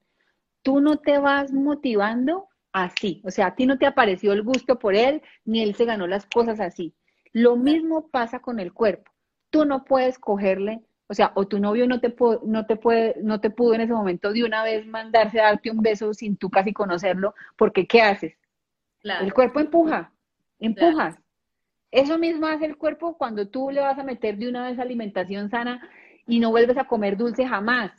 Tú 0.64 0.82
no 0.82 0.98
te 0.98 1.20
vas 1.20 1.54
motivando 1.54 2.50
así. 2.74 3.22
O 3.24 3.32
sea, 3.32 3.48
a 3.48 3.56
ti 3.56 3.66
no 3.66 3.78
te 3.78 3.86
apareció 3.86 4.34
el 4.34 4.44
gusto 4.44 4.78
por 4.80 4.96
él, 4.96 5.22
ni 5.46 5.62
él 5.62 5.76
se 5.76 5.86
ganó 5.86 6.08
las 6.08 6.26
cosas 6.26 6.60
así. 6.60 6.94
Lo 7.36 7.58
mismo 7.58 8.08
pasa 8.08 8.40
con 8.40 8.62
el 8.62 8.72
cuerpo. 8.72 9.12
Tú 9.50 9.66
no 9.66 9.84
puedes 9.84 10.18
cogerle, 10.18 10.86
o 11.08 11.14
sea, 11.14 11.34
o 11.36 11.46
tu 11.46 11.60
novio 11.60 11.86
no 11.86 12.00
te, 12.00 12.16
no 12.46 12.66
te, 12.66 12.78
puede, 12.78 13.16
no 13.22 13.42
te 13.42 13.50
pudo 13.50 13.74
en 13.74 13.82
ese 13.82 13.92
momento 13.92 14.32
de 14.32 14.46
una 14.46 14.64
vez 14.64 14.88
mandarse 14.88 15.42
a 15.42 15.48
darte 15.48 15.70
un 15.70 15.82
beso 15.82 16.14
sin 16.14 16.38
tú 16.38 16.50
casi 16.50 16.72
conocerlo, 16.72 17.36
porque 17.58 17.88
¿qué 17.88 18.02
haces? 18.02 18.38
El 19.04 19.34
cuerpo 19.34 19.60
empuja, 19.60 20.14
empujas. 20.60 21.20
Eso 21.92 22.18
mismo 22.18 22.48
hace 22.48 22.68
el 22.68 22.78
cuerpo 22.78 23.18
cuando 23.18 23.50
tú 23.50 23.70
le 23.70 23.82
vas 23.82 24.00
a 24.00 24.06
meter 24.06 24.38
de 24.38 24.48
una 24.48 24.70
vez 24.70 24.80
alimentación 24.80 25.50
sana 25.50 25.86
y 26.26 26.40
no 26.40 26.52
vuelves 26.52 26.78
a 26.78 26.88
comer 26.88 27.18
dulce 27.18 27.46
jamás. 27.46 27.92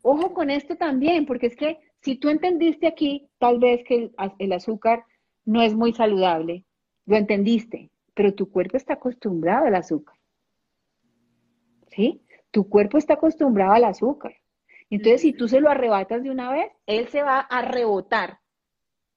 Ojo 0.00 0.32
con 0.32 0.48
esto 0.48 0.76
también, 0.76 1.26
porque 1.26 1.48
es 1.48 1.56
que 1.56 1.78
si 2.00 2.16
tú 2.16 2.30
entendiste 2.30 2.86
aquí, 2.86 3.28
tal 3.38 3.58
vez 3.58 3.84
que 3.84 4.10
el, 4.38 4.52
azúcar 4.54 5.04
no 5.44 5.60
es 5.60 5.74
muy 5.74 5.92
saludable, 5.92 6.64
lo 7.06 7.16
entendiste, 7.16 7.90
pero 8.14 8.34
tu 8.34 8.50
cuerpo 8.50 8.76
está 8.76 8.94
acostumbrado 8.94 9.66
al 9.66 9.74
azúcar. 9.74 10.16
¿Sí? 11.88 12.22
Tu 12.50 12.68
cuerpo 12.68 12.98
está 12.98 13.14
acostumbrado 13.14 13.72
al 13.72 13.84
azúcar. 13.84 14.34
Entonces, 14.90 15.22
si 15.22 15.32
tú 15.32 15.48
se 15.48 15.60
lo 15.60 15.70
arrebatas 15.70 16.22
de 16.22 16.30
una 16.30 16.52
vez, 16.52 16.70
él 16.86 17.08
se 17.08 17.22
va 17.22 17.40
a 17.40 17.62
rebotar, 17.62 18.40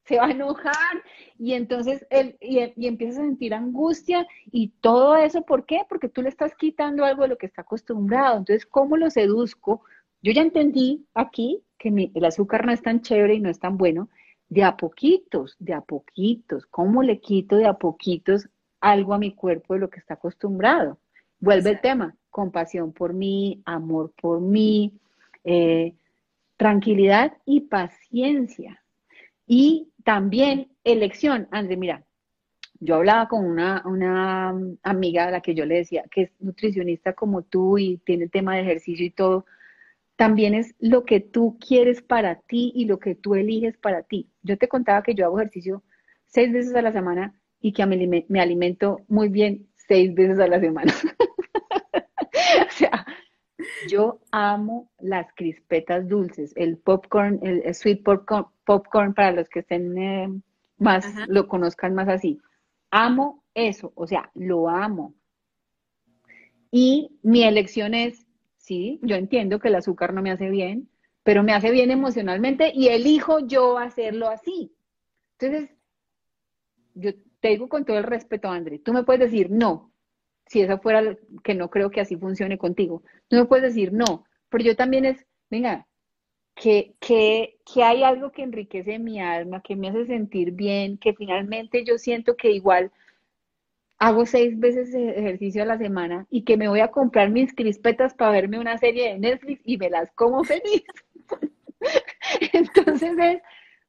se 0.06 0.18
va 0.18 0.28
a 0.28 0.32
enojar 0.32 1.04
y 1.38 1.54
entonces 1.54 2.06
él 2.10 2.38
y, 2.40 2.60
empieza 2.88 3.20
a 3.20 3.26
sentir 3.26 3.54
angustia 3.54 4.26
y 4.52 4.70
todo 4.80 5.18
eso, 5.18 5.42
¿por 5.42 5.66
qué? 5.66 5.82
Porque 5.90 6.08
tú 6.08 6.22
le 6.22 6.30
estás 6.30 6.56
quitando 6.56 7.04
algo 7.04 7.24
de 7.24 7.30
lo 7.30 7.38
que 7.38 7.48
está 7.48 7.64
acostumbrado. 7.64 8.38
Entonces, 8.38 8.66
¿cómo 8.66 8.96
lo 8.96 9.10
seduzco? 9.10 9.82
Yo 10.22 10.32
ya 10.32 10.44
entendí 10.44 11.06
aquí 11.14 11.62
que 11.78 11.90
el 12.14 12.26
azúcar 12.26 12.66
no 12.66 12.72
es 12.72 12.82
tan 12.82 13.02
chévere 13.02 13.36
y 13.36 13.42
no 13.42 13.50
es 13.50 13.60
tan 13.60 13.78
bueno, 13.78 14.10
de 14.50 14.64
a 14.64 14.78
poquitos, 14.78 15.56
de 15.60 15.74
a 15.74 15.82
poquitos. 15.82 16.66
¿Cómo 16.66 17.04
le 17.04 17.20
quito 17.20 17.58
de 17.58 17.66
a 17.66 17.74
poquitos 17.74 18.48
algo 18.80 19.14
a 19.14 19.20
mi 19.20 19.34
cuerpo 19.34 19.74
de 19.74 19.80
lo 19.80 19.90
que 19.90 20.00
está 20.00 20.16
acostumbrado? 20.16 21.00
Vuelve 21.40 21.72
el 21.72 21.82
tema, 21.82 22.16
compasión 22.30 22.94
por 22.94 23.14
mí, 23.14 23.62
amor 23.66 24.14
por 24.20 24.40
mí, 24.42 24.94
eh, 25.44 25.96
tranquilidad 26.58 27.34
y 27.46 27.62
paciencia. 27.62 28.82
Y 29.48 29.90
también 30.04 30.72
elección. 30.84 31.48
André, 31.52 31.78
mira, 31.78 32.04
yo 32.80 32.96
hablaba 32.96 33.28
con 33.28 33.46
una, 33.46 33.84
una 33.86 34.54
amiga 34.84 35.28
a 35.28 35.32
la 35.32 35.42
que 35.42 35.56
yo 35.56 35.66
le 35.66 35.76
decía 35.76 36.04
que 36.10 36.24
es 36.24 36.32
nutricionista 36.40 37.14
como 37.14 37.42
tú 37.44 37.78
y 37.78 37.98
tiene 37.98 38.28
tema 38.28 38.56
de 38.56 38.62
ejercicio 38.62 39.06
y 39.06 39.12
todo, 39.12 39.46
también 40.16 40.54
es 40.54 40.76
lo 40.80 41.04
que 41.04 41.20
tú 41.20 41.58
quieres 41.60 42.02
para 42.02 42.36
ti 42.36 42.72
y 42.76 42.86
lo 42.86 43.00
que 43.00 43.16
tú 43.16 43.36
eliges 43.36 43.78
para 43.78 44.04
ti. 44.04 44.30
Yo 44.44 44.58
te 44.58 44.68
contaba 44.68 45.04
que 45.04 45.14
yo 45.14 45.26
hago 45.26 45.40
ejercicio 45.40 45.84
seis 46.26 46.52
veces 46.52 46.76
a 46.76 46.82
la 46.82 46.92
semana 46.92 47.34
y 47.60 47.74
que 47.74 47.86
me, 47.86 48.40
alimento 48.40 49.02
muy 49.08 49.30
bien 49.30 49.68
seis 49.76 50.14
veces 50.14 50.40
a 50.40 50.48
la 50.48 50.60
semana. 50.60 50.94
o 52.68 52.72
sea, 52.72 53.06
yo 53.90 54.20
amo 54.32 54.90
las 55.00 55.28
crispetas 55.34 56.08
dulces, 56.08 56.54
el 56.56 56.78
popcorn, 56.78 57.40
el, 57.42 57.74
sweet 57.74 58.04
popcorn, 58.04 58.48
popcorn, 58.64 59.14
para 59.14 59.32
los 59.32 59.50
que 59.50 59.60
estén 59.60 59.98
eh, 59.98 60.30
más, 60.78 61.06
lo 61.28 61.48
conozcan 61.48 61.94
más 61.94 62.08
así. 62.08 62.40
Amo 62.92 63.44
eso, 63.54 63.92
o 63.96 64.08
sea, 64.08 64.30
lo 64.34 64.70
amo. 64.70 65.14
Y 66.72 67.18
mi 67.24 67.44
elección 67.44 67.94
es 67.94 68.25
Sí, 68.66 69.00
yo 69.04 69.16
entiendo 69.16 69.60
que 69.60 69.68
el 69.68 69.76
azúcar 69.76 70.12
no 70.12 70.24
me 70.24 70.32
hace 70.32 70.50
bien, 70.50 70.90
pero 71.22 71.44
me 71.44 71.54
hace 71.54 71.70
bien 71.70 71.92
emocionalmente 71.92 72.72
y 72.74 72.88
elijo 72.88 73.40
yo 73.46 73.78
hacerlo 73.78 74.28
así. 74.28 74.76
Entonces, 75.38 75.70
yo 76.96 77.12
te 77.42 77.50
digo 77.50 77.70
con 77.70 77.86
todo 77.86 78.00
el 78.00 78.04
respeto, 78.04 78.50
André, 78.50 78.80
tú 78.80 78.92
me 78.92 79.04
puedes 79.04 79.20
decir 79.20 79.52
no, 79.52 79.94
si 80.48 80.62
eso 80.62 80.80
fuera 80.80 81.16
que 81.44 81.54
no 81.54 81.70
creo 81.70 81.92
que 81.92 82.02
así 82.02 82.18
funcione 82.18 82.58
contigo. 82.58 83.04
Tú 83.28 83.36
me 83.36 83.46
puedes 83.46 83.66
decir 83.66 83.94
no, 83.94 84.26
pero 84.50 84.64
yo 84.64 84.76
también 84.76 85.06
es, 85.06 85.28
venga, 85.52 85.86
que, 86.56 86.96
que, 87.00 87.60
que 87.72 87.84
hay 87.84 88.02
algo 88.02 88.32
que 88.32 88.42
enriquece 88.42 88.98
mi 88.98 89.20
alma, 89.20 89.62
que 89.62 89.76
me 89.76 89.90
hace 89.90 90.08
sentir 90.08 90.54
bien, 90.54 90.98
que 90.98 91.14
finalmente 91.14 91.84
yo 91.86 92.00
siento 92.00 92.36
que 92.36 92.50
igual 92.50 92.92
hago 94.06 94.28
seis 94.28 94.60
veces 94.60 94.94
ejercicio 94.94 95.64
a 95.64 95.66
la 95.66 95.80
semana 95.80 96.28
y 96.30 96.44
que 96.44 96.58
me 96.58 96.68
voy 96.68 96.80
a 96.80 96.92
comprar 96.92 97.32
mis 97.32 97.56
crispetas 97.56 98.14
para 98.14 98.30
verme 98.30 98.60
una 98.60 98.78
serie 98.78 99.10
de 99.10 99.20
Netflix 99.20 99.62
y 99.66 99.80
me 99.80 99.90
las 99.90 100.12
como 100.12 100.44
feliz. 100.44 100.84
Entonces 102.54 103.18
es 103.18 103.42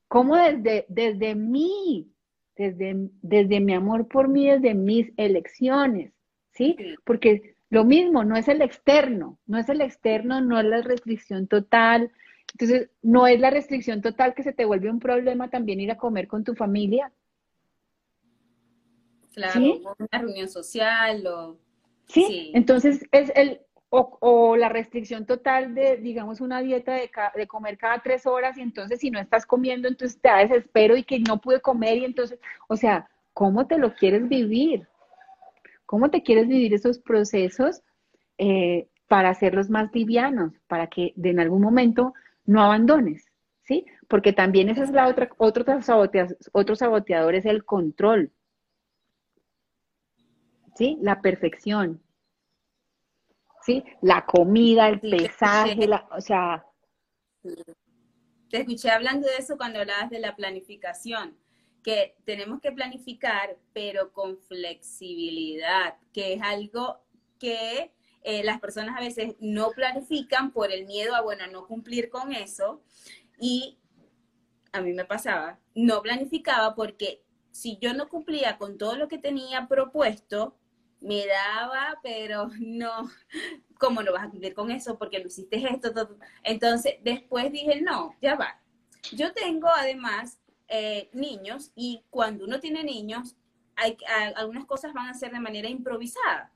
como 0.09 0.37
desde, 0.37 0.87
desde 0.89 1.35
mí, 1.35 2.11
desde, 2.57 3.11
desde 3.21 3.61
mi 3.61 3.75
amor 3.75 4.09
por 4.09 4.29
mí, 4.29 4.49
desde 4.49 4.73
mis 4.73 5.13
elecciones, 5.19 6.15
¿sí? 6.55 6.79
Porque 7.05 7.55
lo 7.69 7.85
mismo, 7.85 8.25
no 8.25 8.39
es 8.39 8.49
el 8.49 8.63
externo, 8.63 9.39
no 9.47 9.59
es 9.59 9.69
el 9.69 9.83
externo, 9.83 10.41
no 10.41 10.59
es 10.59 10.65
la 10.65 10.81
restricción 10.81 11.47
total. 11.47 12.11
Entonces, 12.55 12.89
no 13.03 13.27
es 13.27 13.39
la 13.39 13.51
restricción 13.51 14.01
total 14.01 14.35
que 14.35 14.45
se 14.45 14.55
te 14.55 14.65
vuelve 14.65 14.89
un 14.89 14.99
problema 14.99 15.51
también 15.51 15.81
ir 15.81 15.91
a 15.91 15.99
comer 15.99 16.27
con 16.27 16.43
tu 16.43 16.55
familia, 16.55 17.13
Claro, 19.37 19.61
una 19.99 20.19
reunión 20.19 20.49
social 20.49 21.27
o... 21.27 21.59
¿Sí? 22.09 22.53
entonces 22.55 23.05
es 23.11 23.31
el, 23.35 23.61
o, 23.91 24.57
la 24.57 24.69
restricción 24.69 25.27
total 25.27 25.75
de, 25.75 25.99
digamos, 25.99 26.41
una 26.41 26.63
dieta 26.63 26.95
de, 26.95 27.11
de, 27.35 27.47
comer 27.47 27.77
cada 27.77 27.99
tres 27.99 28.27
horas 28.27 28.57
y 28.57 28.63
entonces 28.63 29.01
si 29.01 29.11
no 29.11 29.19
estás 29.19 29.45
comiendo, 29.45 29.89
entonces 29.89 30.19
te 30.21 30.29
da 30.29 30.39
desespero 30.39 30.97
y 30.97 31.05
que 31.05 31.19
no 31.21 31.41
pude 31.41 31.61
comer 31.61 31.99
y 31.99 32.05
entonces, 32.07 32.39
o 32.69 32.77
sea, 32.77 33.11
¿cómo 33.35 33.67
te 33.67 33.77
lo 33.77 33.95
quieres 33.95 34.27
vivir? 34.27 34.89
¿Cómo 35.85 36.11
te 36.11 36.23
quieres 36.23 36.49
vivir 36.49 36.73
esos 36.73 36.99
procesos 36.99 37.83
eh, 38.39 38.89
para 39.07 39.29
hacerlos 39.29 39.69
más 39.69 39.95
livianos, 39.95 40.55
para 40.67 40.87
que 40.87 41.13
de 41.15 41.31
en 41.31 41.41
algún 41.41 41.61
momento 41.61 42.15
no 42.47 42.63
abandones? 42.63 43.27
¿Sí? 43.65 43.85
Porque 44.09 44.33
también 44.33 44.71
esa 44.71 44.85
es 44.85 44.93
la 44.93 45.09
otra, 45.09 45.29
otro, 45.37 45.65
otro 46.53 46.77
saboteador 46.77 47.35
es 47.35 47.45
el 47.45 47.65
control. 47.65 48.31
¿Sí? 50.77 50.99
La 51.01 51.21
perfección, 51.21 52.03
¿sí? 53.65 53.85
La 54.03 54.25
comida, 54.25 54.89
el 54.89 55.01
pesaje, 55.01 55.89
o 56.11 56.21
sea... 56.21 56.65
Te 58.51 58.59
escuché 58.59 58.91
hablando 58.91 59.27
de 59.27 59.37
eso 59.39 59.57
cuando 59.57 59.81
hablabas 59.81 60.11
de 60.11 60.21
la 60.21 60.37
planificación, 60.37 61.37
que 61.83 62.17
tenemos 62.25 62.61
que 62.61 62.73
planificar, 62.73 63.57
pero 63.73 64.13
con 64.13 64.39
flexibilidad, 64.39 65.97
que 66.13 66.35
es 66.35 66.43
algo 66.43 67.01
que 67.39 67.93
eh, 68.23 68.45
las 68.45 68.61
personas 68.61 68.97
a 68.97 69.01
veces 69.01 69.37
no 69.41 69.71
planifican 69.71 70.53
por 70.53 70.73
el 70.73 70.87
miedo 70.87 71.15
a, 71.15 71.21
bueno, 71.23 71.47
no 71.47 71.67
cumplir 71.67 72.09
con 72.09 72.33
eso. 72.33 72.83
Y 73.41 73.79
a 74.73 74.81
mí 74.81 74.93
me 74.93 75.05
pasaba, 75.05 75.59
no 75.75 76.03
planificaba 76.03 76.75
porque 76.75 77.23
si 77.53 77.79
yo 77.79 77.95
no 77.95 78.09
cumplía 78.09 78.59
con 78.59 78.79
todo 78.79 78.97
lo 78.97 79.09
que 79.09 79.19
tenía 79.19 79.67
propuesto, 79.69 80.57
me 81.01 81.27
daba, 81.27 81.99
pero 82.03 82.49
no, 82.61 83.11
¿cómo 83.79 84.03
no 84.03 84.13
vas 84.13 84.25
a 84.25 84.31
cumplir 84.31 84.55
con 84.55 84.71
eso? 84.71 84.99
Porque 84.99 85.21
no 85.21 85.27
hiciste 85.27 85.57
esto, 85.71 85.93
todo. 85.93 86.19
Entonces, 86.43 86.97
después 87.03 87.53
dije, 87.53 87.81
no, 87.81 88.15
ya 88.21 88.37
va. 88.37 88.61
Yo 89.13 89.33
tengo 89.33 89.69
además 89.69 90.39
eh, 90.69 91.11
niños 91.13 91.71
y 91.77 92.05
cuando 92.11 92.45
uno 92.45 92.59
tiene 92.61 92.83
niños, 92.83 93.37
hay, 93.77 93.97
algunas 94.35 94.65
cosas 94.65 94.93
van 94.93 95.09
a 95.09 95.15
ser 95.15 95.33
de 95.33 95.41
manera 95.41 95.69
improvisada. 95.69 96.53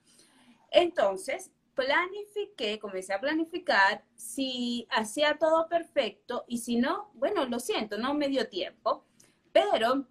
Entonces, 0.71 1.51
planifiqué, 1.75 2.79
comencé 2.79 3.13
a 3.13 3.21
planificar 3.21 4.05
si 4.15 4.87
hacía 4.91 5.39
todo 5.39 5.69
perfecto 5.69 6.45
y 6.49 6.59
si 6.59 6.77
no, 6.77 7.11
bueno, 7.15 7.45
lo 7.47 7.61
siento, 7.61 7.99
no 7.99 8.15
me 8.15 8.29
dio 8.29 8.49
tiempo, 8.49 9.05
pero 9.53 10.07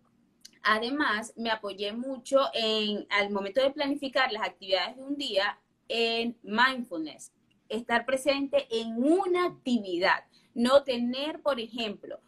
Además, 0.63 1.33
me 1.35 1.51
apoyé 1.51 1.93
mucho 1.93 2.49
en, 2.53 3.05
al 3.09 3.29
momento 3.29 3.61
de 3.61 3.71
planificar 3.71 4.31
las 4.31 4.43
actividades 4.43 4.97
de 4.97 5.03
un 5.03 5.15
día, 5.15 5.59
en 5.87 6.37
mindfulness, 6.43 7.31
estar 7.67 8.05
presente 8.05 8.67
en 8.69 9.01
una 9.03 9.45
actividad, 9.45 10.25
no 10.53 10.83
tener, 10.83 11.41
por 11.41 11.59
ejemplo, 11.59 12.19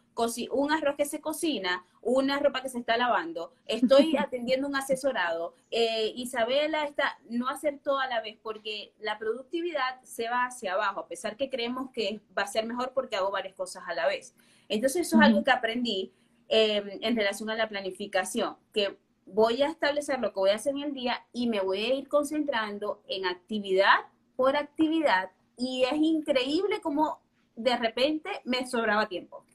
un 0.50 0.72
arroz 0.72 0.96
que 0.96 1.04
se 1.04 1.20
cocina, 1.20 1.84
una 2.00 2.38
ropa 2.38 2.62
que 2.62 2.68
se 2.68 2.78
está 2.78 2.96
lavando, 2.96 3.52
estoy 3.66 4.16
atendiendo 4.18 4.68
un 4.68 4.76
asesorado, 4.76 5.54
eh, 5.70 6.12
Isabela 6.16 6.84
está, 6.84 7.18
no 7.28 7.48
hacer 7.48 7.78
todo 7.78 7.98
a 7.98 8.06
la 8.06 8.20
vez, 8.20 8.38
porque 8.42 8.92
la 9.00 9.18
productividad 9.18 10.02
se 10.02 10.28
va 10.28 10.46
hacia 10.46 10.74
abajo, 10.74 11.00
a 11.00 11.08
pesar 11.08 11.36
que 11.36 11.50
creemos 11.50 11.90
que 11.92 12.20
va 12.36 12.42
a 12.42 12.46
ser 12.46 12.66
mejor 12.66 12.92
porque 12.92 13.16
hago 13.16 13.30
varias 13.30 13.54
cosas 13.54 13.84
a 13.86 13.94
la 13.94 14.06
vez. 14.06 14.34
Entonces 14.68 15.06
eso 15.06 15.16
es 15.16 15.22
algo 15.22 15.44
que 15.44 15.50
aprendí 15.50 16.12
em, 16.54 16.98
en 17.00 17.16
relación 17.16 17.48
a 17.48 17.56
la 17.56 17.66
planificación, 17.66 18.56
que 18.74 18.98
voy 19.24 19.62
a 19.62 19.68
establecer 19.68 20.20
lo 20.20 20.34
que 20.34 20.40
voy 20.40 20.50
a 20.50 20.56
hacer 20.56 20.74
en 20.76 20.82
el 20.82 20.92
día 20.92 21.24
y 21.32 21.48
me 21.48 21.60
voy 21.60 21.78
a 21.78 21.94
ir 21.94 22.08
concentrando 22.08 23.02
en 23.08 23.24
actividad 23.24 24.00
por 24.36 24.54
actividad 24.54 25.30
y 25.56 25.84
es 25.84 25.94
increíble 25.94 26.82
cómo 26.82 27.20
de 27.56 27.74
repente 27.78 28.28
me 28.44 28.66
sobraba 28.66 29.08
tiempo. 29.08 29.46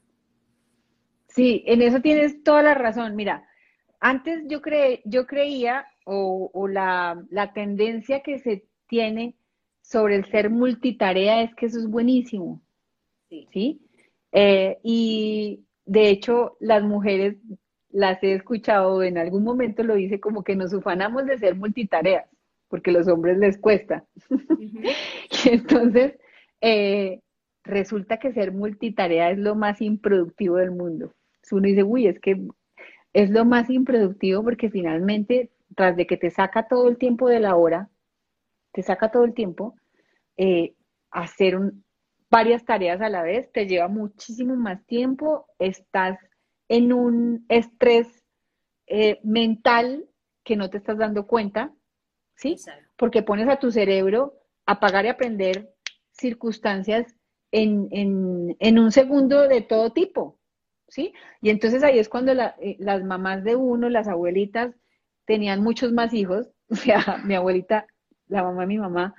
Sí, 1.28 1.62
en 1.66 1.82
eso 1.82 2.00
tienes 2.00 2.42
toda 2.42 2.62
la 2.62 2.74
razón. 2.74 3.14
Mira, 3.14 3.46
antes 4.00 4.42
yo, 4.48 4.60
cre 4.60 5.00
yo 5.04 5.24
creía 5.24 5.86
o, 6.04 6.66
la, 6.66 7.22
tendencia 7.54 8.24
que 8.24 8.40
se 8.40 8.64
tiene 8.88 9.36
sobre 9.82 10.16
el 10.16 10.28
ser 10.32 10.50
multitarea 10.50 11.42
es 11.42 11.54
que 11.54 11.66
eso 11.66 11.78
es 11.78 11.86
buenísimo. 11.86 12.60
Sí. 13.28 13.80
Eh, 14.32 14.78
y 14.82 15.64
de 15.88 16.10
hecho, 16.10 16.56
las 16.60 16.82
mujeres 16.82 17.36
las 17.88 18.22
he 18.22 18.34
escuchado, 18.34 19.02
en 19.02 19.16
algún 19.16 19.42
momento 19.42 19.82
lo 19.82 19.94
dice 19.94 20.20
como 20.20 20.44
que 20.44 20.54
nos 20.54 20.74
ufanamos 20.74 21.24
de 21.24 21.38
ser 21.38 21.56
multitareas, 21.56 22.26
porque 22.68 22.90
a 22.90 22.92
los 22.92 23.08
hombres 23.08 23.38
les 23.38 23.56
cuesta. 23.56 24.04
y 24.58 25.48
entonces, 25.48 26.18
eh, 26.60 27.20
resulta 27.64 28.18
que 28.18 28.32
ser 28.32 28.52
multitarea 28.52 29.30
es 29.30 29.38
lo 29.38 29.54
más 29.54 29.80
improductivo 29.80 30.56
del 30.56 30.72
mundo. 30.72 31.14
Uno 31.50 31.66
dice, 31.66 31.82
uy, 31.82 32.06
es 32.06 32.20
que 32.20 32.38
es 33.14 33.30
lo 33.30 33.46
más 33.46 33.70
improductivo 33.70 34.44
porque 34.44 34.68
finalmente, 34.68 35.50
tras 35.74 35.96
de 35.96 36.06
que 36.06 36.18
te 36.18 36.30
saca 36.30 36.68
todo 36.68 36.88
el 36.88 36.98
tiempo 36.98 37.28
de 37.28 37.40
la 37.40 37.56
hora, 37.56 37.88
te 38.72 38.82
saca 38.82 39.10
todo 39.10 39.24
el 39.24 39.32
tiempo, 39.32 39.74
eh, 40.36 40.74
hacer 41.10 41.58
varias 42.30 42.64
tareas 42.64 43.00
a 43.00 43.08
la 43.08 43.22
vez 43.22 43.50
te 43.52 43.66
lleva 43.66 43.88
muchísimo 43.88 44.54
más 44.56 44.84
tiempo, 44.86 45.46
estás 45.58 46.18
en 46.68 46.92
un 46.92 47.46
estrés 47.48 48.24
eh, 48.86 49.20
mental 49.22 50.06
que 50.44 50.56
no 50.56 50.70
te 50.70 50.78
estás 50.78 50.98
dando 50.98 51.26
cuenta, 51.26 51.72
¿sí? 52.36 52.56
Porque 52.96 53.22
pones 53.22 53.48
a 53.48 53.58
tu 53.58 53.70
cerebro 53.70 54.34
a 54.66 54.80
pagar 54.80 55.04
y 55.04 55.08
aprender 55.08 55.74
circunstancias 56.12 57.14
en, 57.50 58.56
un 58.60 58.92
segundo 58.92 59.48
de 59.48 59.62
todo 59.62 59.92
tipo, 59.92 60.38
¿sí? 60.88 61.14
Y 61.40 61.50
entonces 61.50 61.82
ahí 61.82 61.98
es 61.98 62.08
cuando 62.08 62.32
eh, 62.32 62.76
las 62.78 63.02
mamás 63.04 63.44
de 63.44 63.56
uno, 63.56 63.88
las 63.88 64.08
abuelitas, 64.08 64.74
tenían 65.24 65.62
muchos 65.62 65.92
más 65.92 66.12
hijos, 66.14 66.50
o 66.68 66.74
sea, 66.74 67.22
mi 67.24 67.34
abuelita, 67.34 67.86
la 68.26 68.42
mamá 68.42 68.62
de 68.62 68.66
mi 68.66 68.78
mamá, 68.78 69.14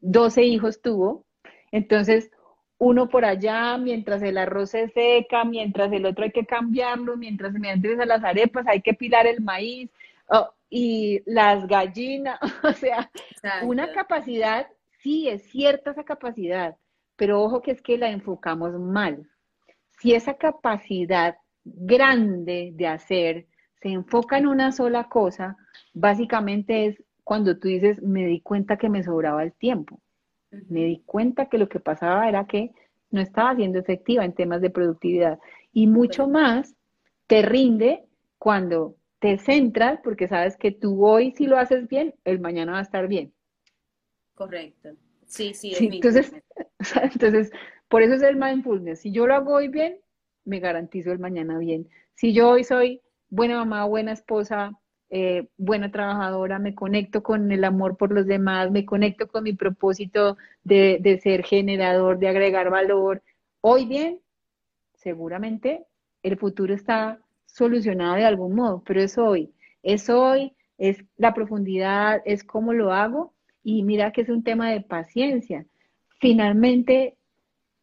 12 0.00 0.44
hijos 0.44 0.80
tuvo, 0.80 1.26
entonces 1.70 2.30
uno 2.78 3.08
por 3.08 3.24
allá, 3.24 3.76
mientras 3.76 4.22
el 4.22 4.38
arroz 4.38 4.70
se 4.70 4.88
seca, 4.88 5.44
mientras 5.44 5.92
el 5.92 6.06
otro 6.06 6.24
hay 6.24 6.30
que 6.30 6.46
cambiarlo, 6.46 7.16
mientras 7.16 7.52
me 7.52 7.70
a 7.70 8.06
las 8.06 8.24
arepas 8.24 8.66
hay 8.68 8.80
que 8.80 8.94
pilar 8.94 9.26
el 9.26 9.42
maíz 9.42 9.90
oh, 10.28 10.52
y 10.70 11.22
las 11.26 11.66
gallinas, 11.66 12.38
o 12.62 12.72
sea, 12.72 13.10
una 13.62 13.92
capacidad, 13.92 14.68
sí, 15.02 15.28
es 15.28 15.42
cierta 15.50 15.90
esa 15.90 16.04
capacidad, 16.04 16.76
pero 17.16 17.42
ojo 17.42 17.62
que 17.62 17.72
es 17.72 17.82
que 17.82 17.98
la 17.98 18.10
enfocamos 18.10 18.78
mal. 18.78 19.28
Si 20.00 20.14
esa 20.14 20.34
capacidad 20.34 21.36
grande 21.64 22.70
de 22.74 22.86
hacer 22.86 23.46
se 23.82 23.88
enfoca 23.88 24.38
en 24.38 24.46
una 24.46 24.70
sola 24.70 25.08
cosa, 25.08 25.56
básicamente 25.94 26.86
es 26.86 27.02
cuando 27.24 27.58
tú 27.58 27.68
dices, 27.68 28.00
me 28.02 28.24
di 28.26 28.40
cuenta 28.40 28.78
que 28.78 28.88
me 28.88 29.02
sobraba 29.02 29.42
el 29.42 29.52
tiempo. 29.52 30.00
Me 30.50 30.84
di 30.84 31.02
cuenta 31.04 31.48
que 31.48 31.58
lo 31.58 31.68
que 31.68 31.80
pasaba 31.80 32.28
era 32.28 32.46
que 32.46 32.72
no 33.10 33.20
estaba 33.20 33.54
siendo 33.54 33.78
efectiva 33.78 34.24
en 34.24 34.34
temas 34.34 34.60
de 34.60 34.70
productividad. 34.70 35.38
Y 35.72 35.86
mucho 35.86 36.28
más 36.28 36.74
te 37.26 37.42
rinde 37.42 38.04
cuando 38.38 38.96
te 39.18 39.38
centras, 39.38 40.00
porque 40.02 40.28
sabes 40.28 40.56
que 40.56 40.70
tú 40.70 41.04
hoy 41.04 41.32
si 41.32 41.46
lo 41.46 41.58
haces 41.58 41.88
bien, 41.88 42.14
el 42.24 42.40
mañana 42.40 42.72
va 42.72 42.78
a 42.78 42.82
estar 42.82 43.08
bien. 43.08 43.32
Correcto. 44.34 44.90
Sí, 45.26 45.52
sí. 45.52 45.74
entonces, 45.78 46.32
entonces, 47.12 47.50
por 47.88 48.02
eso 48.02 48.14
es 48.14 48.22
el 48.22 48.36
mindfulness. 48.36 49.00
Si 49.00 49.10
yo 49.10 49.26
lo 49.26 49.34
hago 49.34 49.54
hoy 49.54 49.68
bien, 49.68 49.98
me 50.44 50.60
garantizo 50.60 51.12
el 51.12 51.18
mañana 51.18 51.58
bien. 51.58 51.88
Si 52.14 52.32
yo 52.32 52.50
hoy 52.50 52.64
soy 52.64 53.02
buena 53.28 53.56
mamá, 53.56 53.84
buena 53.84 54.12
esposa, 54.12 54.72
eh, 55.10 55.48
buena 55.56 55.90
trabajadora, 55.90 56.58
me 56.58 56.74
conecto 56.74 57.22
con 57.22 57.50
el 57.50 57.64
amor 57.64 57.96
por 57.96 58.12
los 58.12 58.26
demás, 58.26 58.70
me 58.70 58.84
conecto 58.84 59.26
con 59.28 59.44
mi 59.44 59.54
propósito 59.54 60.36
de, 60.64 61.20
ser 61.22 61.44
generador, 61.44 62.18
de 62.18 62.28
agregar 62.28 62.70
valor. 62.70 63.22
Hoy 63.62 63.86
bien, 63.86 64.20
seguramente 64.94 65.86
el 66.22 66.36
futuro 66.36 66.74
está 66.74 67.20
solucionado 67.46 68.16
de 68.16 68.26
algún 68.26 68.54
modo, 68.54 68.82
pero 68.86 69.00
es 69.00 69.16
hoy, 69.16 69.54
es 69.82 70.10
hoy, 70.10 70.54
es 70.76 71.02
la 71.16 71.32
profundidad, 71.32 72.20
es 72.26 72.44
cómo 72.44 72.74
lo 72.74 72.92
hago 72.92 73.32
y 73.62 73.82
mira 73.84 74.12
que 74.12 74.20
es 74.22 74.28
un 74.28 74.44
tema 74.44 74.70
de 74.70 74.82
paciencia. 74.82 75.64
Finalmente 76.20 77.16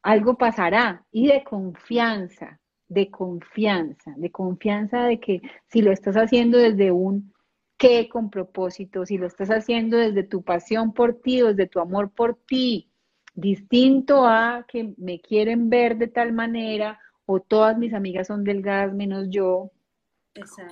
algo 0.03 0.37
pasará 0.37 1.05
y 1.11 1.27
de 1.27 1.43
confianza 1.43 2.59
de 2.87 3.09
confianza, 3.09 4.13
de 4.17 4.31
confianza 4.31 5.05
de 5.05 5.19
que 5.19 5.41
si 5.67 5.81
lo 5.81 5.91
estás 5.91 6.15
haciendo 6.15 6.57
desde 6.57 6.91
un 6.91 7.33
qué 7.77 8.07
con 8.07 8.29
propósito, 8.29 9.05
si 9.05 9.17
lo 9.17 9.27
estás 9.27 9.49
haciendo 9.49 9.97
desde 9.97 10.23
tu 10.23 10.43
pasión 10.43 10.93
por 10.93 11.21
ti, 11.21 11.41
desde 11.41 11.67
tu 11.67 11.79
amor 11.79 12.11
por 12.11 12.35
ti, 12.35 12.89
distinto 13.33 14.25
a 14.25 14.65
que 14.67 14.93
me 14.97 15.19
quieren 15.19 15.69
ver 15.69 15.97
de 15.97 16.07
tal 16.07 16.31
manera 16.31 16.99
o 17.25 17.39
todas 17.39 17.77
mis 17.77 17.93
amigas 17.93 18.27
son 18.27 18.43
delgadas 18.43 18.93
menos 18.93 19.27
yo, 19.29 19.71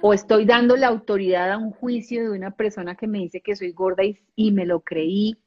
o 0.01 0.13
estoy 0.13 0.45
dando 0.45 0.75
la 0.75 0.87
autoridad 0.87 1.51
a 1.51 1.57
un 1.57 1.71
juicio 1.71 2.23
de 2.23 2.37
una 2.37 2.51
persona 2.51 2.95
que 2.95 3.07
me 3.07 3.19
dice 3.19 3.41
que 3.41 3.55
soy 3.55 3.71
gorda 3.71 4.03
y, 4.35 4.51
me 4.51 4.65
lo 4.65 4.81
creí. 4.81 5.37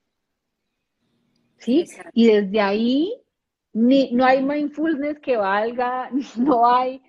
¿Sí? 1.59 1.85
Y 2.12 2.29
desde 2.29 2.61
ahí 2.61 3.12
ni, 3.77 4.11
no 4.12 4.24
hay 4.24 4.43
mindfulness 4.43 5.20
que 5.20 5.37
valga, 5.37 6.11
no 6.39 6.66
hay 6.66 7.03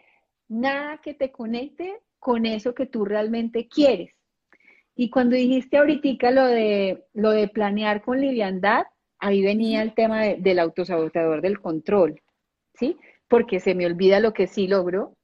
nada 0.49 0.97
que 0.97 1.13
te 1.13 1.32
conecte 1.32 2.01
con 2.20 2.45
eso 2.45 2.74
que 2.74 2.86
tú 2.86 3.05
realmente 3.05 3.70
quieres. 3.70 4.13
Y 4.93 5.09
cuando 5.09 5.36
dijiste 5.36 5.78
ahorita 5.78 6.32
lo 6.32 6.45
de, 6.45 7.05
lo 7.13 7.32
de 7.32 7.47
planear 7.47 8.01
con 8.01 8.20
liviandad, 8.20 8.86
ahí 9.20 9.41
venía 9.41 9.82
el 9.82 9.93
tema 9.93 10.24
del 10.24 10.59
autosaboteador 10.59 11.41
del 11.41 11.61
control, 11.61 12.22
¿sí? 12.74 12.97
Porque 13.30 13.59
se 13.59 13.74
me 13.74 13.86
olvida 13.86 14.20
lo 14.20 14.34
que 14.34 14.47
sí 14.47 14.68
logro, 14.68 15.15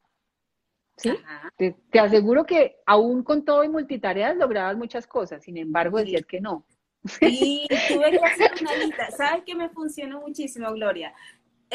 ¿sí? 0.96 1.12
Te, 1.58 1.76
te, 1.90 2.00
aseguro 2.00 2.46
que 2.46 2.78
aún 2.86 3.24
con 3.24 3.44
todo 3.44 3.64
y 3.64 3.70
multitareas 3.70 4.38
lograbas 4.38 4.78
muchas 4.78 5.08
cosas, 5.08 5.44
sin 5.44 5.58
embargo 5.58 5.98
decías 5.98 6.26
que 6.26 6.40
no. 6.40 6.66
Sí, 7.20 7.68
tuve 7.90 8.12
que 8.12 8.26
hacer 8.26 8.52
una 8.62 8.76
lista. 8.86 9.12
¿Sabes 9.12 9.44
qué 9.46 9.56
me 9.56 9.70
funcionó 9.70 10.22
muchísimo, 10.22 10.72
Gloria? 10.72 11.14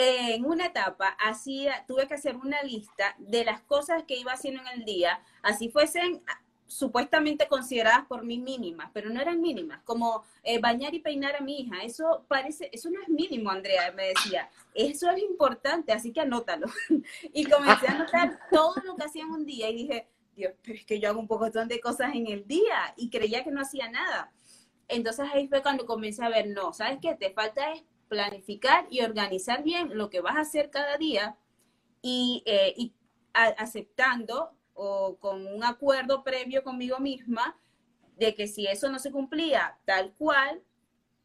en 0.00 0.44
una 0.44 0.66
etapa 0.66 1.08
hacía, 1.18 1.84
tuve 1.88 2.06
que 2.06 2.14
hacer 2.14 2.36
una 2.36 2.62
lista 2.62 3.16
de 3.18 3.44
las 3.44 3.62
cosas 3.62 4.04
que 4.04 4.16
iba 4.16 4.32
haciendo 4.32 4.60
en 4.60 4.78
el 4.78 4.84
día, 4.84 5.20
así 5.42 5.70
fuesen 5.70 6.22
ah, 6.28 6.40
supuestamente 6.68 7.48
consideradas 7.48 8.06
por 8.06 8.24
mí 8.24 8.38
mínimas, 8.38 8.90
pero 8.92 9.10
no 9.10 9.20
eran 9.20 9.40
mínimas, 9.40 9.80
como 9.82 10.22
eh, 10.44 10.60
bañar 10.60 10.94
y 10.94 11.00
peinar 11.00 11.34
a 11.34 11.40
mi 11.40 11.62
hija, 11.62 11.82
eso 11.82 12.24
parece, 12.28 12.70
eso 12.72 12.90
no 12.90 13.02
es 13.02 13.08
mínimo, 13.08 13.50
Andrea, 13.50 13.90
me 13.90 14.08
decía, 14.08 14.48
eso 14.72 15.10
es 15.10 15.20
importante, 15.20 15.92
así 15.92 16.12
que 16.12 16.20
anótalo. 16.20 16.68
y 17.32 17.44
comencé 17.46 17.88
a 17.88 17.92
anotar 17.92 18.38
todo 18.52 18.74
lo 18.84 18.94
que 18.94 19.04
hacía 19.04 19.24
en 19.24 19.30
un 19.30 19.46
día 19.46 19.68
y 19.68 19.76
dije, 19.78 20.06
Dios, 20.36 20.52
pero 20.62 20.78
es 20.78 20.84
que 20.84 21.00
yo 21.00 21.08
hago 21.08 21.18
un 21.18 21.26
poco 21.26 21.50
de 21.50 21.80
cosas 21.80 22.14
en 22.14 22.28
el 22.28 22.46
día 22.46 22.94
y 22.96 23.10
creía 23.10 23.42
que 23.42 23.50
no 23.50 23.60
hacía 23.60 23.90
nada. 23.90 24.30
Entonces 24.88 25.26
ahí 25.32 25.48
fue 25.48 25.62
cuando 25.62 25.86
comencé 25.86 26.24
a 26.24 26.28
ver, 26.30 26.48
no, 26.48 26.72
¿sabes 26.72 26.98
qué? 27.00 27.14
Te 27.14 27.30
falta 27.30 27.72
es 27.72 27.84
planificar 28.08 28.86
y 28.90 29.02
organizar 29.02 29.62
bien 29.62 29.96
lo 29.96 30.08
que 30.08 30.20
vas 30.20 30.36
a 30.36 30.40
hacer 30.40 30.70
cada 30.70 30.96
día 30.96 31.36
y, 32.00 32.42
eh, 32.46 32.92
aceptando 33.34 34.50
o 34.72 35.16
con 35.18 35.46
un 35.46 35.62
acuerdo 35.62 36.24
previo 36.24 36.62
conmigo 36.62 36.98
misma 36.98 37.56
de 38.16 38.34
que 38.34 38.48
si 38.48 38.66
eso 38.66 38.90
no 38.90 38.98
se 38.98 39.12
cumplía 39.12 39.76
tal 39.84 40.12
cual, 40.14 40.62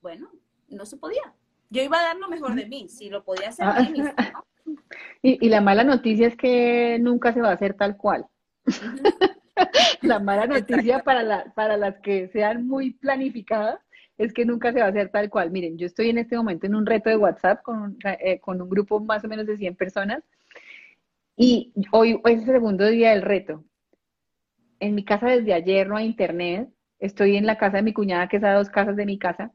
bueno, 0.01 0.29
no 0.67 0.85
se 0.85 0.97
podía. 0.97 1.33
Yo 1.69 1.81
iba 1.81 1.97
a 1.97 2.03
dar 2.03 2.17
lo 2.17 2.27
mejor 2.27 2.53
de 2.53 2.67
mí, 2.67 2.87
si 2.89 3.09
lo 3.09 3.23
podía 3.23 3.49
hacer 3.49 3.65
ah. 3.67 4.43
y, 5.21 5.43
y, 5.45 5.49
la 5.49 5.61
mala 5.61 5.83
noticia 5.83 6.27
es 6.27 6.35
que 6.35 6.99
nunca 6.99 7.33
se 7.33 7.41
va 7.41 7.49
a 7.49 7.53
hacer 7.53 7.75
tal 7.75 7.97
cual. 7.97 8.27
la 10.01 10.19
mala 10.19 10.47
noticia 10.47 10.99
para, 11.03 11.23
la, 11.23 11.53
para 11.53 11.77
las 11.77 11.99
que 11.99 12.27
sean 12.29 12.67
muy 12.67 12.91
planificadas 12.91 13.79
es 14.17 14.33
que 14.33 14.45
nunca 14.45 14.71
se 14.71 14.79
va 14.79 14.85
a 14.85 14.89
hacer 14.89 15.09
tal 15.09 15.29
cual. 15.29 15.51
Miren, 15.51 15.77
yo 15.77 15.85
estoy 15.85 16.09
en 16.09 16.17
este 16.17 16.37
momento 16.37 16.65
en 16.65 16.75
un 16.75 16.85
reto 16.85 17.09
de 17.09 17.17
WhatsApp 17.17 17.61
con 17.61 17.81
un, 17.81 17.97
eh, 18.03 18.39
con 18.39 18.61
un 18.61 18.69
grupo 18.69 18.99
más 18.99 19.23
o 19.23 19.27
menos 19.27 19.45
de 19.47 19.57
100 19.57 19.75
personas 19.75 20.23
Y 21.35 21.73
hoy, 21.91 22.19
hoy 22.23 22.33
es 22.33 22.41
el 22.41 22.45
segundo 22.45 22.87
día 22.87 23.11
del 23.11 23.21
reto. 23.21 23.63
En 24.79 24.95
mi 24.95 25.03
casa 25.05 25.27
desde 25.27 25.53
ayer 25.53 25.87
no 25.87 25.97
hay 25.97 26.05
internet. 26.05 26.69
Estoy 26.99 27.37
en 27.37 27.45
la 27.45 27.57
casa 27.57 27.77
de 27.77 27.83
mi 27.83 27.93
cuñada, 27.93 28.27
que 28.27 28.37
es 28.37 28.43
a 28.43 28.53
dos 28.53 28.69
casas 28.69 28.95
de 28.95 29.05
mi 29.05 29.17
casa. 29.17 29.51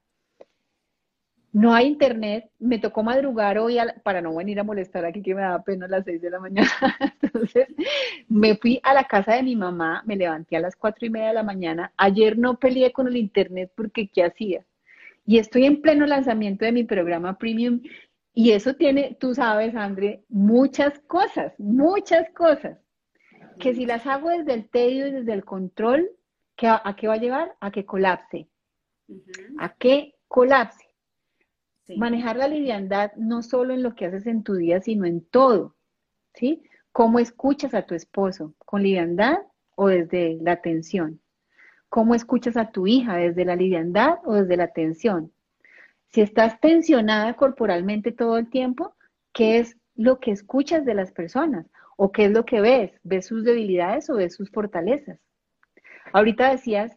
No 1.52 1.72
hay 1.74 1.86
internet. 1.86 2.50
Me 2.58 2.78
tocó 2.78 3.02
madrugar 3.02 3.58
hoy 3.58 3.78
para 4.02 4.20
no 4.20 4.34
venir 4.34 4.60
a 4.60 4.64
molestar 4.64 5.04
aquí, 5.04 5.22
que 5.22 5.34
me 5.34 5.40
da 5.40 5.62
pena 5.62 5.86
a 5.86 5.88
las 5.88 6.04
seis 6.04 6.20
de 6.20 6.30
la 6.30 6.40
mañana. 6.40 6.70
Entonces, 7.22 7.68
me 8.28 8.56
fui 8.56 8.80
a 8.82 8.94
la 8.94 9.04
casa 9.04 9.34
de 9.34 9.42
mi 9.42 9.56
mamá, 9.56 10.02
me 10.06 10.16
levanté 10.16 10.56
a 10.56 10.60
las 10.60 10.76
cuatro 10.76 11.06
y 11.06 11.10
media 11.10 11.28
de 11.28 11.34
la 11.34 11.42
mañana. 11.42 11.92
Ayer 11.96 12.36
no 12.38 12.58
peleé 12.58 12.92
con 12.92 13.08
el 13.08 13.16
internet 13.16 13.72
porque 13.74 14.08
¿qué 14.08 14.24
hacía? 14.24 14.64
Y 15.26 15.38
estoy 15.38 15.66
en 15.66 15.82
pleno 15.82 16.06
lanzamiento 16.06 16.64
de 16.64 16.72
mi 16.72 16.84
programa 16.84 17.38
premium 17.38 17.82
y 18.34 18.52
eso 18.52 18.74
tiene, 18.74 19.16
tú 19.18 19.34
sabes, 19.34 19.74
André, 19.74 20.22
muchas 20.28 20.98
cosas, 21.00 21.52
muchas 21.58 22.30
cosas, 22.30 22.78
que 23.58 23.74
si 23.74 23.84
las 23.84 24.06
hago 24.06 24.30
desde 24.30 24.54
el 24.54 24.68
tedio 24.70 25.08
y 25.08 25.10
desde 25.10 25.32
el 25.32 25.44
control, 25.44 26.08
¿a, 26.62 26.96
qué 26.96 27.08
va 27.08 27.14
a 27.14 27.18
llevar? 27.18 27.56
A 27.60 27.70
que 27.70 27.84
colapse. 27.84 28.48
A 29.58 29.74
que 29.74 30.14
colapse. 30.28 30.87
Manejar 31.96 32.36
la 32.36 32.48
liviandad 32.48 33.12
no 33.16 33.42
solo 33.42 33.72
en 33.72 33.82
lo 33.82 33.94
que 33.94 34.06
haces 34.06 34.26
en 34.26 34.42
tu 34.42 34.54
día, 34.54 34.80
sino 34.80 35.06
en 35.06 35.24
todo. 35.24 35.76
¿Sí? 36.34 36.62
¿Cómo 36.92 37.18
escuchas 37.18 37.74
a 37.74 37.86
tu 37.86 37.94
esposo? 37.94 38.54
¿Con 38.58 38.82
liviandad 38.82 39.38
o 39.76 39.88
desde 39.88 40.38
la 40.40 40.60
tensión? 40.60 41.20
¿Cómo 41.88 42.14
escuchas 42.14 42.56
a 42.56 42.70
tu 42.70 42.86
hija? 42.86 43.16
¿Desde 43.16 43.44
la 43.44 43.56
liviandad 43.56 44.18
o 44.24 44.34
desde 44.34 44.56
la 44.56 44.68
tensión? 44.68 45.32
Si 46.08 46.20
estás 46.20 46.60
tensionada 46.60 47.34
corporalmente 47.34 48.12
todo 48.12 48.38
el 48.38 48.50
tiempo, 48.50 48.94
¿qué 49.32 49.58
es 49.58 49.76
lo 49.94 50.20
que 50.20 50.30
escuchas 50.30 50.84
de 50.84 50.94
las 50.94 51.12
personas? 51.12 51.66
¿O 51.96 52.12
qué 52.12 52.26
es 52.26 52.32
lo 52.32 52.44
que 52.44 52.60
ves? 52.60 52.92
¿Ves 53.02 53.26
sus 53.26 53.44
debilidades 53.44 54.08
o 54.10 54.16
ves 54.16 54.34
sus 54.34 54.50
fortalezas? 54.50 55.18
Ahorita 56.12 56.50
decías, 56.50 56.96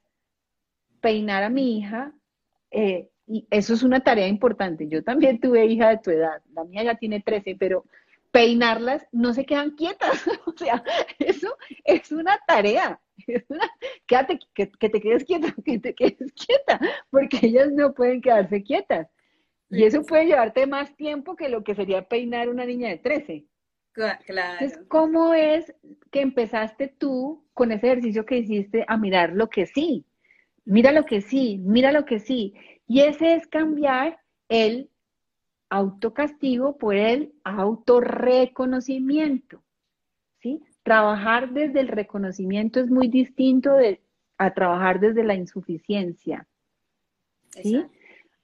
peinar 1.01 1.43
a 1.43 1.49
mi 1.49 1.77
hija, 1.77 2.13
eh, 2.71 3.10
y 3.31 3.47
eso 3.49 3.73
es 3.73 3.81
una 3.81 4.01
tarea 4.01 4.27
importante. 4.27 4.89
Yo 4.89 5.03
también 5.03 5.39
tuve 5.39 5.65
hija 5.65 5.89
de 5.89 5.99
tu 5.99 6.11
edad, 6.11 6.41
la 6.53 6.65
mía 6.65 6.83
ya 6.83 6.95
tiene 6.95 7.21
13, 7.21 7.55
pero 7.57 7.85
peinarlas 8.31 9.07
no 9.13 9.33
se 9.33 9.45
quedan 9.45 9.71
quietas. 9.71 10.25
o 10.45 10.51
sea, 10.57 10.83
eso 11.17 11.55
es 11.85 12.11
una 12.11 12.37
tarea. 12.45 12.99
quédate, 14.05 14.39
que, 14.53 14.67
te 14.67 15.01
quedes 15.01 15.23
quieta, 15.23 15.55
que 15.65 15.79
te 15.79 15.95
quedes 15.95 16.33
quieta, 16.33 16.79
porque 17.09 17.39
ellas 17.43 17.71
no 17.71 17.93
pueden 17.93 18.21
quedarse 18.21 18.63
quietas. 18.63 19.07
Y 19.69 19.85
eso 19.85 20.03
puede 20.03 20.25
llevarte 20.25 20.67
más 20.67 20.93
tiempo 20.97 21.37
que 21.37 21.47
lo 21.47 21.63
que 21.63 21.75
sería 21.75 22.09
peinar 22.09 22.49
una 22.49 22.65
niña 22.65 22.89
de 22.89 22.97
13. 22.97 23.45
Claro. 23.93 24.19
Entonces, 24.27 24.77
¿cómo 24.89 25.33
es 25.33 25.73
que 26.11 26.19
empezaste 26.19 26.89
tú 26.89 27.45
con 27.53 27.71
ese 27.71 27.87
ejercicio 27.87 28.25
que 28.25 28.39
hiciste 28.39 28.83
a 28.89 28.97
mirar 28.97 29.31
lo 29.31 29.49
que 29.49 29.65
sí? 29.65 30.05
Mira 30.65 30.91
lo 30.91 31.05
que 31.05 31.21
sí, 31.21 31.57
mira 31.63 31.93
lo 31.93 32.05
que 32.05 32.19
sí. 32.19 32.53
Y 32.91 32.99
ese 32.99 33.35
es 33.35 33.47
cambiar 33.47 34.19
el 34.49 34.89
autocastigo 35.69 36.77
por 36.77 36.97
el 36.97 37.31
autorreconocimiento. 37.45 39.63
¿Sí? 40.41 40.61
Trabajar 40.83 41.53
desde 41.53 41.79
el 41.79 41.87
reconocimiento 41.87 42.81
es 42.81 42.91
muy 42.91 43.07
distinto 43.07 43.75
de, 43.75 44.01
a 44.37 44.53
trabajar 44.53 44.99
desde 44.99 45.23
la 45.23 45.35
insuficiencia. 45.35 46.45
¿sí? 47.63 47.85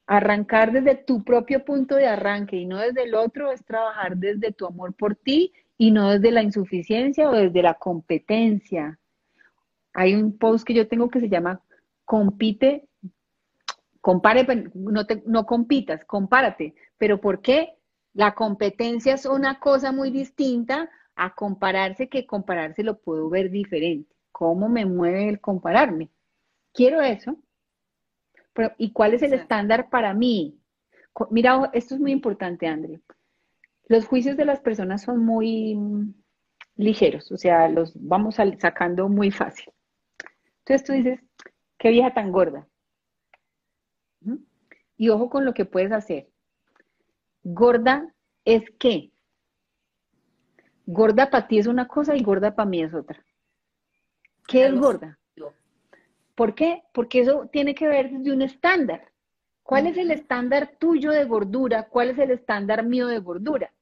Arrancar 0.06 0.72
desde 0.72 0.94
tu 0.94 1.22
propio 1.24 1.62
punto 1.62 1.96
de 1.96 2.06
arranque 2.06 2.56
y 2.56 2.64
no 2.64 2.78
desde 2.78 3.02
el 3.02 3.14
otro 3.14 3.52
es 3.52 3.62
trabajar 3.66 4.16
desde 4.16 4.50
tu 4.50 4.64
amor 4.64 4.94
por 4.94 5.14
ti 5.14 5.52
y 5.76 5.90
no 5.90 6.12
desde 6.12 6.30
la 6.30 6.42
insuficiencia 6.42 7.28
o 7.28 7.34
desde 7.34 7.62
la 7.62 7.74
competencia. 7.74 8.98
Hay 9.92 10.14
un 10.14 10.38
post 10.38 10.66
que 10.66 10.72
yo 10.72 10.88
tengo 10.88 11.10
que 11.10 11.20
se 11.20 11.28
llama 11.28 11.60
compite, 12.06 12.87
compare, 14.08 14.46
no, 14.72 15.02
no 15.26 15.44
compitas, 15.44 16.02
compárate. 16.06 16.74
¿Pero 16.96 17.20
por 17.20 17.42
qué? 17.42 17.74
La 18.14 18.34
competencia 18.34 19.12
es 19.12 19.26
una 19.26 19.60
cosa 19.60 19.92
muy 19.92 20.10
distinta 20.10 20.88
a 21.14 21.34
compararse 21.34 22.08
que 22.08 22.24
compararse 22.26 22.82
lo 22.82 22.98
puedo 23.00 23.28
ver 23.28 23.50
diferente. 23.50 24.16
¿Cómo 24.32 24.70
me 24.70 24.86
mueve 24.86 25.28
el 25.28 25.42
compararme? 25.42 26.08
Quiero 26.72 27.02
eso. 27.02 27.36
Pero, 28.54 28.72
¿Y 28.78 28.92
cuál 28.92 29.12
es 29.12 29.20
el 29.20 29.34
estándar 29.34 29.90
para 29.90 30.14
mí? 30.14 30.58
Mira, 31.28 31.70
esto 31.74 31.94
es 31.94 32.00
muy 32.00 32.12
importante, 32.12 32.66
André. 32.66 33.02
Los 33.88 34.06
juicios 34.06 34.38
de 34.38 34.46
las 34.46 34.60
personas 34.60 35.02
son 35.02 35.22
muy 35.22 35.76
ligeros, 36.76 37.30
o 37.30 37.36
sea, 37.36 37.68
los 37.68 37.92
vamos 37.94 38.36
sacando 38.36 39.10
muy 39.10 39.30
fácil. 39.30 39.70
Entonces 40.60 40.86
tú 40.86 40.94
dices, 40.94 41.20
qué 41.76 41.90
vieja 41.90 42.14
tan 42.14 42.32
gorda. 42.32 42.66
Y 44.98 45.08
ojo 45.08 45.30
con 45.30 45.46
lo 45.46 45.54
que 45.54 45.64
puedes 45.64 45.92
hacer. 45.92 46.28
Gorda 47.42 48.14
es 48.44 48.64
qué? 48.78 49.10
Gorda 50.84 51.30
para 51.30 51.48
ti 51.48 51.58
es 51.58 51.66
una 51.66 51.88
cosa 51.88 52.14
y 52.14 52.22
gorda 52.22 52.54
para 52.54 52.68
mí 52.68 52.82
es 52.82 52.92
otra. 52.92 53.24
¿Qué 54.46 54.66
es 54.66 54.74
gorda? 54.74 55.18
¿Por 56.34 56.54
qué? 56.54 56.82
Porque 56.92 57.20
eso 57.20 57.48
tiene 57.50 57.74
que 57.74 57.88
ver 57.88 58.10
desde 58.10 58.32
un 58.32 58.42
estándar. 58.42 59.12
¿Cuál 59.62 59.86
es 59.86 59.96
el 59.98 60.10
estándar 60.10 60.76
tuyo 60.78 61.10
de 61.10 61.24
gordura? 61.24 61.88
¿Cuál 61.88 62.10
es 62.10 62.18
el 62.18 62.30
estándar 62.30 62.84
mío 62.84 63.06
de 63.06 63.18
gordura? 63.18 63.74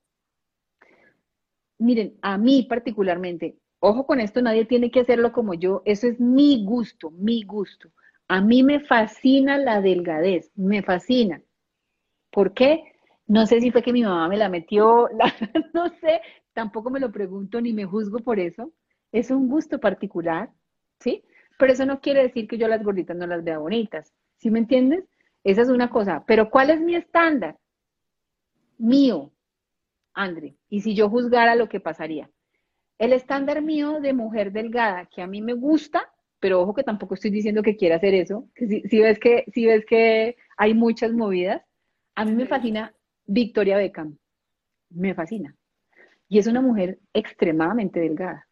Miren, 1.79 2.19
a 2.23 2.39
mí 2.39 2.67
particularmente, 2.69 3.59
ojo 3.79 4.07
con 4.07 4.19
esto, 4.19 4.43
nadie 4.43 4.65
tiene 4.65 4.91
que 4.91 5.01
hacerlo 5.01 5.33
como 5.33 5.55
yo, 5.55 5.83
eso 5.85 6.09
es 6.09 6.19
mi 6.19 6.65
gusto, 6.65 7.11
mi 7.11 7.43
gusto. 7.43 7.91
A 8.29 8.41
mí 8.41 8.63
me 8.63 8.81
fascina 8.81 9.59
la 9.59 9.81
delgadez, 9.81 10.51
me 10.57 10.83
fascina. 10.83 11.43
¿Por 12.31 12.55
qué? 12.55 12.93
No 13.27 13.47
sé 13.47 13.61
si 13.61 13.71
fue 13.71 13.83
que 13.83 13.93
mi 13.93 14.03
mamá 14.03 14.29
me 14.29 14.37
la 14.37 14.49
metió, 14.49 15.09
no 15.75 15.89
sé, 16.01 16.21
tampoco 16.53 16.91
me 16.91 17.01
lo 17.01 17.11
pregunto 17.11 17.61
ni 17.61 17.73
me 17.73 17.85
juzgo 17.85 18.19
por 18.21 18.39
eso. 18.39 18.73
Es 19.13 19.31
un 19.31 19.49
gusto 19.49 19.79
particular, 19.79 20.51
¿sí? 21.01 21.23
Pero 21.59 21.73
eso 21.73 21.87
no 21.87 22.01
quiere 22.01 22.23
decir 22.23 22.47
que 22.49 22.59
yo 22.59 22.69
las 22.69 22.83
gorditas 22.83 23.17
no 23.17 23.27
las 23.27 23.43
vea 23.43 23.59
bonitas, 23.59 24.13
¿sí 24.37 24.51
me 24.51 24.59
entiendes? 24.59 25.05
Esa 25.45 25.63
es 25.63 25.69
una 25.69 25.91
cosa. 25.91 26.25
Pero 26.27 26.51
¿cuál 26.51 26.71
es 26.71 26.81
mi 26.81 26.97
estándar? 26.97 27.57
Mío, 28.79 29.33
André. 30.13 30.57
Y 30.69 30.81
si 30.81 30.95
yo 30.95 31.09
juzgara 31.09 31.55
lo 31.55 31.69
que 31.69 31.81
pasaría. 31.81 32.29
El 32.99 33.13
estándar 33.13 33.63
mío 33.63 34.01
de 34.01 34.13
mujer 34.13 34.53
delgada, 34.53 35.07
que 35.07 35.23
a 35.23 35.27
mí 35.27 35.43
me 35.43 35.53
gusta, 35.53 36.11
pero 36.41 36.61
ojo 36.61 36.75
que 36.75 36.83
tampoco 36.83 37.15
estoy 37.15 37.31
diciendo 37.31 37.63
que 37.63 37.77
quiera 37.77 37.97
hacer 37.97 38.15
eso, 38.15 38.49
que 38.55 38.67
si, 38.67 39.01
ves 39.01 39.19
que 39.19 39.45
si 39.53 39.67
ves 39.67 39.85
que 39.87 40.37
hay 40.57 40.75
muchas 40.75 41.13
movidas, 41.13 41.63
a 42.15 42.25
mí 42.25 42.33
me 42.33 42.47
fascina 42.47 42.95
Victoria 43.27 43.77
Beckham. 43.77 44.19
Me 44.91 45.15
fascina. 45.15 45.55
Y 46.29 46.39
es 46.39 46.47
una 46.47 46.61
mujer 46.61 46.99
extremadamente 47.13 48.01
delgada. 48.01 48.47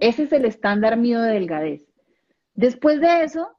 Ese 0.00 0.22
es 0.24 0.32
el 0.32 0.44
estándar 0.44 0.96
mío 0.96 1.20
de 1.20 1.32
delgadez. 1.32 1.86
Después 2.54 3.00
de 3.00 3.24
eso, 3.24 3.58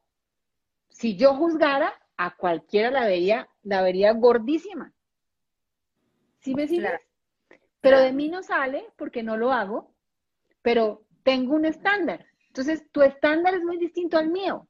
si 0.89 1.17
yo 1.17 1.35
juzgara, 1.35 1.93
a 2.17 2.35
cualquiera 2.35 2.91
la 2.91 3.05
vería, 3.05 3.49
la 3.63 3.81
vería 3.81 4.13
gordísima. 4.13 4.93
¿Sí 6.39 6.55
me 6.55 6.67
sigues? 6.67 6.91
Pero 7.81 7.99
de 7.99 8.13
mí 8.13 8.29
no 8.29 8.41
sale 8.41 8.85
porque 8.95 9.21
no 9.21 9.37
lo 9.37 9.51
hago, 9.51 9.93
pero 10.61 11.03
tengo 11.23 11.55
un 11.55 11.65
estándar. 11.65 12.25
Entonces, 12.55 12.89
tu 12.89 13.01
estándar 13.01 13.53
es 13.53 13.63
muy 13.65 13.77
distinto 13.77 14.17
al 14.17 14.29
mío. 14.29 14.65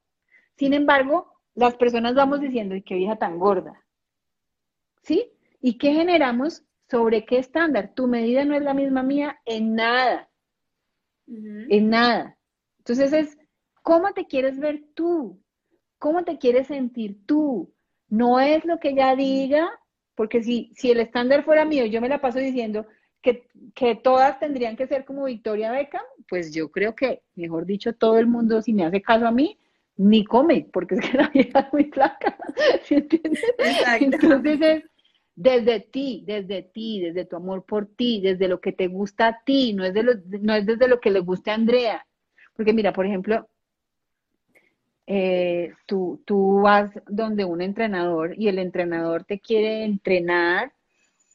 Sin 0.56 0.74
embargo, 0.74 1.40
las 1.54 1.76
personas 1.76 2.16
vamos 2.16 2.40
diciendo, 2.40 2.74
¿y 2.74 2.82
qué 2.82 2.96
vieja 2.96 3.14
tan 3.14 3.38
gorda? 3.38 3.80
¿Sí? 5.02 5.30
¿Y 5.60 5.78
qué 5.78 5.92
generamos? 5.92 6.64
¿Sobre 6.90 7.24
qué 7.24 7.38
estándar? 7.38 7.92
Tu 7.94 8.08
medida 8.08 8.44
no 8.44 8.56
es 8.56 8.62
la 8.62 8.74
misma 8.74 9.04
mía 9.04 9.38
en 9.44 9.76
nada. 9.76 10.28
En 11.28 11.88
nada. 11.90 12.36
Entonces 12.78 13.12
es, 13.12 13.38
¿cómo 13.82 14.12
te 14.14 14.26
quieres 14.26 14.58
ver 14.58 14.82
tú? 14.94 15.40
¿Cómo 16.00 16.24
te 16.24 16.38
quieres 16.38 16.66
sentir 16.66 17.24
tú? 17.24 17.72
No 18.08 18.40
es 18.40 18.64
lo 18.64 18.80
que 18.80 18.88
ella 18.88 19.14
diga, 19.14 19.70
porque 20.16 20.42
si, 20.42 20.72
si 20.74 20.90
el 20.90 20.98
estándar 20.98 21.44
fuera 21.44 21.64
mío, 21.64 21.86
yo 21.86 22.00
me 22.00 22.08
la 22.08 22.20
paso 22.20 22.40
diciendo 22.40 22.84
que, 23.26 23.48
que 23.74 23.96
todas 23.96 24.38
tendrían 24.38 24.76
que 24.76 24.86
ser 24.86 25.04
como 25.04 25.24
Victoria 25.24 25.72
Beckham, 25.72 26.04
pues 26.28 26.54
yo 26.54 26.70
creo 26.70 26.94
que, 26.94 27.22
mejor 27.34 27.66
dicho, 27.66 27.92
todo 27.92 28.18
el 28.18 28.28
mundo, 28.28 28.62
si 28.62 28.72
me 28.72 28.84
hace 28.84 29.02
caso 29.02 29.26
a 29.26 29.32
mí, 29.32 29.58
ni 29.96 30.24
come, 30.24 30.68
porque 30.72 30.94
es 30.94 31.00
que 31.00 31.16
la 31.16 31.28
vida 31.28 31.60
es 31.60 31.72
muy 31.72 31.84
flaca. 31.86 32.36
¿sí 32.84 32.94
entiendes? 32.94 33.42
Entonces 34.00 34.60
es, 34.60 34.84
desde 35.34 35.80
ti, 35.80 36.22
desde 36.24 36.62
ti, 36.62 37.00
desde 37.00 37.24
tu 37.24 37.34
amor 37.34 37.64
por 37.64 37.86
ti, 37.86 38.20
desde 38.20 38.46
lo 38.46 38.60
que 38.60 38.70
te 38.70 38.86
gusta 38.86 39.26
a 39.26 39.42
ti, 39.44 39.72
no 39.72 39.84
es, 39.84 39.92
de 39.92 40.04
lo, 40.04 40.12
no 40.40 40.54
es 40.54 40.64
desde 40.64 40.86
lo 40.86 41.00
que 41.00 41.10
le 41.10 41.18
guste 41.18 41.50
a 41.50 41.54
Andrea. 41.54 42.06
Porque 42.54 42.72
mira, 42.72 42.92
por 42.92 43.06
ejemplo, 43.06 43.48
eh, 45.08 45.72
tú, 45.86 46.22
tú 46.24 46.60
vas 46.60 46.92
donde 47.08 47.44
un 47.44 47.60
entrenador 47.60 48.34
y 48.38 48.46
el 48.46 48.60
entrenador 48.60 49.24
te 49.24 49.40
quiere 49.40 49.82
entrenar 49.82 50.72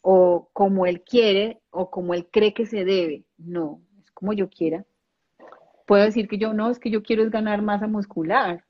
o 0.01 0.49
como 0.53 0.85
él 0.85 1.01
quiere 1.01 1.61
o 1.69 1.89
como 1.89 2.13
él 2.13 2.27
cree 2.31 2.53
que 2.53 2.65
se 2.65 2.85
debe. 2.85 3.23
No, 3.37 3.81
es 4.01 4.11
como 4.11 4.33
yo 4.33 4.49
quiera. 4.49 4.85
Puedo 5.85 6.03
decir 6.03 6.27
que 6.27 6.37
yo 6.37 6.53
no, 6.53 6.69
es 6.69 6.79
que 6.79 6.89
yo 6.89 7.03
quiero 7.03 7.23
es 7.23 7.31
ganar 7.31 7.61
masa 7.61 7.87
muscular. 7.87 8.63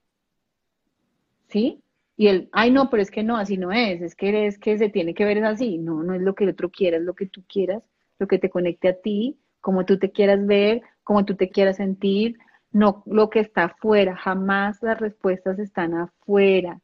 ¿Sí? 1.48 1.84
Y 2.18 2.28
él, 2.28 2.50
ay 2.52 2.72
no, 2.72 2.90
pero 2.90 3.02
es 3.02 3.12
que 3.12 3.24
no, 3.24 3.38
así 3.38 3.58
no 3.58 3.72
es, 3.72 4.02
es 4.02 4.16
que 4.16 4.46
es 4.46 4.60
que 4.60 4.78
se 4.78 4.90
tiene 4.90 5.14
que 5.14 5.26
ver 5.26 5.38
es 5.38 5.44
así. 5.44 5.78
No, 5.78 6.04
no 6.04 6.14
es 6.14 6.22
lo 6.22 6.36
que 6.36 6.44
el 6.44 6.52
otro 6.52 6.70
quiera, 6.70 6.98
es 6.98 7.04
lo 7.04 7.16
que 7.16 7.26
tú 7.26 7.44
quieras, 7.48 7.84
lo 8.20 8.28
que 8.28 8.40
te 8.40 8.50
conecte 8.50 8.90
a 8.90 9.02
ti, 9.02 9.40
como 9.60 9.86
tú 9.86 9.98
te 9.98 10.12
quieras 10.12 10.46
ver, 10.46 10.82
como 11.04 11.26
tú 11.26 11.36
te 11.36 11.50
quieras 11.50 11.78
sentir, 11.78 12.38
no 12.72 13.04
lo 13.06 13.30
que 13.30 13.40
está 13.40 13.66
afuera, 13.66 14.16
jamás 14.16 14.82
las 14.82 15.00
respuestas 15.00 15.60
están 15.60 15.94
afuera, 15.94 16.80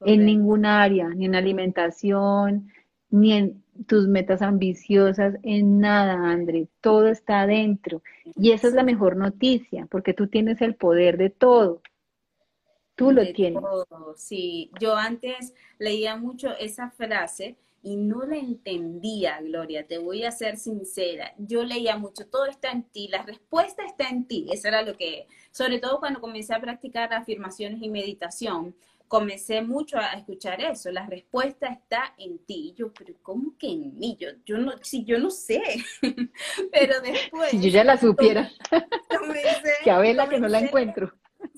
en 0.00 0.24
ningún 0.24 0.64
área, 0.64 1.08
ni 1.08 1.26
en 1.26 1.34
alimentación, 1.34 2.68
ni 3.10 3.32
en 3.32 3.62
tus 3.86 4.08
metas 4.08 4.42
ambiciosas, 4.42 5.36
en 5.42 5.80
nada, 5.80 6.14
André, 6.30 6.68
todo 6.80 7.08
está 7.08 7.42
adentro. 7.42 8.02
Y 8.36 8.52
esa 8.52 8.68
es 8.68 8.74
la 8.74 8.82
mejor 8.82 9.16
noticia, 9.16 9.86
porque 9.90 10.14
tú 10.14 10.28
tienes 10.28 10.60
el 10.60 10.74
poder 10.74 11.16
de 11.16 11.30
todo. 11.30 11.82
Tú 12.94 13.12
lo 13.12 13.24
tienes. 13.32 13.62
Sí, 14.16 14.72
yo 14.80 14.96
antes 14.96 15.54
leía 15.78 16.16
mucho 16.16 16.56
esa 16.58 16.90
frase 16.90 17.56
y 17.80 17.94
no 17.96 18.24
la 18.24 18.36
entendía, 18.36 19.40
Gloria, 19.40 19.86
te 19.86 19.98
voy 19.98 20.24
a 20.24 20.32
ser 20.32 20.56
sincera. 20.56 21.32
Yo 21.38 21.62
leía 21.62 21.96
mucho, 21.96 22.26
todo 22.26 22.46
está 22.46 22.72
en 22.72 22.82
ti, 22.82 23.06
la 23.08 23.22
respuesta 23.22 23.84
está 23.84 24.08
en 24.08 24.26
ti. 24.26 24.48
Eso 24.52 24.66
era 24.66 24.82
lo 24.82 24.96
que, 24.96 25.28
sobre 25.52 25.78
todo 25.78 26.00
cuando 26.00 26.20
comencé 26.20 26.54
a 26.54 26.60
practicar 26.60 27.14
afirmaciones 27.14 27.80
y 27.80 27.88
meditación, 27.88 28.74
comencé 29.08 29.62
mucho 29.62 29.98
a 29.98 30.12
escuchar 30.12 30.60
eso, 30.60 30.90
la 30.90 31.06
respuesta 31.06 31.66
está 31.68 32.14
en 32.18 32.38
ti. 32.44 32.74
yo, 32.76 32.92
pero 32.92 33.14
¿cómo 33.22 33.56
que 33.58 33.68
en 33.68 33.98
mí? 33.98 34.16
Yo, 34.20 34.28
yo 34.44 34.58
no, 34.58 34.72
si 34.82 35.04
yo 35.04 35.18
no 35.18 35.30
sé, 35.30 35.62
pero 36.72 37.00
después... 37.00 37.50
Si 37.50 37.60
yo 37.60 37.68
ya 37.70 37.84
la 37.84 37.96
supiera, 37.96 38.50
comencé, 39.08 39.72
que 39.84 39.90
a 39.90 39.98
verla 39.98 40.28
que 40.28 40.38
no 40.38 40.48
la 40.48 40.60
encuentro. 40.60 41.12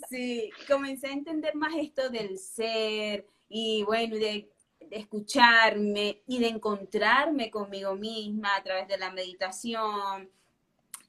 Sí, 0.08 0.50
comencé 0.68 1.08
a 1.08 1.12
entender 1.12 1.54
más 1.54 1.74
esto 1.76 2.08
del 2.08 2.38
ser 2.38 3.26
y 3.48 3.82
bueno, 3.84 4.16
de, 4.16 4.50
de 4.80 4.96
escucharme 4.96 6.22
y 6.26 6.38
de 6.38 6.48
encontrarme 6.48 7.50
conmigo 7.50 7.94
misma 7.96 8.56
a 8.56 8.62
través 8.62 8.88
de 8.88 8.98
la 8.98 9.10
meditación 9.10 10.30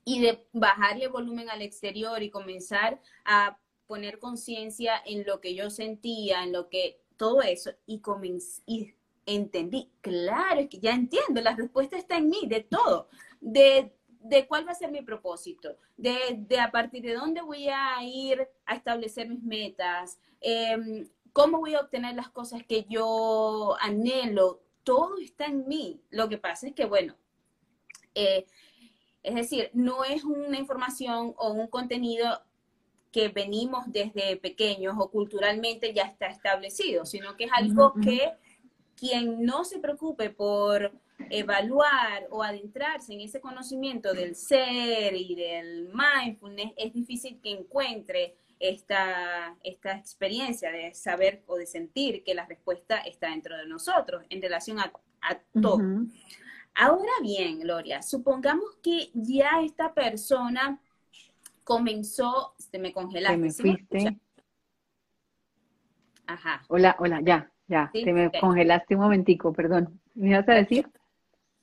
y 0.03 0.21
de 0.21 0.45
bajarle 0.51 1.07
volumen 1.07 1.49
al 1.49 1.61
exterior 1.61 2.21
y 2.23 2.29
comenzar 2.29 2.99
a 3.25 3.57
poner 3.91 4.19
conciencia 4.19 4.93
en 5.05 5.25
lo 5.25 5.41
que 5.41 5.53
yo 5.53 5.69
sentía, 5.69 6.45
en 6.45 6.53
lo 6.53 6.69
que, 6.69 7.01
todo 7.17 7.41
eso, 7.41 7.71
y, 7.85 7.99
comencé, 7.99 8.61
y 8.65 8.93
entendí, 9.25 9.91
claro, 9.99 10.61
es 10.61 10.69
que 10.69 10.79
ya 10.79 10.91
entiendo, 10.91 11.41
la 11.41 11.57
respuesta 11.57 11.97
está 11.97 12.15
en 12.15 12.29
mí, 12.29 12.47
de 12.47 12.61
todo, 12.61 13.09
de, 13.41 13.93
de 14.21 14.47
cuál 14.47 14.65
va 14.65 14.71
a 14.71 14.75
ser 14.75 14.91
mi 14.91 15.01
propósito, 15.01 15.75
de, 15.97 16.15
de, 16.37 16.57
a 16.61 16.71
partir 16.71 17.03
de 17.03 17.15
dónde 17.15 17.41
voy 17.41 17.67
a 17.67 18.01
ir 18.01 18.47
a 18.65 18.75
establecer 18.75 19.27
mis 19.27 19.43
metas, 19.43 20.17
eh, 20.39 21.05
cómo 21.33 21.59
voy 21.59 21.75
a 21.75 21.81
obtener 21.81 22.15
las 22.15 22.29
cosas 22.29 22.63
que 22.65 22.85
yo 22.89 23.75
anhelo, 23.81 24.61
todo 24.85 25.17
está 25.17 25.47
en 25.47 25.67
mí. 25.67 26.01
Lo 26.11 26.29
que 26.29 26.37
pasa 26.37 26.67
es 26.67 26.73
que, 26.73 26.85
bueno, 26.85 27.17
eh, 28.15 28.45
es 29.21 29.35
decir, 29.35 29.69
no 29.73 30.05
es 30.05 30.23
una 30.23 30.57
información 30.57 31.33
o 31.35 31.51
un 31.51 31.67
contenido 31.67 32.41
que 33.11 33.29
venimos 33.29 33.85
desde 33.87 34.37
pequeños 34.37 34.95
o 34.97 35.09
culturalmente 35.09 35.93
ya 35.93 36.03
está 36.03 36.27
establecido, 36.27 37.05
sino 37.05 37.35
que 37.35 37.45
es 37.45 37.51
algo 37.53 37.93
que 38.01 38.31
quien 38.95 39.43
no 39.43 39.65
se 39.65 39.79
preocupe 39.79 40.29
por 40.29 40.91
evaluar 41.29 42.27
o 42.29 42.43
adentrarse 42.43 43.13
en 43.13 43.21
ese 43.21 43.41
conocimiento 43.41 44.13
del 44.13 44.35
ser 44.35 45.15
y 45.15 45.35
del 45.35 45.89
mindfulness, 45.93 46.73
es 46.77 46.93
difícil 46.93 47.39
que 47.41 47.51
encuentre 47.51 48.35
esta, 48.59 49.55
esta 49.63 49.93
experiencia 49.93 50.71
de 50.71 50.93
saber 50.93 51.43
o 51.47 51.57
de 51.57 51.65
sentir 51.65 52.23
que 52.23 52.35
la 52.35 52.45
respuesta 52.45 52.97
está 52.99 53.29
dentro 53.29 53.57
de 53.57 53.67
nosotros 53.67 54.23
en 54.29 54.41
relación 54.41 54.79
a, 54.79 54.91
todo. 55.61 55.79
Ahora 56.73 57.11
bien, 57.21 57.59
Gloria, 57.59 58.01
supongamos 58.01 58.77
que 58.81 59.09
ya 59.13 59.61
esta 59.63 59.93
persona 59.93 60.79
comenzó, 61.63 62.53
se 62.57 62.79
me 62.79 62.93
congelaste. 62.93 63.37
me 63.37 63.51
fuiste. 63.51 64.17
Ajá. 66.27 66.63
Hola, 66.67 66.95
hola, 66.99 67.21
ya, 67.21 67.51
ya, 67.67 67.89
te 67.93 68.13
me 68.13 68.31
congelaste 68.39 68.95
un 68.95 69.01
momentico, 69.01 69.51
perdón. 69.53 69.99
¿Me 70.13 70.29
ibas 70.29 70.47
a 70.47 70.53
decir? 70.53 70.89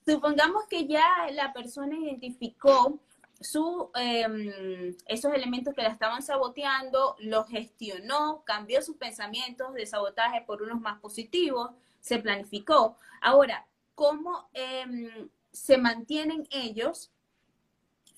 Supongamos 0.05 0.65
que 0.67 0.87
ya 0.87 1.27
la 1.31 1.53
persona 1.53 1.97
identificó 1.97 2.99
su, 3.39 3.89
em, 3.95 4.95
esos 5.05 5.33
elementos 5.33 5.73
que 5.73 5.83
la 5.83 5.89
estaban 5.89 6.21
saboteando, 6.21 7.15
los 7.19 7.47
gestionó, 7.47 8.43
cambió 8.45 8.81
sus 8.81 8.97
pensamientos 8.97 9.73
de 9.73 9.85
sabotaje 9.85 10.41
por 10.41 10.61
unos 10.61 10.81
más 10.81 10.99
positivos, 10.99 11.71
se 11.99 12.19
planificó. 12.19 12.97
Ahora, 13.21 13.65
¿cómo 13.95 14.49
em, 14.53 15.29
se 15.51 15.77
mantienen 15.77 16.47
ellos 16.51 17.11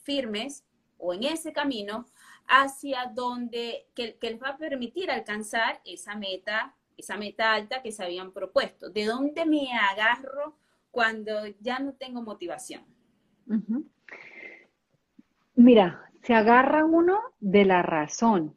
firmes 0.03 0.63
o 1.01 1.13
en 1.13 1.23
ese 1.23 1.51
camino 1.51 2.05
hacia 2.47 3.11
donde 3.13 3.87
que, 3.95 4.17
les 4.21 4.41
va 4.41 4.49
a 4.49 4.57
permitir 4.57 5.11
alcanzar 5.11 5.81
esa 5.85 6.15
meta, 6.15 6.75
esa 6.97 7.17
meta 7.17 7.53
alta 7.53 7.81
que 7.81 7.91
se 7.91 8.03
habían 8.03 8.31
propuesto. 8.31 8.89
¿De 8.89 9.05
dónde 9.05 9.45
me 9.45 9.73
agarro 9.73 10.55
cuando 10.91 11.47
ya 11.59 11.79
no 11.79 11.93
tengo 11.93 12.21
motivación? 12.21 12.83
Mira, 15.55 16.09
se 16.23 16.33
agarra 16.33 16.85
uno 16.85 17.19
de 17.39 17.65
la 17.65 17.81
razón, 17.81 18.55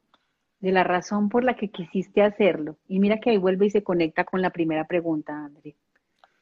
de 0.61 0.73
la 0.73 0.85
razón 0.85 1.29
por 1.29 1.45
la 1.45 1.57
que 1.57 1.71
quisiste 1.71 2.23
hacerlo. 2.23 2.77
Y 2.89 2.99
mira 2.99 3.19
que 3.21 3.31
ahí 3.31 3.39
vuelve 3.39 3.67
y 3.67 3.71
se 3.71 3.83
conecta 3.83 4.25
con 4.25 4.43
la 4.43 4.51
primera 4.51 4.87
pregunta, 4.87 5.45
André. 5.45 5.77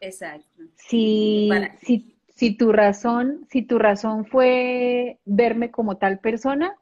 Exacto. 0.01 0.63
Si, 0.75 1.49
si, 1.81 2.17
si 2.43 2.57
tu 2.57 2.73
razón, 2.73 3.47
si 3.51 3.63
tu 3.63 3.79
razón 3.79 4.25
fue 4.25 5.21
verme 5.25 5.71
como 5.71 5.99
tal 5.99 6.19
persona, 6.19 6.75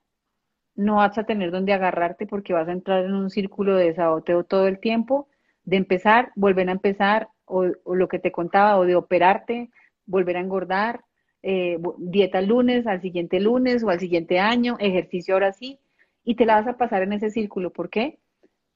no 0.75 0.97
vas 0.97 1.19
a 1.19 1.25
tener 1.25 1.51
donde 1.51 1.75
agarrarte 1.75 2.27
porque 2.27 2.55
vas 2.55 2.67
a 2.67 2.73
entrar 2.73 3.05
en 3.05 3.13
un 3.13 3.29
círculo 3.29 3.77
de 3.77 3.95
saboteo 3.95 4.43
todo 4.45 4.69
el 4.69 4.81
tiempo, 4.81 5.29
de 5.65 5.77
empezar, 5.77 6.33
volver 6.35 6.71
a 6.71 6.73
empezar, 6.73 7.29
o, 7.45 7.67
lo 7.95 8.09
que 8.09 8.19
te 8.19 8.33
contaba, 8.33 8.79
o 8.79 8.87
de 8.87 8.97
operarte, 8.97 9.69
volver 10.07 10.39
a 10.39 10.41
engordar, 10.41 11.05
eh, 11.43 11.79
dieta 11.99 12.39
el 12.39 12.47
lunes, 12.47 12.87
al 12.87 13.03
siguiente 13.03 13.39
lunes 13.39 13.85
o 13.85 13.91
al 13.91 14.01
siguiente 14.01 14.39
año, 14.39 14.79
ejercicio 14.81 15.35
ahora 15.35 15.53
sí, 15.53 15.79
y 16.25 16.37
te 16.37 16.47
la 16.47 16.55
vas 16.55 16.69
a 16.69 16.79
pasar 16.79 17.03
en 17.03 17.13
ese 17.13 17.29
círculo. 17.29 17.71
¿Por 17.71 17.91
qué? 17.91 18.19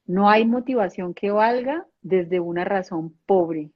No 0.05 0.29
hay 0.29 0.45
motivación 0.45 1.15
que 1.15 1.31
valga 1.31 1.87
desde 2.03 2.39
una 2.39 2.63
razón 2.63 3.15
pobre. 3.25 3.71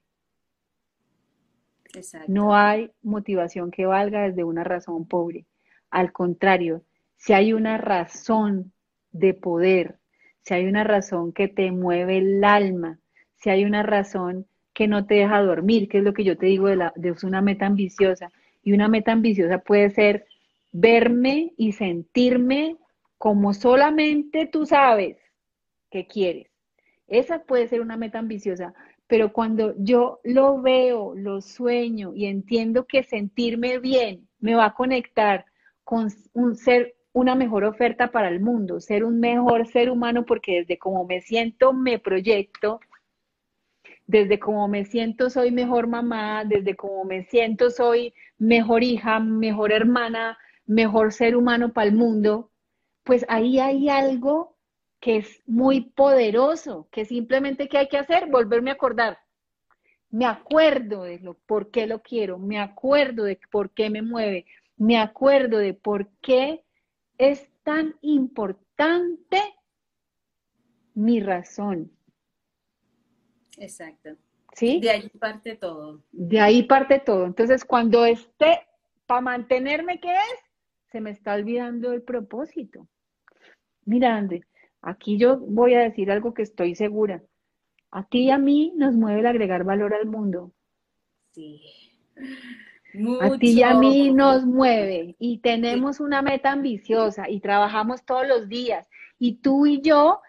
No 2.28 2.56
hay 2.56 2.92
motivación 3.02 3.72
que 3.72 3.86
valga 3.86 4.24
desde 4.24 4.44
una 4.44 4.64
razón 4.64 5.08
pobre. 5.08 5.46
Al 5.90 6.12
contrario, 6.12 6.84
si 7.18 7.34
hay 7.34 7.54
una 7.54 7.78
razón 7.78 8.72
de 9.12 9.34
poder, 9.34 9.98
si 10.42 10.54
hay 10.54 10.66
una 10.66 10.84
razón 10.84 11.34
que 11.34 11.48
te 11.48 11.72
mueve 11.72 12.20
el 12.20 12.44
alma, 12.44 13.00
si 13.36 13.50
hay 13.50 13.66
una 13.66 13.84
razón 13.84 14.46
que 14.74 14.88
no 14.88 15.06
te 15.06 15.16
deja 15.16 15.42
dormir, 15.42 15.90
que 15.90 15.98
es 15.98 16.04
lo 16.04 16.14
que 16.14 16.24
yo 16.24 16.38
te 16.38 16.46
digo 16.46 16.68
de, 16.68 16.76
la, 16.76 16.94
de 16.96 17.14
una 17.24 17.42
meta 17.42 17.66
ambiciosa. 17.66 18.32
Y 18.64 18.74
una 18.74 18.88
meta 18.88 19.12
ambiciosa 19.12 19.60
puede 19.60 19.90
ser 19.90 20.26
verme 20.72 21.54
y 21.58 21.72
sentirme 21.72 22.78
como 23.18 23.54
solamente 23.54 24.46
tú 24.46 24.66
sabes 24.66 25.18
que 25.90 26.08
quieres. 26.08 26.48
Esa 27.08 27.44
puede 27.44 27.68
ser 27.68 27.82
una 27.82 27.98
meta 27.98 28.20
ambiciosa, 28.20 28.74
pero 29.10 29.34
cuando 29.34 29.74
yo 29.80 30.20
lo 30.24 30.62
veo, 30.62 31.16
lo 31.16 31.42
sueño 31.42 32.14
y 32.14 32.28
entiendo 32.28 32.86
que 32.86 33.02
sentirme 33.02 33.80
bien 33.80 34.30
me 34.40 34.54
va 34.54 34.66
a 34.66 34.76
conectar 34.76 35.46
con 35.84 36.10
un 36.34 36.56
ser, 36.56 36.96
una 37.12 37.34
mejor 37.34 37.64
oferta 37.64 38.12
para 38.12 38.30
el 38.30 38.40
mundo, 38.40 38.80
ser 38.80 39.04
un 39.04 39.20
mejor 39.20 39.66
ser 39.66 39.90
humano, 39.90 40.26
porque 40.28 40.60
desde 40.60 40.78
como 40.78 41.06
me 41.06 41.22
siento 41.22 41.74
me 41.74 41.98
proyecto, 41.98 42.82
desde 44.06 44.38
como 44.38 44.68
me 44.68 44.86
siento 44.86 45.32
soy 45.32 45.50
mejor 45.50 45.88
mamá, 45.88 46.46
desde 46.46 46.76
como 46.76 47.04
me 47.04 47.24
siento 47.24 47.72
soy 47.72 48.14
mejor 48.38 48.84
hija, 48.84 49.20
mejor 49.20 49.72
hermana, 49.72 50.38
mejor 50.68 51.14
ser 51.14 51.36
humano 51.36 51.74
para 51.74 51.90
el 51.90 51.96
mundo, 51.96 52.52
pues 53.04 53.26
ahí 53.28 53.58
hay 53.58 53.90
algo 53.90 54.59
que 55.00 55.18
es 55.18 55.42
muy 55.46 55.82
poderoso, 55.82 56.88
que 56.92 57.06
simplemente 57.06 57.70
¿qué 57.70 57.78
hay 57.78 57.88
que 57.88 57.98
hacer? 57.98 58.28
Volverme 58.30 58.72
a 58.72 58.74
acordar. 58.74 59.20
Me 60.12 60.26
acuerdo 60.26 61.04
de 61.04 61.20
lo, 61.20 61.36
por 61.36 61.72
qué 61.72 61.88
lo 61.88 62.02
quiero, 62.02 62.40
me 62.40 62.60
acuerdo 62.60 63.24
de 63.24 63.40
por 63.52 63.72
qué 63.72 63.90
me 63.90 64.02
mueve, 64.02 64.46
me 64.78 64.98
acuerdo 64.98 65.60
de 65.60 65.74
por 65.74 66.10
qué 66.22 66.64
es 67.18 67.50
tan 67.64 67.96
importante 68.02 69.42
mi 70.96 71.20
razón. 71.20 71.92
Exacto. 73.58 74.18
¿Sí? 74.54 74.80
De 74.80 74.90
ahí 74.90 75.10
parte 75.10 75.56
todo. 75.56 76.04
De 76.12 76.40
ahí 76.40 76.64
parte 76.64 77.00
todo. 77.00 77.26
Entonces, 77.26 77.64
cuando 77.64 78.06
esté, 78.06 78.68
para 79.06 79.22
mantenerme, 79.22 80.00
¿qué 80.00 80.12
es? 80.12 80.40
Se 80.92 81.02
me 81.02 81.12
está 81.12 81.36
olvidando 81.36 81.94
el 81.94 82.02
propósito. 82.02 82.88
Mira, 83.86 84.16
André, 84.16 84.44
aquí 84.82 85.18
yo 85.18 85.38
voy 85.38 85.74
a 85.76 85.80
decir 85.82 86.12
algo 86.12 86.34
que 86.34 86.44
estoy 86.44 86.76
segura. 86.76 87.22
A 87.92 88.04
ti 88.08 88.26
y 88.26 88.32
a 88.32 88.38
mí 88.38 88.74
nos 88.76 88.96
mueve 88.96 89.20
el 89.22 89.26
agregar 89.26 89.64
valor 89.64 89.94
al 89.94 90.06
mundo. 90.06 90.52
Sí. 91.32 91.62
A 93.22 93.38
ti 93.38 93.52
y 93.52 93.64
a 93.64 93.74
mí 93.76 94.12
nos 94.12 94.46
mueve 94.46 95.16
y 95.20 95.40
tenemos 95.40 96.00
una 96.00 96.22
meta 96.22 96.52
ambiciosa 96.52 97.30
y 97.30 97.40
trabajamos 97.40 98.04
todos 98.04 98.28
los 98.28 98.50
días. 98.50 98.88
Y 99.20 99.36
tú 99.36 99.66
y 99.68 99.82
yo 99.82 100.22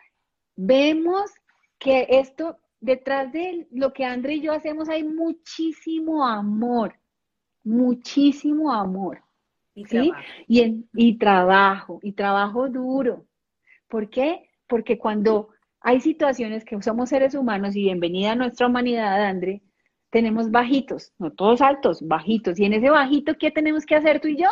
vemos 0.56 1.30
que 1.78 2.06
esto, 2.10 2.58
detrás 2.80 3.32
de 3.32 3.66
lo 3.72 3.92
que 3.92 4.04
André 4.04 4.34
y 4.34 4.40
yo 4.42 4.52
hacemos, 4.52 4.88
hay 4.90 5.04
muchísimo 5.04 6.26
amor, 6.26 6.94
muchísimo 7.64 8.72
amor. 8.72 9.22
Y 9.74 9.84
¿sí? 9.84 10.10
trabajo. 10.10 10.22
Y, 10.46 10.60
en- 10.60 10.88
y 10.92 11.18
trabajo, 11.18 12.00
y 12.02 12.12
trabajo 12.12 12.68
duro. 12.68 13.24
¿Por 13.90 14.08
qué? 14.08 14.48
Porque 14.68 14.98
cuando 14.98 15.48
hay 15.80 16.00
situaciones 16.00 16.64
que 16.64 16.80
somos 16.80 17.08
seres 17.08 17.34
humanos 17.34 17.74
y 17.74 17.82
bienvenida 17.82 18.32
a 18.32 18.36
nuestra 18.36 18.68
humanidad, 18.68 19.22
André, 19.26 19.62
tenemos 20.10 20.50
bajitos, 20.50 21.12
no 21.18 21.32
todos 21.32 21.60
altos, 21.60 22.06
bajitos. 22.06 22.58
Y 22.58 22.64
en 22.64 22.74
ese 22.74 22.88
bajito, 22.88 23.36
¿qué 23.36 23.50
tenemos 23.50 23.84
que 23.84 23.96
hacer 23.96 24.20
tú 24.20 24.28
y 24.28 24.36
yo? 24.36 24.48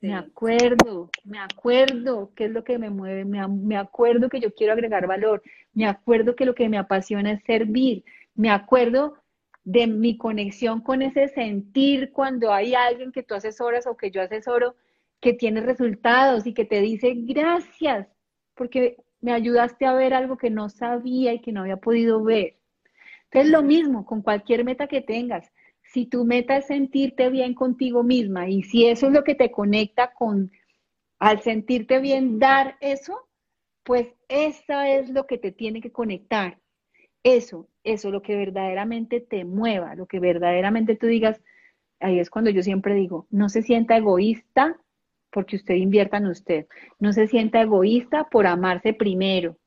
Sí. 0.00 0.08
Me 0.08 0.14
acuerdo, 0.14 1.10
me 1.24 1.38
acuerdo 1.38 2.32
qué 2.36 2.44
es 2.44 2.50
lo 2.50 2.62
que 2.64 2.78
me 2.78 2.90
mueve, 2.90 3.24
me, 3.24 3.46
me 3.48 3.78
acuerdo 3.78 4.28
que 4.28 4.40
yo 4.40 4.52
quiero 4.54 4.74
agregar 4.74 5.06
valor, 5.06 5.42
me 5.72 5.86
acuerdo 5.86 6.36
que 6.36 6.44
lo 6.44 6.54
que 6.54 6.68
me 6.68 6.76
apasiona 6.76 7.32
es 7.32 7.42
servir, 7.44 8.04
me 8.34 8.50
acuerdo 8.50 9.16
de 9.62 9.86
mi 9.86 10.18
conexión 10.18 10.82
con 10.82 11.00
ese 11.00 11.28
sentir 11.28 12.12
cuando 12.12 12.52
hay 12.52 12.74
alguien 12.74 13.12
que 13.12 13.22
tú 13.22 13.34
asesoras 13.34 13.86
o 13.86 13.96
que 13.96 14.10
yo 14.10 14.20
asesoro 14.20 14.76
que 15.20 15.32
tiene 15.32 15.62
resultados 15.62 16.46
y 16.46 16.52
que 16.52 16.66
te 16.66 16.82
dice 16.82 17.14
gracias 17.16 18.13
porque 18.54 18.96
me 19.20 19.32
ayudaste 19.32 19.86
a 19.86 19.94
ver 19.94 20.14
algo 20.14 20.36
que 20.36 20.50
no 20.50 20.68
sabía 20.68 21.32
y 21.32 21.40
que 21.40 21.52
no 21.52 21.62
había 21.62 21.76
podido 21.76 22.22
ver. 22.22 22.56
Entonces, 23.24 23.50
lo 23.50 23.62
mismo 23.62 24.04
con 24.04 24.22
cualquier 24.22 24.64
meta 24.64 24.86
que 24.86 25.00
tengas. 25.00 25.50
Si 25.82 26.06
tu 26.06 26.24
meta 26.24 26.56
es 26.56 26.66
sentirte 26.66 27.30
bien 27.30 27.54
contigo 27.54 28.02
misma 28.02 28.48
y 28.48 28.62
si 28.62 28.86
eso 28.86 29.06
es 29.06 29.12
lo 29.12 29.24
que 29.24 29.34
te 29.34 29.50
conecta 29.50 30.12
con, 30.12 30.52
al 31.18 31.40
sentirte 31.40 32.00
bien, 32.00 32.38
dar 32.38 32.76
eso, 32.80 33.28
pues 33.82 34.08
eso 34.28 34.80
es 34.80 35.10
lo 35.10 35.26
que 35.26 35.38
te 35.38 35.52
tiene 35.52 35.80
que 35.80 35.92
conectar. 35.92 36.58
Eso, 37.22 37.68
eso, 37.84 38.10
lo 38.10 38.22
que 38.22 38.36
verdaderamente 38.36 39.20
te 39.20 39.44
mueva, 39.44 39.94
lo 39.94 40.06
que 40.06 40.20
verdaderamente 40.20 40.96
tú 40.96 41.06
digas, 41.06 41.40
ahí 42.00 42.18
es 42.18 42.30
cuando 42.30 42.50
yo 42.50 42.62
siempre 42.62 42.94
digo, 42.94 43.26
no 43.30 43.48
se 43.48 43.62
sienta 43.62 43.96
egoísta 43.96 44.78
porque 45.34 45.56
usted 45.56 45.74
invierta 45.74 46.18
en 46.18 46.28
usted, 46.28 46.66
no 47.00 47.12
se 47.12 47.26
sienta 47.26 47.60
egoísta 47.60 48.28
por 48.30 48.46
amarse 48.46 48.94
primero, 48.94 49.58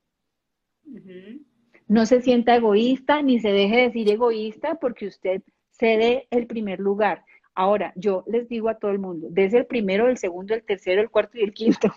no 1.88 2.06
se 2.06 2.22
sienta 2.22 2.56
egoísta 2.56 3.22
ni 3.22 3.42
se 3.42 3.52
deje 3.52 3.82
decir 3.82 4.10
egoísta 4.10 4.76
porque 4.76 5.08
usted 5.08 5.42
cede 5.72 6.26
el 6.32 6.48
primer 6.48 6.80
lugar. 6.80 7.26
Ahora, 7.54 7.92
yo 7.98 8.24
les 8.28 8.48
digo 8.48 8.70
a 8.70 8.78
todo 8.78 8.92
el 8.92 9.00
mundo, 9.00 9.28
desde 9.30 9.58
el 9.58 9.66
primero, 9.66 10.08
el 10.08 10.18
segundo, 10.18 10.54
el 10.54 10.64
tercero, 10.64 11.02
el 11.02 11.10
cuarto 11.10 11.38
y 11.38 11.42
el 11.42 11.54
quinto. 11.54 11.94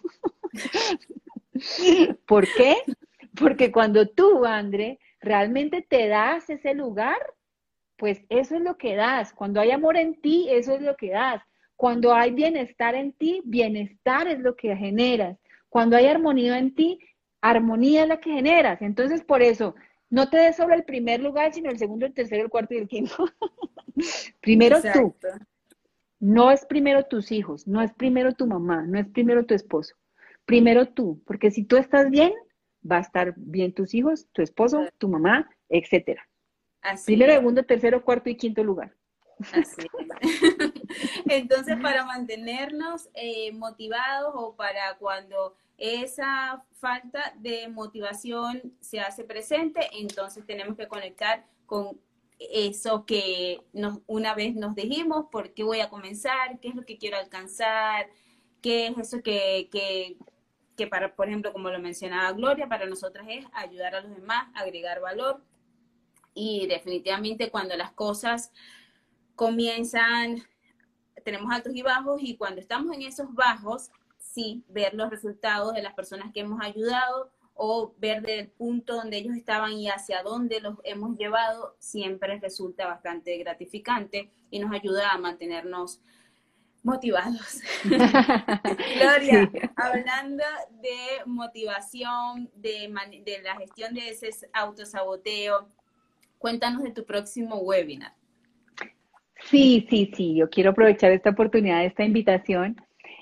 ¿Por 2.27 2.49
qué? 2.57 2.75
Porque 3.39 3.71
cuando 3.71 4.09
tú, 4.09 4.45
André, 4.45 4.99
realmente 5.21 5.87
te 5.89 6.09
das 6.09 6.51
ese 6.51 6.75
lugar, 6.75 7.19
pues 7.97 8.25
eso 8.31 8.57
es 8.57 8.63
lo 8.63 8.77
que 8.77 8.97
das. 8.97 9.33
Cuando 9.33 9.61
hay 9.61 9.71
amor 9.71 9.97
en 9.97 10.21
ti, 10.21 10.49
eso 10.51 10.75
es 10.75 10.83
lo 10.83 10.97
que 10.97 11.11
das. 11.11 11.43
Cuando 11.81 12.13
hay 12.13 12.33
bienestar 12.33 12.95
en 12.95 13.15
ti, 13.15 13.41
bienestar 13.43 14.29
es 14.29 14.41
lo 14.41 14.55
que 14.55 14.77
generas. 14.77 15.39
Cuando 15.71 15.97
hay 15.97 16.09
armonía 16.09 16.59
en 16.59 16.75
ti, 16.75 16.99
armonía 17.41 18.03
es 18.03 18.09
la 18.09 18.21
que 18.21 18.33
generas. 18.35 18.83
Entonces, 18.83 19.25
por 19.25 19.41
eso, 19.41 19.75
no 20.11 20.29
te 20.29 20.37
des 20.37 20.57
solo 20.57 20.75
el 20.75 20.85
primer 20.85 21.23
lugar, 21.23 21.55
sino 21.55 21.71
el 21.71 21.79
segundo, 21.79 22.05
el 22.05 22.13
tercero, 22.13 22.43
el 22.43 22.51
cuarto 22.51 22.75
y 22.75 22.77
el 22.77 22.87
quinto. 22.87 23.15
primero 24.43 24.77
tú. 24.93 25.15
No 26.19 26.51
es 26.51 26.67
primero 26.67 27.05
tus 27.07 27.33
hijos, 27.33 27.67
no 27.67 27.81
es 27.81 27.95
primero 27.95 28.35
tu 28.35 28.47
mamá, 28.47 28.85
no 28.87 28.99
es 28.99 29.09
primero 29.09 29.47
tu 29.47 29.55
esposo. 29.55 29.95
Primero 30.45 30.85
tú, 30.85 31.23
porque 31.25 31.51
si 31.51 31.65
tú 31.65 31.79
estás 31.79 32.11
bien, 32.11 32.35
va 32.85 32.99
a 32.99 33.01
estar 33.01 33.33
bien 33.39 33.73
tus 33.73 33.95
hijos, 33.95 34.29
tu 34.33 34.43
esposo, 34.43 34.87
tu 34.99 35.09
mamá, 35.09 35.49
etcétera. 35.71 36.29
Así 36.83 37.07
Primero, 37.07 37.33
es. 37.33 37.39
segundo, 37.39 37.63
tercero, 37.63 38.05
cuarto 38.05 38.29
y 38.29 38.37
quinto 38.37 38.63
lugar. 38.63 38.95
Así 39.53 39.83
es. 40.21 40.73
Entonces, 41.27 41.77
para 41.81 42.05
mantenernos 42.05 43.09
eh, 43.15 43.53
motivados 43.53 44.33
o 44.35 44.55
para 44.55 44.97
cuando 44.99 45.55
esa 45.81 46.63
falta 46.73 47.33
de 47.39 47.69
motivación 47.69 48.75
se 48.81 49.01
hace 49.01 49.25
presente, 49.25 49.89
entonces 49.95 50.45
tenemos 50.45 50.77
que 50.77 50.87
conectar 50.87 51.47
con 51.65 51.99
eso 52.39 53.07
que 53.07 53.63
una 54.07 54.35
vez 54.35 54.55
nos 54.55 54.75
dijimos, 54.75 55.27
por 55.31 55.55
qué 55.55 55.63
voy 55.63 55.81
a 55.81 55.89
comenzar, 55.89 56.61
qué 56.61 56.69
es 56.69 56.75
lo 56.75 56.85
que 56.85 56.99
quiero 56.99 57.17
alcanzar, 57.17 58.09
qué 58.63 58.89
es 58.89 58.99
eso 58.99 59.23
que, 59.23 59.69
que, 59.71 60.17
que 60.77 60.87
para, 60.87 61.15
por 61.15 61.29
ejemplo, 61.29 61.53
como 61.53 61.71
lo 61.71 61.79
mencionaba 61.79 62.33
Gloria, 62.33 62.69
para 62.69 62.87
nosotras 62.87 63.27
es 63.29 63.47
ayudar 63.53 63.95
a 63.95 64.01
los 64.01 64.15
demás, 64.15 64.49
agregar 64.55 65.01
valor. 65.01 65.43
Y 66.33 66.67
definitivamente 66.67 67.51
cuando 67.51 67.77
las 67.77 67.93
cosas 67.93 68.53
comienzan, 69.41 70.37
tenemos 71.25 71.51
altos 71.51 71.75
y 71.75 71.81
bajos 71.81 72.21
y 72.23 72.37
cuando 72.37 72.61
estamos 72.61 72.95
en 72.95 73.01
esos 73.01 73.33
bajos, 73.33 73.91
sí, 74.19 74.63
ver 74.69 74.93
los 74.93 75.09
resultados 75.09 75.73
de 75.73 75.81
las 75.81 75.95
personas 75.95 76.31
que 76.31 76.41
hemos 76.41 76.61
ayudado 76.61 77.31
o 77.55 77.95
ver 77.97 78.21
del 78.21 78.49
punto 78.49 78.97
donde 78.97 79.17
ellos 79.17 79.35
estaban 79.35 79.73
y 79.73 79.89
hacia 79.89 80.23
dónde 80.23 80.61
los 80.61 80.77
hemos 80.85 81.17
llevado, 81.17 81.75
siempre 81.79 82.39
resulta 82.39 82.87
bastante 82.87 83.39
gratificante 83.39 84.31
y 84.51 84.59
nos 84.59 84.73
ayuda 84.73 85.11
a 85.11 85.17
mantenernos 85.17 86.03
motivados. 86.83 87.61
Gloria, 87.85 89.51
Sí. 89.51 89.59
hablando 89.75 90.45
de 90.83 91.25
motivación, 91.25 92.51
de, 92.57 92.93
de 93.25 93.43
la 93.43 93.57
gestión 93.57 93.95
de 93.95 94.11
ese 94.11 94.29
autosaboteo, 94.53 95.67
cuéntanos 96.37 96.83
de 96.83 96.91
tu 96.91 97.07
próximo 97.07 97.57
webinar. 97.57 98.20
Sí, 99.51 99.85
sí, 99.91 100.13
sí, 100.15 100.37
yo 100.37 100.49
quiero 100.49 100.71
aprovechar 100.71 101.11
esta 101.11 101.31
oportunidad, 101.31 101.85
esta 101.85 102.05
invitación. 102.05 102.77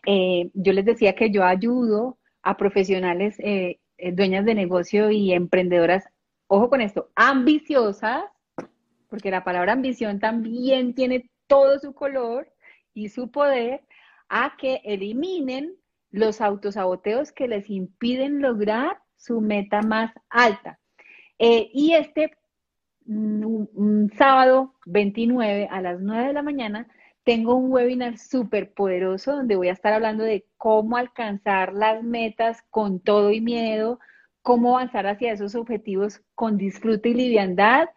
Eh, 0.06 0.50
yo 0.52 0.74
les 0.74 0.84
decía 0.84 1.14
que 1.14 1.30
yo 1.30 1.42
ayudo 1.42 2.18
a 2.42 2.58
profesionales, 2.58 3.36
eh, 3.38 3.80
eh, 3.96 4.12
dueñas 4.12 4.44
de 4.44 4.54
negocio 4.54 5.10
y 5.10 5.32
emprendedoras, 5.32 6.04
ojo 6.46 6.68
con 6.68 6.82
esto, 6.82 7.10
ambiciosas, 7.14 8.24
porque 9.08 9.30
la 9.30 9.42
palabra 9.42 9.72
ambición 9.72 10.20
también 10.20 10.94
tiene 10.94 11.30
todo 11.46 11.78
su 11.78 11.94
color 11.94 12.52
y 12.92 13.08
su 13.08 13.30
poder, 13.30 13.80
a 14.28 14.54
que 14.58 14.82
eliminen 14.84 15.76
los 16.10 16.42
autosaboteos 16.42 17.32
que 17.32 17.48
les 17.48 17.70
impiden 17.70 18.42
lograr 18.42 18.98
su 19.16 19.40
meta 19.40 19.80
más 19.80 20.12
alta. 20.28 20.78
Y 21.38 21.94
este 21.94 22.32
un, 23.08 24.10
sábado 24.16 24.74
29 24.86 25.68
a 25.70 25.80
las 25.80 26.00
9 26.00 26.28
de 26.28 26.32
la 26.32 26.42
mañana 26.42 26.86
tengo 27.24 27.54
un 27.54 27.70
webinar 27.70 28.18
súper 28.18 28.72
poderoso 28.72 29.32
donde 29.32 29.56
voy 29.56 29.68
a 29.68 29.72
estar 29.72 29.92
hablando 29.92 30.24
de 30.24 30.46
cómo 30.56 30.96
alcanzar 30.96 31.72
las 31.74 32.02
metas 32.02 32.62
con 32.70 33.00
todo 33.00 33.32
y 33.32 33.40
miedo, 33.40 33.98
cómo 34.42 34.76
avanzar 34.76 35.06
hacia 35.06 35.32
esos 35.32 35.54
objetivos 35.54 36.22
con 36.34 36.56
disfrute 36.56 37.10
y 37.10 37.14
liviandad, 37.14 37.88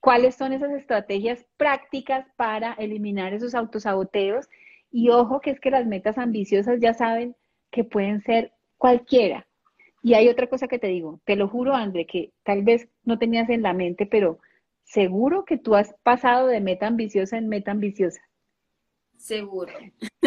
cuáles 0.00 0.34
son 0.34 0.52
esas 0.52 0.70
estrategias 0.72 1.46
prácticas 1.56 2.26
para 2.36 2.74
eliminar 2.74 3.32
esos 3.32 3.54
autosaboteos. 3.54 4.50
Y 4.90 5.08
ojo 5.08 5.40
que 5.40 5.50
es 5.50 5.60
que 5.60 5.70
las 5.70 5.86
metas 5.86 6.18
ambiciosas 6.18 6.78
ya 6.78 6.92
saben 6.92 7.34
que 7.70 7.84
pueden 7.84 8.22
ser 8.22 8.52
cualquiera. 8.76 9.46
Y 10.02 10.12
hay 10.12 10.28
otra 10.28 10.46
cosa 10.46 10.68
que 10.68 10.78
te 10.78 10.88
digo, 10.88 11.20
te 11.24 11.36
lo 11.36 11.48
juro, 11.48 11.74
André, 11.74 12.04
que 12.04 12.32
tal 12.42 12.62
vez 12.62 12.86
no 13.04 13.18
tenías 13.18 13.48
en 13.48 13.62
la 13.62 13.72
mente, 13.72 14.04
pero 14.04 14.40
seguro 14.84 15.44
que 15.44 15.58
tú 15.58 15.74
has 15.74 15.94
pasado 16.02 16.46
de 16.46 16.60
meta 16.60 16.86
ambiciosa 16.86 17.36
en 17.36 17.48
meta 17.48 17.72
ambiciosa. 17.72 18.20
Seguro. 19.16 19.72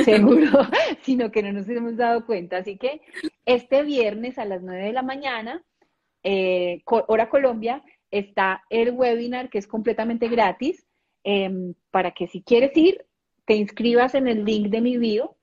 Seguro, 0.04 0.52
sino 1.04 1.32
que 1.32 1.44
no 1.44 1.54
nos 1.54 1.70
hemos 1.70 1.96
dado 1.96 2.26
cuenta. 2.26 2.58
Así 2.58 2.78
que 2.78 3.02
este 3.46 3.84
viernes 3.84 4.38
a 4.38 4.46
las 4.46 4.62
9 4.64 4.86
de 4.86 4.94
la 4.94 5.04
mañana, 5.04 5.64
eh, 6.24 6.82
hora 6.86 7.30
Colombia, 7.30 7.84
está 8.12 8.64
el 8.70 8.92
webinar 8.92 9.50
que 9.50 9.60
es 9.60 9.68
completamente 9.68 10.28
gratis 10.28 10.88
em, 11.24 11.74
para 11.92 12.12
que 12.12 12.28
si 12.28 12.42
quieres 12.42 12.76
ir, 12.76 13.06
te 13.46 13.56
inscribas 13.56 14.16
en 14.16 14.28
el 14.28 14.46
link 14.46 14.68
de 14.68 14.82
mi 14.82 14.98
bio 14.98 15.37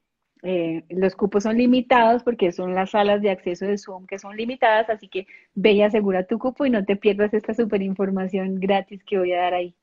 eh, 0.46 0.84
los 0.90 1.16
cupos 1.16 1.44
son 1.44 1.56
limitados 1.56 2.22
porque 2.22 2.52
son 2.52 2.74
las 2.74 2.90
salas 2.90 3.22
de 3.22 3.30
acceso 3.30 3.64
de 3.64 3.78
Zoom 3.78 4.06
que 4.06 4.18
son 4.18 4.36
limitadas, 4.36 4.90
así 4.90 5.08
que 5.08 5.26
ve 5.54 5.72
y 5.72 5.82
asegura 5.82 6.26
tu 6.26 6.38
cupo 6.38 6.66
y 6.66 6.70
no 6.70 6.84
te 6.84 6.96
pierdas 6.96 7.32
esta 7.32 7.54
super 7.54 7.80
información 7.80 8.60
gratis 8.60 9.02
que 9.04 9.18
voy 9.18 9.32
a 9.32 9.40
dar 9.40 9.54
ahí. 9.54 9.74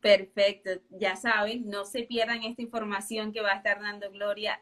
Perfecto, 0.00 0.70
ya 0.88 1.16
saben, 1.16 1.68
no 1.68 1.84
se 1.84 2.04
pierdan 2.04 2.42
esta 2.44 2.62
información 2.62 3.30
que 3.30 3.42
va 3.42 3.52
a 3.52 3.56
estar 3.56 3.78
dando 3.78 4.10
Gloria, 4.10 4.58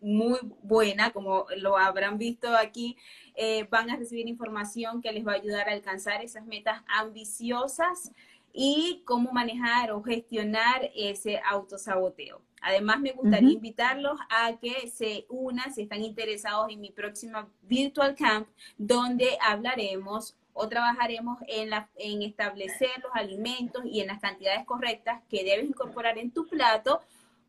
muy 0.00 0.38
buena, 0.62 1.10
como 1.10 1.44
lo 1.58 1.76
habrán 1.76 2.16
visto 2.16 2.56
aquí. 2.56 2.96
Eh, 3.34 3.66
van 3.70 3.90
a 3.90 3.96
recibir 3.96 4.26
información 4.28 5.00
que 5.00 5.12
les 5.12 5.26
va 5.26 5.32
a 5.32 5.36
ayudar 5.36 5.68
a 5.68 5.72
alcanzar 5.72 6.24
esas 6.24 6.44
metas 6.46 6.82
ambiciosas 6.86 8.10
y 8.52 9.02
cómo 9.04 9.32
manejar 9.32 9.92
o 9.92 10.02
gestionar 10.02 10.90
ese 10.94 11.40
autosaboteo. 11.44 12.40
Además, 12.60 13.00
me 13.00 13.12
gustaría 13.12 13.50
invitarlos 13.50 14.18
a 14.30 14.56
que 14.56 14.88
se 14.88 15.26
unan 15.28 15.74
si 15.74 15.82
están 15.82 16.02
interesados 16.02 16.70
en 16.70 16.80
mi 16.80 16.90
próxima 16.90 17.48
Virtual 17.62 18.14
Camp, 18.14 18.46
donde 18.78 19.36
hablaremos 19.40 20.36
o 20.52 20.68
trabajaremos 20.68 21.38
en, 21.48 21.70
la, 21.70 21.88
en 21.96 22.22
establecer 22.22 22.90
los 23.02 23.12
alimentos 23.14 23.84
y 23.84 24.00
en 24.00 24.06
las 24.06 24.20
cantidades 24.20 24.64
correctas 24.64 25.22
que 25.28 25.44
debes 25.44 25.64
incorporar 25.64 26.18
en 26.18 26.30
tu 26.30 26.46
plato 26.46 27.00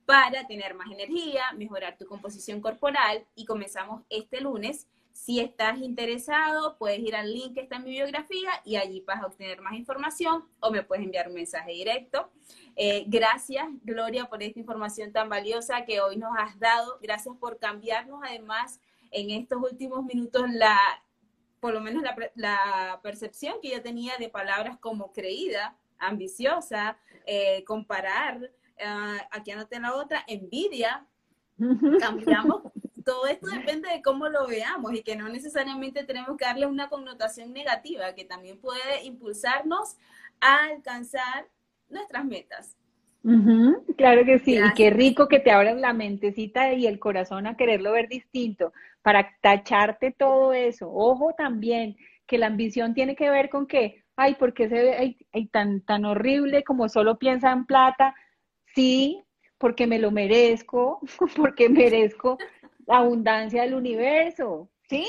para 0.05 0.45
tener 0.47 0.73
más 0.73 0.91
energía, 0.91 1.43
mejorar 1.55 1.97
tu 1.97 2.05
composición 2.05 2.59
corporal 2.59 3.23
y 3.35 3.45
comenzamos 3.45 4.01
este 4.09 4.41
lunes. 4.41 4.87
Si 5.13 5.39
estás 5.39 5.77
interesado, 5.77 6.75
puedes 6.77 6.99
ir 6.99 7.15
al 7.15 7.31
link 7.31 7.53
que 7.53 7.61
está 7.61 7.77
en 7.77 7.85
mi 7.85 7.91
biografía 7.91 8.49
y 8.65 8.75
allí 8.75 9.01
vas 9.01 9.21
a 9.21 9.27
obtener 9.27 9.61
más 9.61 9.73
información 9.73 10.43
o 10.59 10.71
me 10.71 10.83
puedes 10.83 11.05
enviar 11.05 11.29
un 11.29 11.35
mensaje 11.35 11.71
directo. 11.71 12.29
Eh, 12.75 13.05
gracias, 13.07 13.67
Gloria, 13.83 14.25
por 14.25 14.41
esta 14.41 14.59
información 14.59 15.13
tan 15.13 15.29
valiosa 15.29 15.85
que 15.85 16.01
hoy 16.01 16.17
nos 16.17 16.33
has 16.37 16.59
dado. 16.59 16.97
Gracias 17.01 17.35
por 17.37 17.59
cambiarnos 17.59 18.21
además 18.23 18.81
en 19.11 19.29
estos 19.29 19.61
últimos 19.61 20.03
minutos 20.03 20.49
la, 20.49 20.77
por 21.59 21.73
lo 21.73 21.79
menos 21.79 22.03
la, 22.35 22.99
percepción 23.03 23.61
que 23.61 23.69
yo 23.69 23.81
tenía 23.81 24.17
de 24.17 24.29
palabras 24.29 24.77
como 24.79 25.13
creída, 25.13 25.77
ambiciosa, 25.99 26.97
eh, 27.25 27.63
comparar, 27.65 28.41
uh, 28.41 29.21
aquí 29.31 29.51
anoté 29.51 29.79
la 29.79 29.95
otra, 29.95 30.23
envidia. 30.27 31.07
Cambiamos. 31.99 32.63
Todo 33.03 33.27
esto 33.27 33.47
depende 33.47 33.89
de 33.89 34.01
cómo 34.01 34.29
lo 34.29 34.47
veamos 34.47 34.93
y 34.93 35.03
que 35.03 35.15
no 35.15 35.29
necesariamente 35.29 36.03
tenemos 36.03 36.37
que 36.37 36.45
darle 36.45 36.65
una 36.65 36.89
connotación 36.89 37.53
negativa, 37.53 38.13
que 38.15 38.25
también 38.25 38.59
puede 38.59 39.03
impulsarnos 39.03 39.97
a 40.39 40.65
alcanzar 40.65 41.47
nuestras 41.89 42.25
metas. 42.25 42.77
claro 43.97 44.25
que 44.25 44.39
sí, 44.39 44.57
y 44.57 44.73
qué 44.73 44.89
rico 44.89 45.27
que 45.27 45.39
te 45.39 45.51
abras 45.51 45.77
la 45.77 45.93
mentecita 45.93 46.73
y 46.73 46.87
el 46.87 46.99
corazón 46.99 47.47
a 47.47 47.55
quererlo 47.55 47.91
ver 47.93 48.09
distinto, 48.09 48.73
para 49.01 49.29
tacharte 49.41 50.11
todo 50.11 50.53
eso. 50.53 50.89
Ojo 50.91 51.33
también, 51.37 51.95
que 52.27 52.37
la 52.37 52.47
ambición 52.47 52.93
tiene 52.93 53.15
que 53.15 53.29
ver 53.29 53.49
con 53.49 53.67
que, 53.67 54.03
ay, 54.15 54.35
¿por 54.35 54.53
qué 54.53 54.69
se 54.69 54.75
ve 54.75 55.17
tan, 55.51 55.81
tan 55.81 56.05
horrible 56.05 56.63
como 56.63 56.89
solo 56.89 57.17
piensa 57.17 57.51
en 57.51 57.65
plata? 57.65 58.15
Sí, 58.75 59.23
porque 59.57 59.87
me 59.87 59.99
lo 59.99 60.11
merezco, 60.11 60.99
porque 61.37 61.69
merezco 61.69 62.37
la 62.85 62.97
abundancia 62.97 63.63
del 63.63 63.73
universo. 63.73 64.69
¿Sí? 64.89 65.05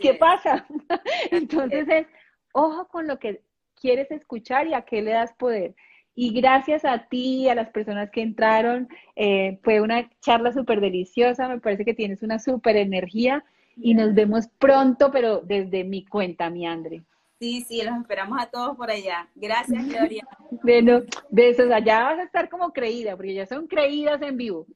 ¿Qué 0.00 0.14
pasa? 0.14 0.66
Entonces 1.30 1.86
es, 1.88 2.06
ojo 2.52 2.88
con 2.88 3.06
lo 3.06 3.18
que 3.18 3.42
quieres 3.74 4.10
escuchar 4.10 4.66
y 4.66 4.74
a 4.74 4.82
qué 4.82 5.02
le 5.02 5.12
das 5.12 5.32
poder. 5.34 5.74
Y 6.14 6.32
gracias 6.32 6.84
a 6.84 7.06
ti, 7.06 7.48
a 7.48 7.54
las 7.54 7.70
personas 7.70 8.10
que 8.10 8.20
entraron, 8.20 8.88
eh, 9.16 9.58
fue 9.62 9.80
una 9.80 10.10
charla 10.20 10.52
súper 10.52 10.80
deliciosa, 10.80 11.48
me 11.48 11.60
parece 11.60 11.84
que 11.84 11.94
tienes 11.94 12.22
una 12.22 12.38
súper 12.38 12.76
energía 12.76 13.44
y 13.76 13.94
nos 13.94 14.14
vemos 14.14 14.48
pronto, 14.58 15.10
pero 15.10 15.40
desde 15.40 15.84
mi 15.84 16.04
cuenta, 16.04 16.50
mi 16.50 16.66
Andre. 16.66 17.02
Sí, 17.40 17.64
sí, 17.66 17.80
los 17.82 17.98
esperamos 17.98 18.38
a 18.38 18.44
todos 18.50 18.76
por 18.76 18.90
allá. 18.90 19.26
Gracias, 19.34 19.88
Gloria. 19.88 20.28
bueno, 20.62 21.00
besos. 21.30 21.70
Allá 21.70 22.02
vas 22.02 22.18
a 22.18 22.24
estar 22.24 22.50
como 22.50 22.70
creída, 22.70 23.16
porque 23.16 23.32
ya 23.32 23.46
son 23.46 23.66
creídas 23.66 24.20
en 24.20 24.36
vivo. 24.36 24.66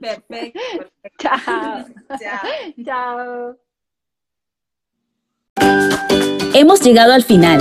Perfecto. 0.00 0.58
perfecto. 0.78 0.90
Chao. 1.18 1.84
Chao. 2.18 2.40
Chao. 2.84 3.56
Hemos 6.54 6.80
llegado 6.80 7.12
al 7.12 7.22
final. 7.22 7.60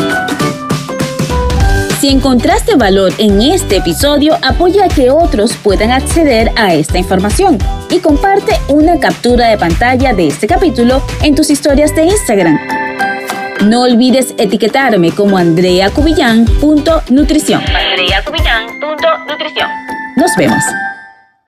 Si 2.00 2.10
encontraste 2.10 2.76
valor 2.76 3.12
en 3.20 3.42
este 3.42 3.78
episodio, 3.78 4.36
apoya 4.42 4.86
a 4.86 4.88
que 4.88 5.12
otros 5.12 5.56
puedan 5.58 5.92
acceder 5.92 6.52
a 6.56 6.74
esta 6.74 6.98
información 6.98 7.60
y 7.92 8.00
comparte 8.00 8.54
una 8.70 9.00
captura 9.00 9.50
de 9.50 9.58
pantalla 9.58 10.14
de 10.14 10.28
este 10.28 10.48
capítulo 10.48 11.04
en 11.22 11.36
tus 11.36 11.52
historias 11.52 11.96
de 11.96 12.06
Instagram. 12.06 12.87
No 13.66 13.82
olvides 13.82 14.34
etiquetarme 14.38 15.12
como 15.12 15.38
andreacubillán.nutrición. 15.38 17.62
andreacubillán.nutrición. 17.62 19.70
Nos 20.16 20.36
vemos. 20.36 20.64